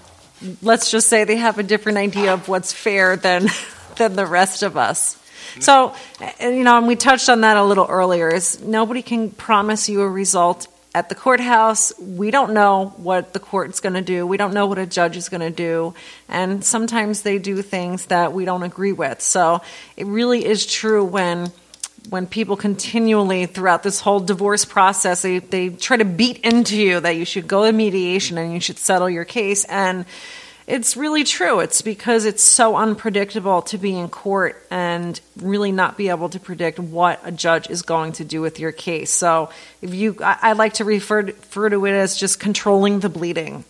let's 0.63 0.89
just 0.93 1.09
say, 1.09 1.25
they 1.25 1.35
have 1.37 1.59
a 1.59 1.65
different 1.65 1.99
idea 1.99 2.33
of 2.33 2.47
what's 2.49 2.73
fair 2.73 3.17
than 3.17 3.49
than 3.97 4.15
the 4.15 4.25
rest 4.27 4.63
of 4.63 4.77
us. 4.77 5.21
So, 5.61 5.95
you 6.41 6.63
know, 6.65 6.79
and 6.79 6.87
we 6.87 6.97
touched 6.97 7.29
on 7.29 7.41
that 7.43 7.57
a 7.57 7.65
little 7.65 7.87
earlier. 7.89 8.29
Is 8.29 8.61
nobody 8.61 9.03
can 9.03 9.31
promise 9.31 9.89
you 9.89 10.01
a 10.03 10.09
result 10.09 10.69
at 10.95 11.09
the 11.09 11.15
courthouse. 11.15 11.93
We 11.99 12.31
don't 12.31 12.55
know 12.55 12.95
what 12.97 13.33
the 13.33 13.41
court's 13.41 13.81
going 13.81 13.95
to 13.95 14.03
do. 14.03 14.27
We 14.27 14.37
don't 14.37 14.55
know 14.55 14.67
what 14.67 14.79
a 14.79 14.87
judge 14.87 15.17
is 15.17 15.29
going 15.29 15.41
to 15.41 15.51
do, 15.51 15.95
and 16.29 16.65
sometimes 16.65 17.23
they 17.23 17.39
do 17.39 17.61
things 17.61 18.07
that 18.07 18.33
we 18.33 18.45
don't 18.45 18.63
agree 18.63 18.93
with. 18.93 19.21
So, 19.21 19.61
it 19.97 20.07
really 20.07 20.45
is 20.45 20.65
true 20.65 21.05
when 21.05 21.53
when 22.11 22.27
people 22.27 22.57
continually 22.57 23.47
throughout 23.47 23.83
this 23.83 24.01
whole 24.01 24.21
divorce 24.21 24.67
process 24.67 25.23
they, 25.23 25.39
they 25.39 25.71
try 25.71 25.97
to 25.97 26.05
beat 26.05 26.39
into 26.41 26.77
you 26.77 27.01
that 27.01 27.17
you 27.17 27.25
should 27.25 27.49
go 27.49 27.65
to 27.65 27.73
mediation 27.73 28.37
and 28.37 28.53
you 28.53 28.61
should 28.61 28.77
settle 28.77 29.09
your 29.09 29.25
case 29.25 29.65
and 29.65 30.05
it's 30.67 30.97
really 30.97 31.25
true. 31.25 31.61
It's 31.61 31.83
because 31.83 32.25
it's 32.25 32.43
so 32.43 32.77
unpredictable 32.77 33.63
to 33.63 33.79
be 33.79 33.99
in 33.99 34.09
court 34.09 34.65
and 34.71 35.21
really 35.37 35.73
not 35.73 35.99
be 35.99 36.09
able 36.09 36.31
to 36.31 36.41
predict 36.41 36.79
what 36.79 37.21
a 37.23 37.33
judge 37.33 37.69
is 37.69 37.83
going 37.83 38.13
to 38.13 38.25
do 38.25 38.41
with 38.41 38.59
your 38.59 38.73
case. 38.73 39.11
So 39.11 39.51
if 39.83 39.95
you 39.95 40.17
i, 40.21 40.39
I 40.41 40.53
like 40.55 40.75
to 40.75 40.85
refer, 40.85 41.23
refer 41.23 41.69
to 41.69 41.85
it 41.85 41.93
as 41.93 42.17
just 42.17 42.41
controlling 42.41 43.01
the 43.01 43.09
bleeding. 43.09 43.65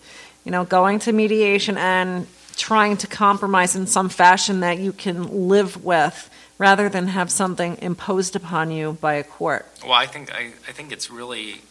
You 0.44 0.52
know 0.52 0.64
going 0.64 0.98
to 1.00 1.12
mediation 1.12 1.78
and 1.78 2.26
trying 2.56 2.96
to 2.98 3.06
compromise 3.06 3.74
in 3.74 3.86
some 3.86 4.08
fashion 4.08 4.60
that 4.60 4.78
you 4.78 4.92
can 4.92 5.48
live 5.48 5.82
with 5.84 6.30
rather 6.58 6.88
than 6.88 7.08
have 7.08 7.30
something 7.30 7.78
imposed 7.82 8.36
upon 8.36 8.70
you 8.70 8.92
by 9.00 9.14
a 9.14 9.24
court. 9.24 9.66
Well, 9.82 9.92
I 9.92 10.06
think 10.06 10.32
I, 10.32 10.52
I 10.68 10.72
think 10.72 10.92
it's 10.92 11.10
really 11.10 11.62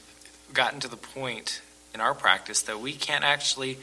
gotten 0.54 0.80
to 0.82 0.88
the 0.88 0.98
point 0.98 1.62
in 1.94 2.02
our 2.02 2.14
practice 2.14 2.62
that 2.64 2.80
we 2.80 2.94
can't 2.94 3.24
actually 3.24 3.78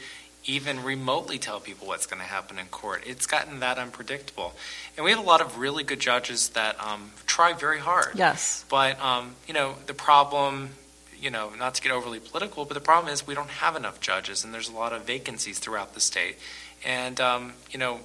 even 0.45 0.83
remotely 0.83 1.37
tell 1.37 1.59
people 1.59 1.87
what's 1.87 2.05
going 2.05 2.19
to 2.19 2.27
happen 2.27 2.57
in 2.57 2.65
court. 2.67 3.03
It's 3.05 3.25
gotten 3.27 3.59
that 3.59 3.77
unpredictable, 3.77 4.53
and 4.97 5.03
we 5.03 5.11
have 5.11 5.19
a 5.19 5.23
lot 5.23 5.41
of 5.41 5.57
really 5.57 5.83
good 5.83 5.99
judges 5.99 6.49
that 6.49 6.79
um, 6.83 7.11
try 7.25 7.53
very 7.53 7.79
hard. 7.79 8.13
Yes. 8.15 8.65
But 8.69 8.99
um, 8.99 9.35
you 9.47 9.53
know, 9.53 9.75
the 9.85 9.93
problem, 9.93 10.71
you 11.19 11.29
know, 11.29 11.51
not 11.57 11.75
to 11.75 11.81
get 11.81 11.91
overly 11.91 12.19
political, 12.19 12.65
but 12.65 12.73
the 12.73 12.81
problem 12.81 13.13
is 13.13 13.25
we 13.25 13.35
don't 13.35 13.49
have 13.49 13.75
enough 13.75 13.99
judges, 13.99 14.43
and 14.43 14.53
there's 14.53 14.69
a 14.69 14.73
lot 14.73 14.93
of 14.93 15.03
vacancies 15.03 15.59
throughout 15.59 15.93
the 15.93 16.01
state. 16.01 16.37
And 16.83 17.19
um, 17.21 17.53
you 17.69 17.77
know, 17.77 17.99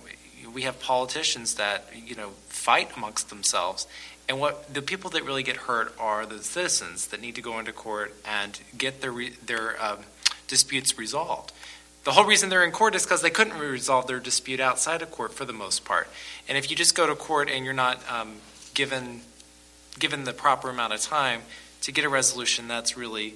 we 0.52 0.62
have 0.62 0.78
politicians 0.80 1.54
that 1.54 1.86
you 1.94 2.16
know 2.16 2.30
fight 2.48 2.90
amongst 2.96 3.30
themselves. 3.30 3.86
And 4.28 4.40
what 4.40 4.74
the 4.74 4.82
people 4.82 5.08
that 5.10 5.24
really 5.24 5.44
get 5.44 5.56
hurt 5.56 5.94
are 6.00 6.26
the 6.26 6.42
citizens 6.42 7.06
that 7.08 7.20
need 7.20 7.36
to 7.36 7.40
go 7.40 7.60
into 7.60 7.72
court 7.72 8.12
and 8.24 8.58
get 8.76 9.00
their 9.00 9.12
re, 9.12 9.30
their 9.44 9.82
um, 9.82 9.98
disputes 10.48 10.98
resolved. 10.98 11.52
The 12.06 12.12
whole 12.12 12.24
reason 12.24 12.50
they're 12.50 12.62
in 12.62 12.70
court 12.70 12.94
is 12.94 13.02
because 13.02 13.20
they 13.20 13.30
couldn't 13.30 13.58
resolve 13.58 14.06
their 14.06 14.20
dispute 14.20 14.60
outside 14.60 15.02
of 15.02 15.10
court 15.10 15.34
for 15.34 15.44
the 15.44 15.52
most 15.52 15.84
part. 15.84 16.08
And 16.48 16.56
if 16.56 16.70
you 16.70 16.76
just 16.76 16.94
go 16.94 17.04
to 17.04 17.16
court 17.16 17.50
and 17.50 17.64
you're 17.64 17.74
not 17.74 17.98
um, 18.08 18.36
given 18.74 19.22
given 19.98 20.22
the 20.22 20.32
proper 20.32 20.70
amount 20.70 20.92
of 20.92 21.00
time 21.00 21.40
to 21.80 21.90
get 21.90 22.04
a 22.04 22.08
resolution, 22.08 22.68
that's 22.68 22.96
really 22.96 23.34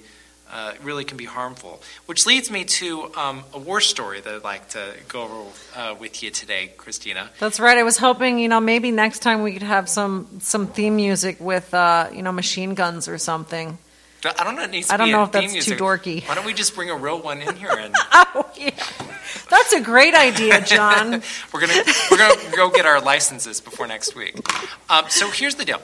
uh, 0.49 0.71
really 0.81 1.03
can 1.03 1.17
be 1.17 1.25
harmful. 1.25 1.81
Which 2.05 2.25
leads 2.25 2.49
me 2.49 2.63
to 2.63 3.13
um, 3.15 3.43
a 3.53 3.59
war 3.59 3.81
story 3.81 4.21
that 4.21 4.33
I'd 4.33 4.43
like 4.45 4.69
to 4.69 4.93
go 5.09 5.23
over 5.23 5.49
uh, 5.75 5.95
with 5.99 6.23
you 6.23 6.31
today, 6.31 6.71
Christina. 6.77 7.29
That's 7.39 7.59
right. 7.59 7.77
I 7.77 7.83
was 7.83 7.97
hoping, 7.97 8.39
you 8.39 8.47
know, 8.47 8.61
maybe 8.61 8.89
next 8.89 9.19
time 9.19 9.41
we 9.43 9.51
could 9.51 9.63
have 9.63 9.89
some 9.89 10.39
some 10.39 10.67
theme 10.67 10.95
music 10.95 11.41
with, 11.41 11.73
uh, 11.73 12.07
you 12.13 12.21
know, 12.21 12.31
machine 12.31 12.73
guns 12.75 13.09
or 13.09 13.17
something. 13.17 13.77
I 14.25 14.43
don't 14.43 14.55
know. 14.55 14.63
It 14.63 14.71
needs 14.71 14.87
to 14.87 14.93
I 14.93 14.97
don't 14.97 15.07
be 15.07 15.11
know 15.11 15.23
if 15.23 15.31
that's 15.31 15.53
theme 15.53 15.61
too 15.61 15.75
dorky. 15.75 16.27
Why 16.27 16.35
don't 16.35 16.45
we 16.45 16.53
just 16.53 16.75
bring 16.75 16.89
a 16.89 16.95
real 16.95 17.19
one 17.19 17.41
in 17.41 17.55
here 17.55 17.71
and 17.71 17.95
Oh 18.11 18.49
yeah, 18.55 18.71
that's 19.49 19.73
a 19.73 19.81
great 19.81 20.13
idea, 20.13 20.61
John. 20.61 21.11
we're 21.53 21.59
gonna 21.61 21.83
we're 22.09 22.17
gonna 22.17 22.55
go 22.55 22.69
get 22.69 22.85
our 22.85 23.01
licenses 23.01 23.59
before 23.61 23.87
next 23.87 24.15
week. 24.15 24.35
Um, 24.89 25.05
so 25.09 25.29
here's 25.29 25.55
the 25.55 25.65
deal. 25.65 25.81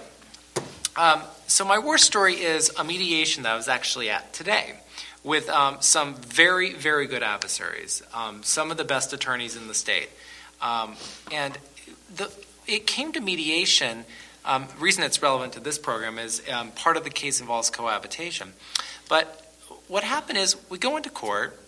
Um, 0.96 1.22
so 1.48 1.66
my 1.66 1.80
war 1.80 1.98
story 1.98 2.36
is 2.36 2.72
a 2.78 2.84
mediation 2.84 3.44
that 3.44 3.54
I 3.54 3.56
was 3.56 3.68
actually 3.68 4.10
at 4.10 4.34
today 4.34 4.76
with 5.24 5.50
um, 5.50 5.78
some 5.80 6.16
very 6.16 6.74
very 6.74 7.08
good 7.08 7.24
adversaries, 7.24 8.04
um, 8.14 8.44
some 8.44 8.72
of 8.72 8.78
the 8.78 8.86
best 8.86 9.14
attorneys 9.14 9.56
in 9.56 9.68
the 9.68 9.74
state, 9.74 10.10
um, 10.62 10.96
and 11.32 11.58
the 12.16 12.32
it 12.68 12.86
came 12.86 13.12
to 13.14 13.22
mediation. 13.22 14.06
Um, 14.48 14.66
reason 14.80 15.04
it's 15.04 15.22
relevant 15.22 15.54
to 15.54 15.60
this 15.60 15.78
program 15.78 16.18
is 16.18 16.42
um, 16.50 16.72
part 16.72 16.96
of 16.96 17.04
the 17.04 17.10
case 17.10 17.42
involves 17.42 17.70
cohabitation, 17.70 18.54
but 19.10 19.54
what 19.90 20.06
happened 20.06 20.38
is 20.38 20.56
we 20.70 20.78
go 20.78 20.96
into 20.96 21.10
court, 21.10 21.60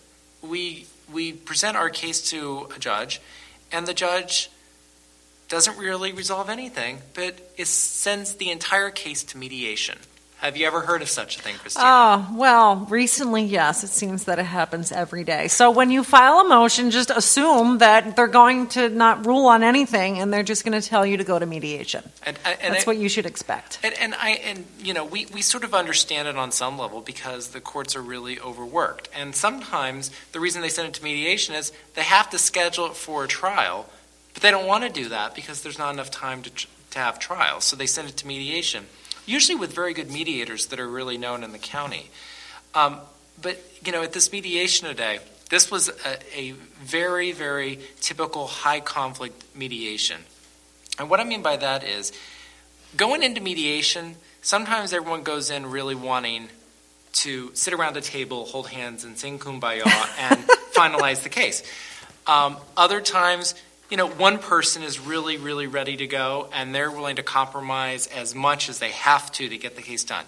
we 0.42 0.88
we 1.12 1.34
present 1.34 1.76
our 1.76 1.90
case 1.90 2.30
to 2.30 2.70
a 2.74 2.80
judge, 2.80 3.20
and 3.70 3.86
the 3.86 3.94
judge 3.94 4.50
doesn't 5.50 5.78
really 5.78 6.14
resolve 6.14 6.50
anything, 6.50 7.00
but 7.14 7.52
it 7.58 7.68
sends 7.68 8.36
the 8.36 8.50
entire 8.50 8.92
case 8.92 9.24
to 9.24 9.38
mediation. 9.38 9.98
Have 10.40 10.56
you 10.56 10.66
ever 10.68 10.80
heard 10.80 11.02
of 11.02 11.10
such 11.10 11.36
a 11.38 11.42
thing, 11.42 11.56
Christina? 11.56 11.86
Oh, 11.86 12.30
well, 12.34 12.88
recently, 12.90 13.44
yes. 13.44 13.84
It 13.84 13.90
seems 13.90 14.24
that 14.24 14.40
it 14.40 14.46
happens 14.46 14.90
every 14.90 15.26
day. 15.26 15.50
So 15.50 15.70
when 15.70 15.92
you 15.92 16.02
file 16.02 16.40
a 16.40 16.48
motion, 16.48 16.92
just 16.92 17.10
assume 17.10 17.80
that 17.80 18.16
they're 18.16 18.28
going 18.28 18.68
to 18.70 18.88
not 18.88 19.26
rule 19.26 19.48
on 19.48 19.64
anything 19.64 20.18
and 20.20 20.32
they're 20.32 20.44
just 20.44 20.64
going 20.64 20.80
to 20.82 20.88
tell 20.88 21.06
you 21.06 21.18
to 21.18 21.26
go 21.26 21.38
to 21.38 21.46
mediation. 21.46 22.10
and, 22.24 22.38
and, 22.46 22.74
That's 22.74 22.88
I- 22.88 22.90
what 22.90 22.98
you 22.98 23.10
should 23.10 23.26
expect. 23.26 23.80
And, 23.84 23.94
and 24.00 24.16
I 24.16 24.30
and 24.30 24.66
you 24.80 24.94
know 24.94 25.04
we, 25.04 25.26
we 25.34 25.42
sort 25.42 25.66
of 25.66 25.74
understand 25.74 26.28
it 26.30 26.38
on 26.38 26.52
some 26.54 26.78
level 26.78 27.02
because 27.02 27.50
the 27.50 27.60
courts 27.60 27.96
are 27.98 28.02
really 28.02 28.40
overworked, 28.40 29.10
and 29.14 29.36
sometimes 29.36 30.10
the 30.32 30.40
reason 30.40 30.62
they 30.62 30.70
send 30.70 30.88
it 30.88 30.94
to 30.96 31.04
mediation 31.04 31.54
is 31.56 31.74
they 31.96 32.04
have 32.04 32.30
to 32.30 32.38
schedule 32.40 32.86
it 32.86 32.96
for 32.96 33.26
a 33.26 33.28
trial, 33.28 33.90
but 34.34 34.42
they 34.42 34.52
don't 34.52 34.66
want 34.68 34.86
to 34.86 34.90
do 34.90 35.10
that 35.10 35.36
because 35.36 35.64
there's 35.64 35.78
not 35.78 35.94
enough 35.94 36.12
time 36.12 36.42
to 36.44 36.52
to 36.92 37.00
have 37.00 37.20
trials, 37.20 37.66
so 37.66 37.76
they 37.76 37.86
send 37.86 38.08
it 38.10 38.18
to 38.18 38.26
mediation. 38.28 38.86
Usually 39.30 39.56
with 39.56 39.74
very 39.74 39.94
good 39.94 40.10
mediators 40.10 40.66
that 40.68 40.80
are 40.80 40.88
really 40.88 41.16
known 41.16 41.44
in 41.44 41.52
the 41.52 41.60
county. 41.60 42.10
Um, 42.74 42.98
but 43.40 43.64
you 43.86 43.92
know 43.92 44.02
at 44.02 44.12
this 44.12 44.32
mediation 44.32 44.88
today, 44.88 45.20
this 45.52 45.70
was 45.70 45.90
a, 45.90 46.40
a 46.40 46.52
very 46.82 47.32
very 47.32 47.80
typical 48.02 48.48
high 48.48 48.80
conflict 48.80 49.44
mediation, 49.56 50.22
and 50.98 51.12
what 51.12 51.20
I 51.20 51.26
mean 51.26 51.44
by 51.44 51.58
that 51.58 51.84
is 51.84 52.12
going 52.98 53.22
into 53.22 53.40
mediation, 53.40 54.16
sometimes 54.42 54.94
everyone 54.94 55.22
goes 55.22 55.52
in 55.52 55.68
really 55.68 55.94
wanting 55.94 56.50
to 57.12 57.52
sit 57.54 57.76
around 57.76 57.98
a 57.98 58.02
table, 58.02 58.46
hold 58.46 58.68
hands, 58.68 59.04
and 59.04 59.16
sing 59.16 59.38
kumbaya 59.38 59.86
and 60.18 60.40
finalize 60.74 61.22
the 61.22 61.30
case. 61.30 61.62
Um, 62.26 62.58
other 62.76 63.00
times, 63.00 63.54
you 63.90 63.98
know, 63.98 64.08
one 64.08 64.38
person 64.38 64.84
is 64.84 65.00
really, 65.00 65.38
really 65.38 65.68
ready 65.68 65.98
to 65.98 66.08
go, 66.08 66.50
and 66.54 66.74
they're 66.76 66.92
willing 66.92 67.16
to 67.18 67.24
compromise 67.24 68.08
as 68.08 68.36
much 68.36 68.70
as 68.70 68.80
they 68.80 68.92
have 68.92 69.32
to 69.34 69.50
to 69.50 69.58
get 69.58 69.76
the 69.76 69.82
case 69.82 70.04
done. 70.04 70.26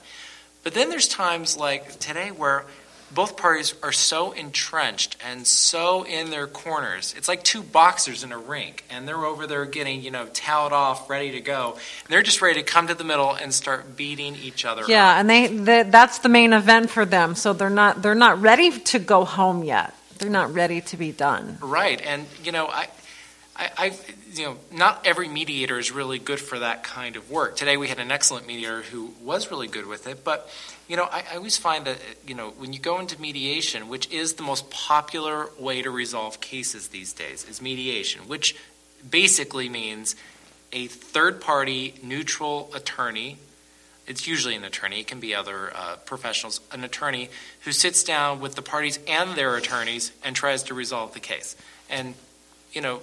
But 0.64 0.74
then 0.74 0.90
there's 0.90 1.08
times 1.08 1.58
like 1.58 2.00
today 2.00 2.30
where 2.32 2.66
both 3.14 3.36
parties 3.36 3.74
are 3.84 3.92
so 3.92 4.32
entrenched 4.32 5.18
and 5.28 5.46
so 5.46 6.04
in 6.06 6.30
their 6.30 6.48
corners. 6.48 7.14
It's 7.18 7.28
like 7.28 7.44
two 7.44 7.62
boxers 7.62 8.24
in 8.24 8.32
a 8.32 8.38
rink, 8.38 8.86
and 8.90 9.06
they're 9.08 9.26
over 9.26 9.48
there 9.48 9.66
getting, 9.66 10.02
you 10.02 10.12
know, 10.12 10.28
towed 10.34 10.72
off, 10.72 11.10
ready 11.10 11.32
to 11.32 11.42
go. 11.42 11.74
And 11.74 12.08
they're 12.10 12.22
just 12.22 12.42
ready 12.42 12.62
to 12.62 12.66
come 12.66 12.88
to 12.88 12.96
the 12.96 13.04
middle 13.04 13.34
and 13.34 13.54
start 13.54 13.98
beating 13.98 14.36
each 14.38 14.64
other 14.66 14.84
Yeah, 14.88 15.10
up. 15.12 15.18
and 15.18 15.30
they, 15.30 15.48
they 15.48 15.84
that's 15.84 16.20
the 16.20 16.30
main 16.30 16.54
event 16.54 16.90
for 16.90 17.06
them. 17.06 17.36
So 17.36 17.52
they're 17.54 17.70
not 17.70 18.02
they're 18.02 18.16
not 18.16 18.42
ready 18.42 18.72
to 18.80 18.98
go 19.00 19.26
home 19.26 19.64
yet. 19.64 19.94
They're 20.18 20.30
not 20.30 20.54
ready 20.54 20.82
to 20.82 20.98
be 20.98 21.12
done. 21.12 21.58
Right, 21.62 22.00
and 22.02 22.26
you 22.44 22.52
know, 22.54 22.68
I, 22.68 22.88
I, 23.62 23.70
I, 23.78 23.98
you 24.34 24.46
know, 24.46 24.58
not 24.72 25.06
every 25.06 25.28
mediator 25.28 25.78
is 25.78 25.92
really 25.92 26.18
good 26.18 26.40
for 26.40 26.58
that 26.58 26.84
kind 26.84 27.16
of 27.16 27.30
work. 27.30 27.56
Today 27.56 27.78
we 27.78 27.90
had 27.90 28.00
an 28.00 28.12
excellent 28.12 28.48
mediator 28.48 28.82
who 28.82 29.14
was 29.22 29.52
really 29.52 29.68
good 29.68 29.86
with 29.86 30.08
it, 30.08 30.24
but 30.24 30.50
you 30.88 30.98
know, 30.98 31.04
I, 31.04 31.24
I 31.32 31.36
always 31.36 31.58
find 31.58 31.86
that 31.86 32.00
you 32.26 32.34
know 32.34 32.50
when 32.58 32.74
you 32.74 32.80
go 32.80 33.00
into 33.00 33.22
mediation, 33.22 33.88
which 33.88 34.10
is 34.10 34.34
the 34.34 34.44
most 34.44 34.72
popular 34.72 35.50
way 35.60 35.84
to 35.84 35.92
resolve 35.92 36.42
cases 36.42 36.88
these 36.88 37.14
days, 37.14 37.48
is 37.48 37.62
mediation, 37.62 38.22
which 38.28 38.56
basically 39.08 39.70
means 39.70 40.16
a 40.74 40.88
third-party 40.88 41.96
neutral 42.02 42.72
attorney 42.74 43.38
it's 44.08 44.28
usually 44.28 44.56
an 44.56 44.64
attorney, 44.66 45.02
it 45.02 45.08
can 45.08 45.20
be 45.20 45.36
other 45.36 45.72
uh, 45.74 45.96
professionals, 46.06 46.60
an 46.72 46.84
attorney 46.84 47.30
who 47.62 47.72
sits 47.72 48.04
down 48.04 48.42
with 48.42 48.56
the 48.56 48.62
parties 48.62 49.00
and 49.08 49.36
their 49.38 49.56
attorneys 49.56 50.12
and 50.24 50.36
tries 50.36 50.64
to 50.64 50.74
resolve 50.74 51.14
the 51.14 51.20
case. 51.20 51.56
And, 51.90 52.16
you 52.74 52.82
know, 52.82 53.02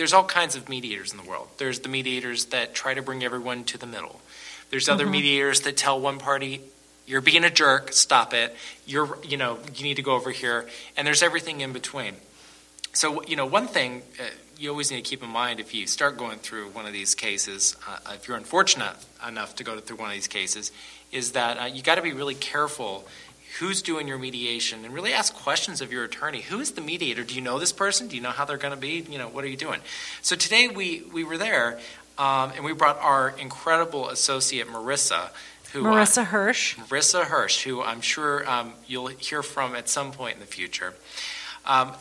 there's 0.00 0.14
all 0.14 0.24
kinds 0.24 0.56
of 0.56 0.66
mediators 0.66 1.12
in 1.12 1.18
the 1.18 1.22
world. 1.22 1.46
There's 1.58 1.80
the 1.80 1.88
mediators 1.90 2.46
that 2.46 2.72
try 2.72 2.94
to 2.94 3.02
bring 3.02 3.22
everyone 3.22 3.64
to 3.64 3.76
the 3.76 3.84
middle. 3.84 4.22
There's 4.70 4.88
other 4.88 5.04
Mhm. 5.04 5.10
mediators 5.10 5.60
that 5.60 5.76
tell 5.76 6.00
one 6.00 6.18
party, 6.18 6.62
"You're 7.06 7.20
being 7.20 7.44
a 7.44 7.50
jerk. 7.50 7.92
Stop 7.92 8.32
it. 8.32 8.56
You're, 8.86 9.18
you 9.22 9.36
know, 9.36 9.58
you 9.74 9.82
need 9.82 9.96
to 9.96 10.02
go 10.02 10.12
over 10.12 10.30
here." 10.30 10.70
And 10.96 11.06
there's 11.06 11.22
everything 11.22 11.60
in 11.60 11.74
between. 11.74 12.16
So, 12.94 13.22
you 13.24 13.36
know, 13.36 13.44
one 13.44 13.68
thing 13.68 14.02
uh, 14.18 14.22
you 14.56 14.70
always 14.70 14.90
need 14.90 15.04
to 15.04 15.10
keep 15.10 15.22
in 15.22 15.28
mind 15.28 15.60
if 15.60 15.74
you 15.74 15.86
start 15.86 16.16
going 16.16 16.38
through 16.38 16.70
one 16.70 16.86
of 16.86 16.94
these 16.94 17.14
cases, 17.14 17.76
uh, 17.86 17.98
if 18.14 18.26
you're 18.26 18.38
unfortunate 18.38 18.96
enough 19.26 19.54
to 19.56 19.64
go 19.64 19.78
through 19.80 19.98
one 19.98 20.08
of 20.08 20.14
these 20.14 20.28
cases, 20.28 20.72
is 21.12 21.32
that 21.32 21.58
uh, 21.58 21.64
you 21.66 21.82
got 21.82 21.96
to 21.96 22.02
be 22.02 22.14
really 22.14 22.34
careful 22.34 23.06
who's 23.58 23.82
doing 23.82 24.06
your 24.06 24.18
mediation 24.18 24.84
and 24.84 24.94
really 24.94 25.12
ask 25.12 25.34
questions 25.34 25.80
of 25.80 25.92
your 25.92 26.04
attorney. 26.04 26.42
Who 26.42 26.60
is 26.60 26.72
the 26.72 26.80
mediator? 26.80 27.24
Do 27.24 27.34
you 27.34 27.40
know 27.40 27.58
this 27.58 27.72
person? 27.72 28.08
Do 28.08 28.16
you 28.16 28.22
know 28.22 28.30
how 28.30 28.44
they're 28.44 28.56
going 28.56 28.74
to 28.74 28.80
be? 28.80 29.04
You 29.10 29.18
know, 29.18 29.28
what 29.28 29.44
are 29.44 29.48
you 29.48 29.56
doing? 29.56 29.80
So 30.22 30.36
today 30.36 30.68
we, 30.68 31.02
we 31.12 31.24
were 31.24 31.38
there 31.38 31.80
um, 32.18 32.52
and 32.54 32.64
we 32.64 32.72
brought 32.72 32.98
our 32.98 33.30
incredible 33.38 34.08
associate, 34.08 34.68
Marissa. 34.68 35.30
Who, 35.72 35.86
uh, 35.86 35.92
Marissa 35.92 36.24
Hirsch. 36.24 36.76
Marissa 36.76 37.24
Hirsch, 37.24 37.64
who 37.64 37.82
I'm 37.82 38.00
sure 38.00 38.48
um, 38.48 38.74
you'll 38.86 39.08
hear 39.08 39.42
from 39.42 39.74
at 39.74 39.88
some 39.88 40.12
point 40.12 40.34
in 40.34 40.40
the 40.40 40.46
future. 40.46 40.94
Um, 41.64 41.92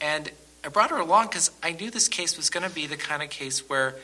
and 0.00 0.30
I 0.64 0.68
brought 0.68 0.90
her 0.90 0.98
along 0.98 1.28
because 1.28 1.50
I 1.62 1.72
knew 1.72 1.90
this 1.90 2.08
case 2.08 2.36
was 2.36 2.50
going 2.50 2.68
to 2.68 2.74
be 2.74 2.86
the 2.86 2.96
kind 2.96 3.22
of 3.22 3.30
case 3.30 3.68
where 3.68 3.96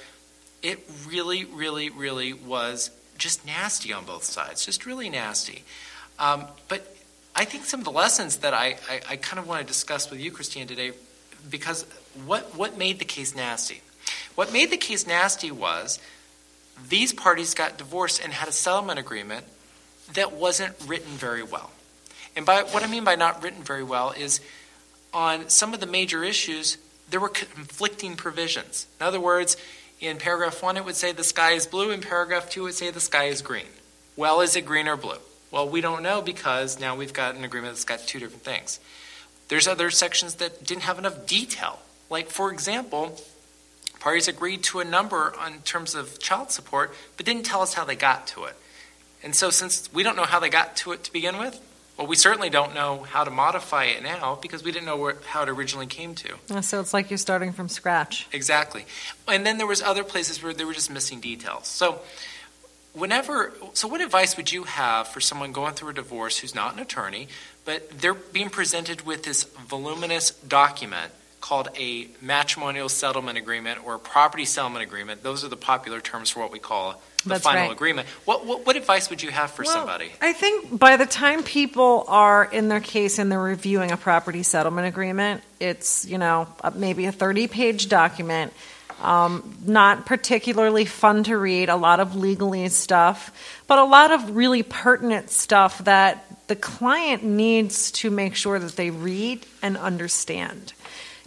it 0.63 0.89
really, 1.07 1.45
really, 1.45 1.91
really 1.91 2.33
was 2.33 2.91
just 3.19 3.47
nasty 3.47 3.93
on 3.93 4.05
both 4.05 4.25
sides, 4.25 4.65
just 4.65 4.87
really 4.87 5.11
nasty. 5.11 5.65
Um, 6.19 6.45
but 6.69 6.97
I 7.35 7.45
think 7.45 7.65
some 7.65 7.81
of 7.81 7.85
the 7.85 7.93
lessons 7.93 8.39
that 8.39 8.55
I, 8.55 8.77
I, 8.89 9.01
I 9.11 9.17
kind 9.17 9.39
of 9.39 9.47
want 9.47 9.61
to 9.61 9.67
discuss 9.67 10.11
with 10.11 10.21
you, 10.21 10.31
Christine, 10.31 10.67
today, 10.67 10.93
because 11.51 11.85
what, 12.25 12.57
what 12.57 12.79
made 12.79 12.99
the 12.99 13.05
case 13.05 13.35
nasty? 13.35 13.83
What 14.35 14.53
made 14.53 14.71
the 14.71 14.77
case 14.77 15.07
nasty 15.07 15.51
was 15.51 15.99
these 16.89 17.13
parties 17.13 17.55
got 17.55 17.79
divorced 17.79 18.23
and 18.23 18.33
had 18.33 18.49
a 18.49 18.53
settlement 18.53 18.99
agreement 18.99 19.45
that 20.15 20.33
wasn't 20.33 20.75
written 20.87 21.13
very 21.13 21.43
well. 21.43 21.71
And 22.37 22.45
by 22.45 22.63
what 22.63 22.83
I 22.83 22.87
mean 22.87 23.05
by 23.05 23.17
not 23.17 23.43
written 23.43 23.63
very 23.63 23.83
well 23.83 24.13
is 24.13 24.41
on 25.13 25.49
some 25.49 25.73
of 25.73 25.81
the 25.81 25.87
major 25.87 26.23
issues, 26.23 26.77
there 27.11 27.21
were 27.21 27.31
conflicting 27.31 28.17
provisions. 28.17 28.87
In 29.01 29.07
other 29.07 29.21
words, 29.21 29.57
in 30.01 30.19
paragraph 30.19 30.63
one, 30.63 30.77
it 30.77 30.85
would 30.85 30.97
say 30.97 31.13
the 31.13 31.25
sky 31.25 31.53
is 31.53 31.67
blue. 31.67 31.91
In 31.91 32.03
paragraph 32.03 32.51
two, 32.51 32.61
it 32.61 32.65
would 32.65 32.75
say 32.75 32.91
the 32.91 33.01
sky 33.01 33.25
is 33.25 33.41
green. 33.41 33.67
Well, 34.17 34.43
is 34.43 34.55
it 34.57 34.67
green 34.67 34.89
or 34.89 34.97
blue? 34.97 35.19
Well, 35.57 35.71
we 35.71 35.81
don't 35.81 36.03
know 36.03 36.21
because 36.21 36.79
now 36.79 36.97
we've 36.97 37.15
got 37.15 37.35
an 37.35 37.43
agreement 37.43 37.73
that's 37.73 37.87
got 37.87 38.01
two 38.01 38.19
different 38.19 38.43
things. 38.43 38.79
There's 39.49 39.67
other 39.67 39.91
sections 39.91 40.35
that 40.35 40.67
didn't 40.67 40.83
have 40.83 40.99
enough 40.99 41.25
detail. 41.25 41.79
Like, 42.11 42.29
for 42.29 42.53
example, 42.53 43.19
parties 43.99 44.29
agreed 44.29 44.65
to 44.65 44.81
a 44.81 44.85
number 44.85 45.33
in 45.47 45.63
terms 45.63 45.95
of 45.95 46.19
child 46.19 46.51
support, 46.51 46.93
but 47.17 47.25
didn't 47.25 47.45
tell 47.47 47.63
us 47.63 47.73
how 47.73 47.87
they 47.87 47.97
got 47.97 48.27
to 48.27 48.45
it. 48.45 48.55
And 49.23 49.35
so, 49.35 49.49
since 49.49 49.91
we 49.95 50.03
don't 50.03 50.15
know 50.15 50.25
how 50.25 50.41
they 50.41 50.51
got 50.51 50.77
to 50.77 50.93
it 50.93 51.05
to 51.05 51.13
begin 51.13 51.39
with, 51.39 51.59
well, 51.97 52.07
we 52.07 52.17
certainly 52.17 52.51
don't 52.51 52.75
know 52.75 53.05
how 53.05 53.25
to 53.25 53.31
modify 53.31 53.85
it 53.85 54.03
now 54.03 54.39
because 54.43 54.63
we 54.63 54.73
didn't 54.73 54.85
know 54.85 54.99
where, 54.99 55.17
how 55.25 55.43
it 55.43 55.49
originally 55.49 55.87
came 55.87 56.15
to. 56.17 56.61
So 56.63 56.81
it's 56.81 56.93
like 56.93 57.09
you're 57.09 57.17
starting 57.17 57.53
from 57.53 57.71
scratch. 57.71 58.29
Exactly. 58.31 58.85
And 59.27 59.47
then 59.47 59.57
there 59.57 59.67
was 59.67 59.81
other 59.81 60.05
places 60.05 60.43
where 60.43 60.53
they 60.53 60.67
were 60.67 60.75
just 60.75 60.91
missing 60.91 61.21
details. 61.21 61.67
So 61.67 62.01
whenever 62.97 63.53
so 63.75 63.87
what 63.89 64.01
advice 64.01 64.37
would 64.37 64.51
you 64.53 64.65
have 64.65 65.09
for 65.09 65.21
someone 65.21 65.53
going 65.53 65.75
through 65.75 65.91
a 65.91 65.95
divorce 65.95 66.39
who's 66.39 66.55
not 66.55 66.75
an 66.75 66.81
attorney, 66.81 67.29
but 67.65 67.91
they're 67.91 68.15
being 68.15 68.51
presented 68.51 69.03
with 69.03 69.23
this 69.25 69.45
voluminous 69.45 70.31
document 70.31 71.13
called 71.41 71.69
a 71.79 72.09
matrimonial 72.21 72.89
settlement 72.89 73.39
agreement 73.39 73.85
or 73.87 73.95
a 73.95 73.99
property 73.99 74.45
settlement 74.45 74.83
agreement. 74.83 75.23
Those 75.23 75.45
are 75.45 75.49
the 75.49 75.57
popular 75.57 76.01
terms 76.01 76.31
for 76.31 76.41
what 76.41 76.51
we 76.51 76.59
call 76.59 77.01
the 77.23 77.31
That's 77.31 77.45
final 77.45 77.65
right. 77.65 77.73
agreement. 77.73 78.09
What, 78.25 78.47
what 78.47 78.67
what 78.67 78.77
advice 78.77 79.11
would 79.11 79.23
you 79.23 79.31
have 79.31 79.51
for 79.51 79.63
Well, 79.65 79.75
somebody? 79.75 80.11
I 80.21 80.33
think 80.33 80.77
by 80.77 80.97
the 80.97 81.07
time 81.07 81.43
people 81.43 82.05
are 82.09 82.45
in 82.45 82.69
their 82.69 82.81
case 82.81 83.19
and 83.19 83.31
they're 83.31 83.39
reviewing 83.39 83.93
a 83.93 83.97
property 83.97 84.43
settlement 84.43 84.87
agreement, 84.89 85.43
it's, 85.61 86.05
you 86.07 86.19
know, 86.19 86.49
maybe 86.75 87.07
a 87.07 87.13
30 87.13 87.47
page 87.49 87.89
document, 87.89 88.53
um, 89.03 89.57
not 89.65 90.07
particularly 90.07 90.85
fun 90.85 91.25
to 91.25 91.37
read, 91.37 91.69
a 91.69 91.77
lot 91.77 92.01
of 92.01 92.13
legalese 92.13 92.71
stuff, 92.71 93.63
but 93.67 93.79
a 93.79 93.85
lot 93.85 94.11
of 94.11 94.37
really 94.37 94.63
pertinent 94.63 95.31
stuff 95.31 95.79
that 95.85 96.25
the 96.47 96.57
client 96.57 97.23
needs 97.23 97.91
to 97.91 98.11
make 98.11 98.35
sure 98.35 98.59
that 98.59 98.77
they 98.77 98.91
read 98.91 99.45
and 99.63 99.77
understand. 99.77 100.73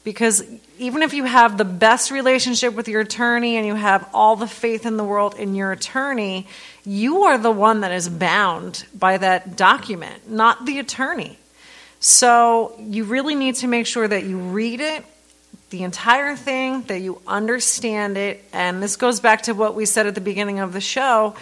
Because 0.03 0.43
even 0.77 1.01
if 1.01 1.13
you 1.13 1.25
have 1.25 1.57
the 1.57 1.65
best 1.65 2.09
relationship 2.09 2.73
with 2.73 2.87
your 2.87 3.01
attorney 3.01 3.57
and 3.57 3.67
you 3.67 3.75
have 3.75 4.09
all 4.13 4.35
the 4.35 4.47
faith 4.47 4.85
in 4.85 4.97
the 4.97 5.03
world 5.03 5.35
in 5.35 5.55
your 5.55 5.71
attorney, 5.71 6.47
you 6.85 7.23
are 7.23 7.37
the 7.37 7.51
one 7.51 7.81
that 7.81 7.91
is 7.91 8.07
bound 8.07 8.85
by 8.97 9.17
that 9.17 9.57
document, 9.57 10.29
not 10.29 10.65
the 10.65 10.79
attorney. 10.79 11.37
So 11.99 12.75
you 12.79 13.03
really 13.03 13.35
need 13.35 13.55
to 13.55 13.67
make 13.67 13.85
sure 13.85 14.07
that 14.07 14.23
you 14.23 14.37
read 14.37 14.79
it, 14.79 15.03
the 15.69 15.83
entire 15.83 16.35
thing, 16.35 16.81
that 16.83 16.99
you 16.99 17.21
understand 17.27 18.17
it. 18.17 18.43
And 18.53 18.81
this 18.81 18.95
goes 18.95 19.19
back 19.19 19.43
to 19.43 19.53
what 19.53 19.75
we 19.75 19.85
said 19.85 20.07
at 20.07 20.15
the 20.15 20.21
beginning 20.21 20.59
of 20.59 20.73
the 20.73 20.81
show. 20.81 21.35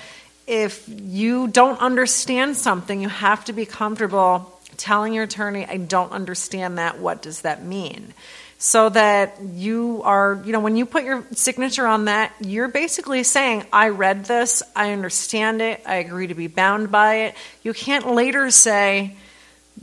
If 0.46 0.88
you 0.88 1.48
don't 1.48 1.80
understand 1.80 2.58
something, 2.58 3.02
you 3.02 3.10
have 3.10 3.46
to 3.46 3.54
be 3.54 3.66
comfortable 3.66 4.54
telling 4.78 5.14
your 5.14 5.24
attorney, 5.24 5.66
I 5.66 5.78
don't 5.78 6.12
understand 6.12 6.78
that. 6.78 7.00
What 7.00 7.22
does 7.22 7.42
that 7.42 7.64
mean? 7.64 8.14
So 8.60 8.90
that 8.90 9.40
you 9.42 10.02
are, 10.04 10.42
you 10.46 10.52
know, 10.52 10.60
when 10.60 10.78
you 10.78 10.86
put 10.86 11.04
your 11.04 11.26
signature 11.34 11.86
on 11.86 12.06
that, 12.06 12.34
you're 12.40 12.68
basically 12.68 13.24
saying, 13.24 13.66
I 13.72 13.90
read 13.90 14.26
this, 14.26 14.64
I 14.76 14.94
understand 14.94 15.62
it, 15.62 15.82
I 15.86 15.96
agree 15.96 16.28
to 16.28 16.34
be 16.34 16.48
bound 16.48 16.92
by 16.92 17.16
it. 17.16 17.36
You 17.62 17.74
can't 17.74 18.14
later 18.14 18.50
say, 18.50 19.16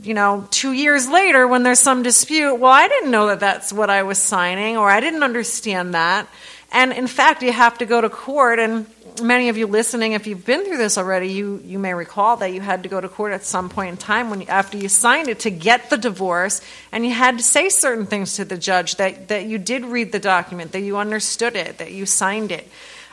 you 0.01 0.13
know, 0.13 0.47
two 0.51 0.73
years 0.73 1.07
later 1.07 1.47
when 1.47 1.63
there's 1.63 1.79
some 1.79 2.03
dispute, 2.03 2.55
well, 2.55 2.71
I 2.71 2.87
didn't 2.87 3.11
know 3.11 3.27
that 3.27 3.39
that's 3.39 3.71
what 3.71 3.89
I 3.89 4.03
was 4.03 4.17
signing, 4.17 4.77
or 4.77 4.89
I 4.89 4.99
didn't 4.99 5.23
understand 5.23 5.93
that. 5.93 6.27
And 6.71 6.91
in 6.91 7.07
fact, 7.07 7.41
you 7.41 7.53
have 7.53 7.77
to 7.77 7.85
go 7.85 8.01
to 8.01 8.09
court, 8.09 8.59
and 8.59 8.85
many 9.21 9.49
of 9.49 9.57
you 9.57 9.67
listening, 9.67 10.11
if 10.11 10.27
you've 10.27 10.45
been 10.45 10.65
through 10.65 10.77
this 10.77 10.97
already, 10.97 11.29
you, 11.29 11.61
you 11.63 11.79
may 11.79 11.93
recall 11.93 12.37
that 12.37 12.51
you 12.53 12.59
had 12.59 12.83
to 12.83 12.89
go 12.89 12.99
to 12.99 13.07
court 13.07 13.31
at 13.31 13.45
some 13.45 13.69
point 13.69 13.91
in 13.91 13.97
time 13.97 14.29
when 14.29 14.41
after 14.49 14.77
you 14.77 14.89
signed 14.89 15.29
it 15.29 15.39
to 15.39 15.49
get 15.49 15.89
the 15.89 15.97
divorce, 15.97 16.61
and 16.91 17.05
you 17.05 17.13
had 17.13 17.37
to 17.37 17.43
say 17.43 17.69
certain 17.69 18.05
things 18.05 18.35
to 18.35 18.45
the 18.45 18.57
judge 18.57 18.95
that, 18.95 19.29
that 19.29 19.45
you 19.45 19.57
did 19.57 19.85
read 19.85 20.11
the 20.11 20.19
document, 20.19 20.73
that 20.73 20.81
you 20.81 20.97
understood 20.97 21.55
it, 21.55 21.77
that 21.77 21.91
you 21.91 22.05
signed 22.05 22.51
it. 22.51 22.67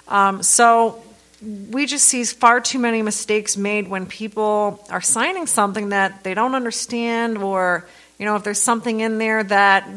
Um, 0.09 0.43
so 0.43 1.03
we 1.43 1.87
just 1.87 2.07
see 2.07 2.25
far 2.25 2.61
too 2.61 2.79
many 2.79 3.03
mistakes 3.03 3.57
made 3.57 3.89
when 3.89 4.07
people 4.07 4.85
are 4.91 5.01
signing 5.01 5.47
something 5.47 5.89
that 5.89 6.23
they 6.23 6.35
don't 6.35 6.55
understand 6.55 7.39
or 7.39 7.87
you 8.19 8.25
know 8.25 8.37
if 8.37 8.45
there's 8.45 8.63
something 8.63 9.01
in 9.01 9.19
there 9.19 9.43
that 9.43 9.89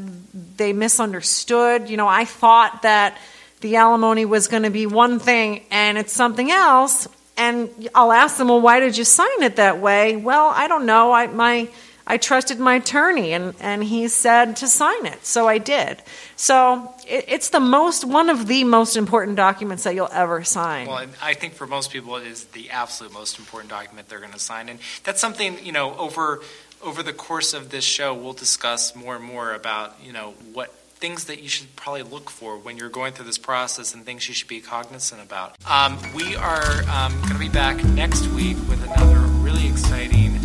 they 0.58 0.74
misunderstood. 0.74 1.90
You 1.90 1.98
know 1.98 2.08
i 2.08 2.26
thought 2.26 2.82
that 2.82 3.18
the 3.62 3.76
alimony 3.76 4.26
was 4.26 4.48
going 4.48 4.64
to 4.64 4.72
be 4.72 4.86
one 4.86 5.20
thing 5.20 5.64
and 5.72 5.98
it's 5.98 6.14
something 6.14 6.52
else 6.52 7.08
and 7.38 7.70
i'll 7.94 8.12
ask 8.12 8.38
them 8.38 8.48
well 8.48 8.62
why 8.62 8.80
did 8.80 8.98
you 8.98 9.04
sign 9.04 9.44
it 9.44 9.58
that 9.58 9.80
way? 9.80 10.16
Well 10.16 10.52
i 10.54 10.68
don't 10.68 10.86
know. 10.86 11.12
I 11.12 11.28
my 11.28 11.70
I 12.08 12.18
trusted 12.18 12.60
my 12.60 12.76
attorney, 12.76 13.34
and, 13.34 13.56
and 13.60 13.84
he 13.84 14.08
said 14.08 14.58
to 14.58 14.68
sign 14.68 15.06
it, 15.06 15.26
so 15.26 15.48
I 15.48 15.58
did. 15.58 16.04
So 16.36 16.94
it, 17.08 17.26
it's 17.28 17.50
the 17.50 17.60
most 17.60 18.06
one 18.06 18.30
of 18.30 18.48
the 18.48 18.64
most 18.64 18.96
important 18.96 19.38
documents 19.38 19.84
that 19.84 19.96
you'll 19.96 20.10
ever 20.12 20.44
sign. 20.44 20.88
Well, 20.88 21.06
I 21.22 21.34
think 21.34 21.54
for 21.54 21.66
most 21.66 21.92
people, 21.92 22.16
it 22.18 22.28
is 22.28 22.46
the 22.46 22.70
absolute 22.70 23.14
most 23.14 23.40
important 23.40 23.70
document 23.72 24.08
they're 24.08 24.20
going 24.20 24.34
to 24.34 24.40
sign, 24.40 24.70
and 24.70 24.80
that's 25.04 25.20
something 25.20 25.58
you 25.66 25.72
know 25.72 25.96
over 25.98 26.42
over 26.86 27.02
the 27.02 27.14
course 27.14 27.54
of 27.54 27.72
this 27.72 27.84
show, 27.84 28.14
we'll 28.14 28.34
discuss 28.34 28.96
more 28.96 29.16
and 29.16 29.26
more 29.26 29.54
about 29.54 29.96
you 30.04 30.14
know 30.14 30.36
what 30.54 30.72
things 30.96 31.26
that 31.26 31.42
you 31.42 31.50
should 31.50 31.76
probably 31.76 32.04
look 32.04 32.30
for 32.30 32.58
when 32.58 32.78
you're 32.78 32.90
going 32.90 33.12
through 33.14 33.26
this 33.26 33.38
process 33.38 33.94
and 33.94 34.06
things 34.06 34.28
you 34.28 34.34
should 34.34 34.48
be 34.48 34.62
cognizant 34.62 35.22
about. 35.22 35.56
Um, 35.70 36.00
we 36.16 36.36
are 36.36 36.84
um, 36.90 37.14
going 37.22 37.34
to 37.34 37.40
be 37.40 37.50
back 37.50 37.84
next 37.84 38.28
week 38.30 38.58
with 38.70 38.82
another 38.84 39.20
really 39.20 39.68
exciting 39.68 40.40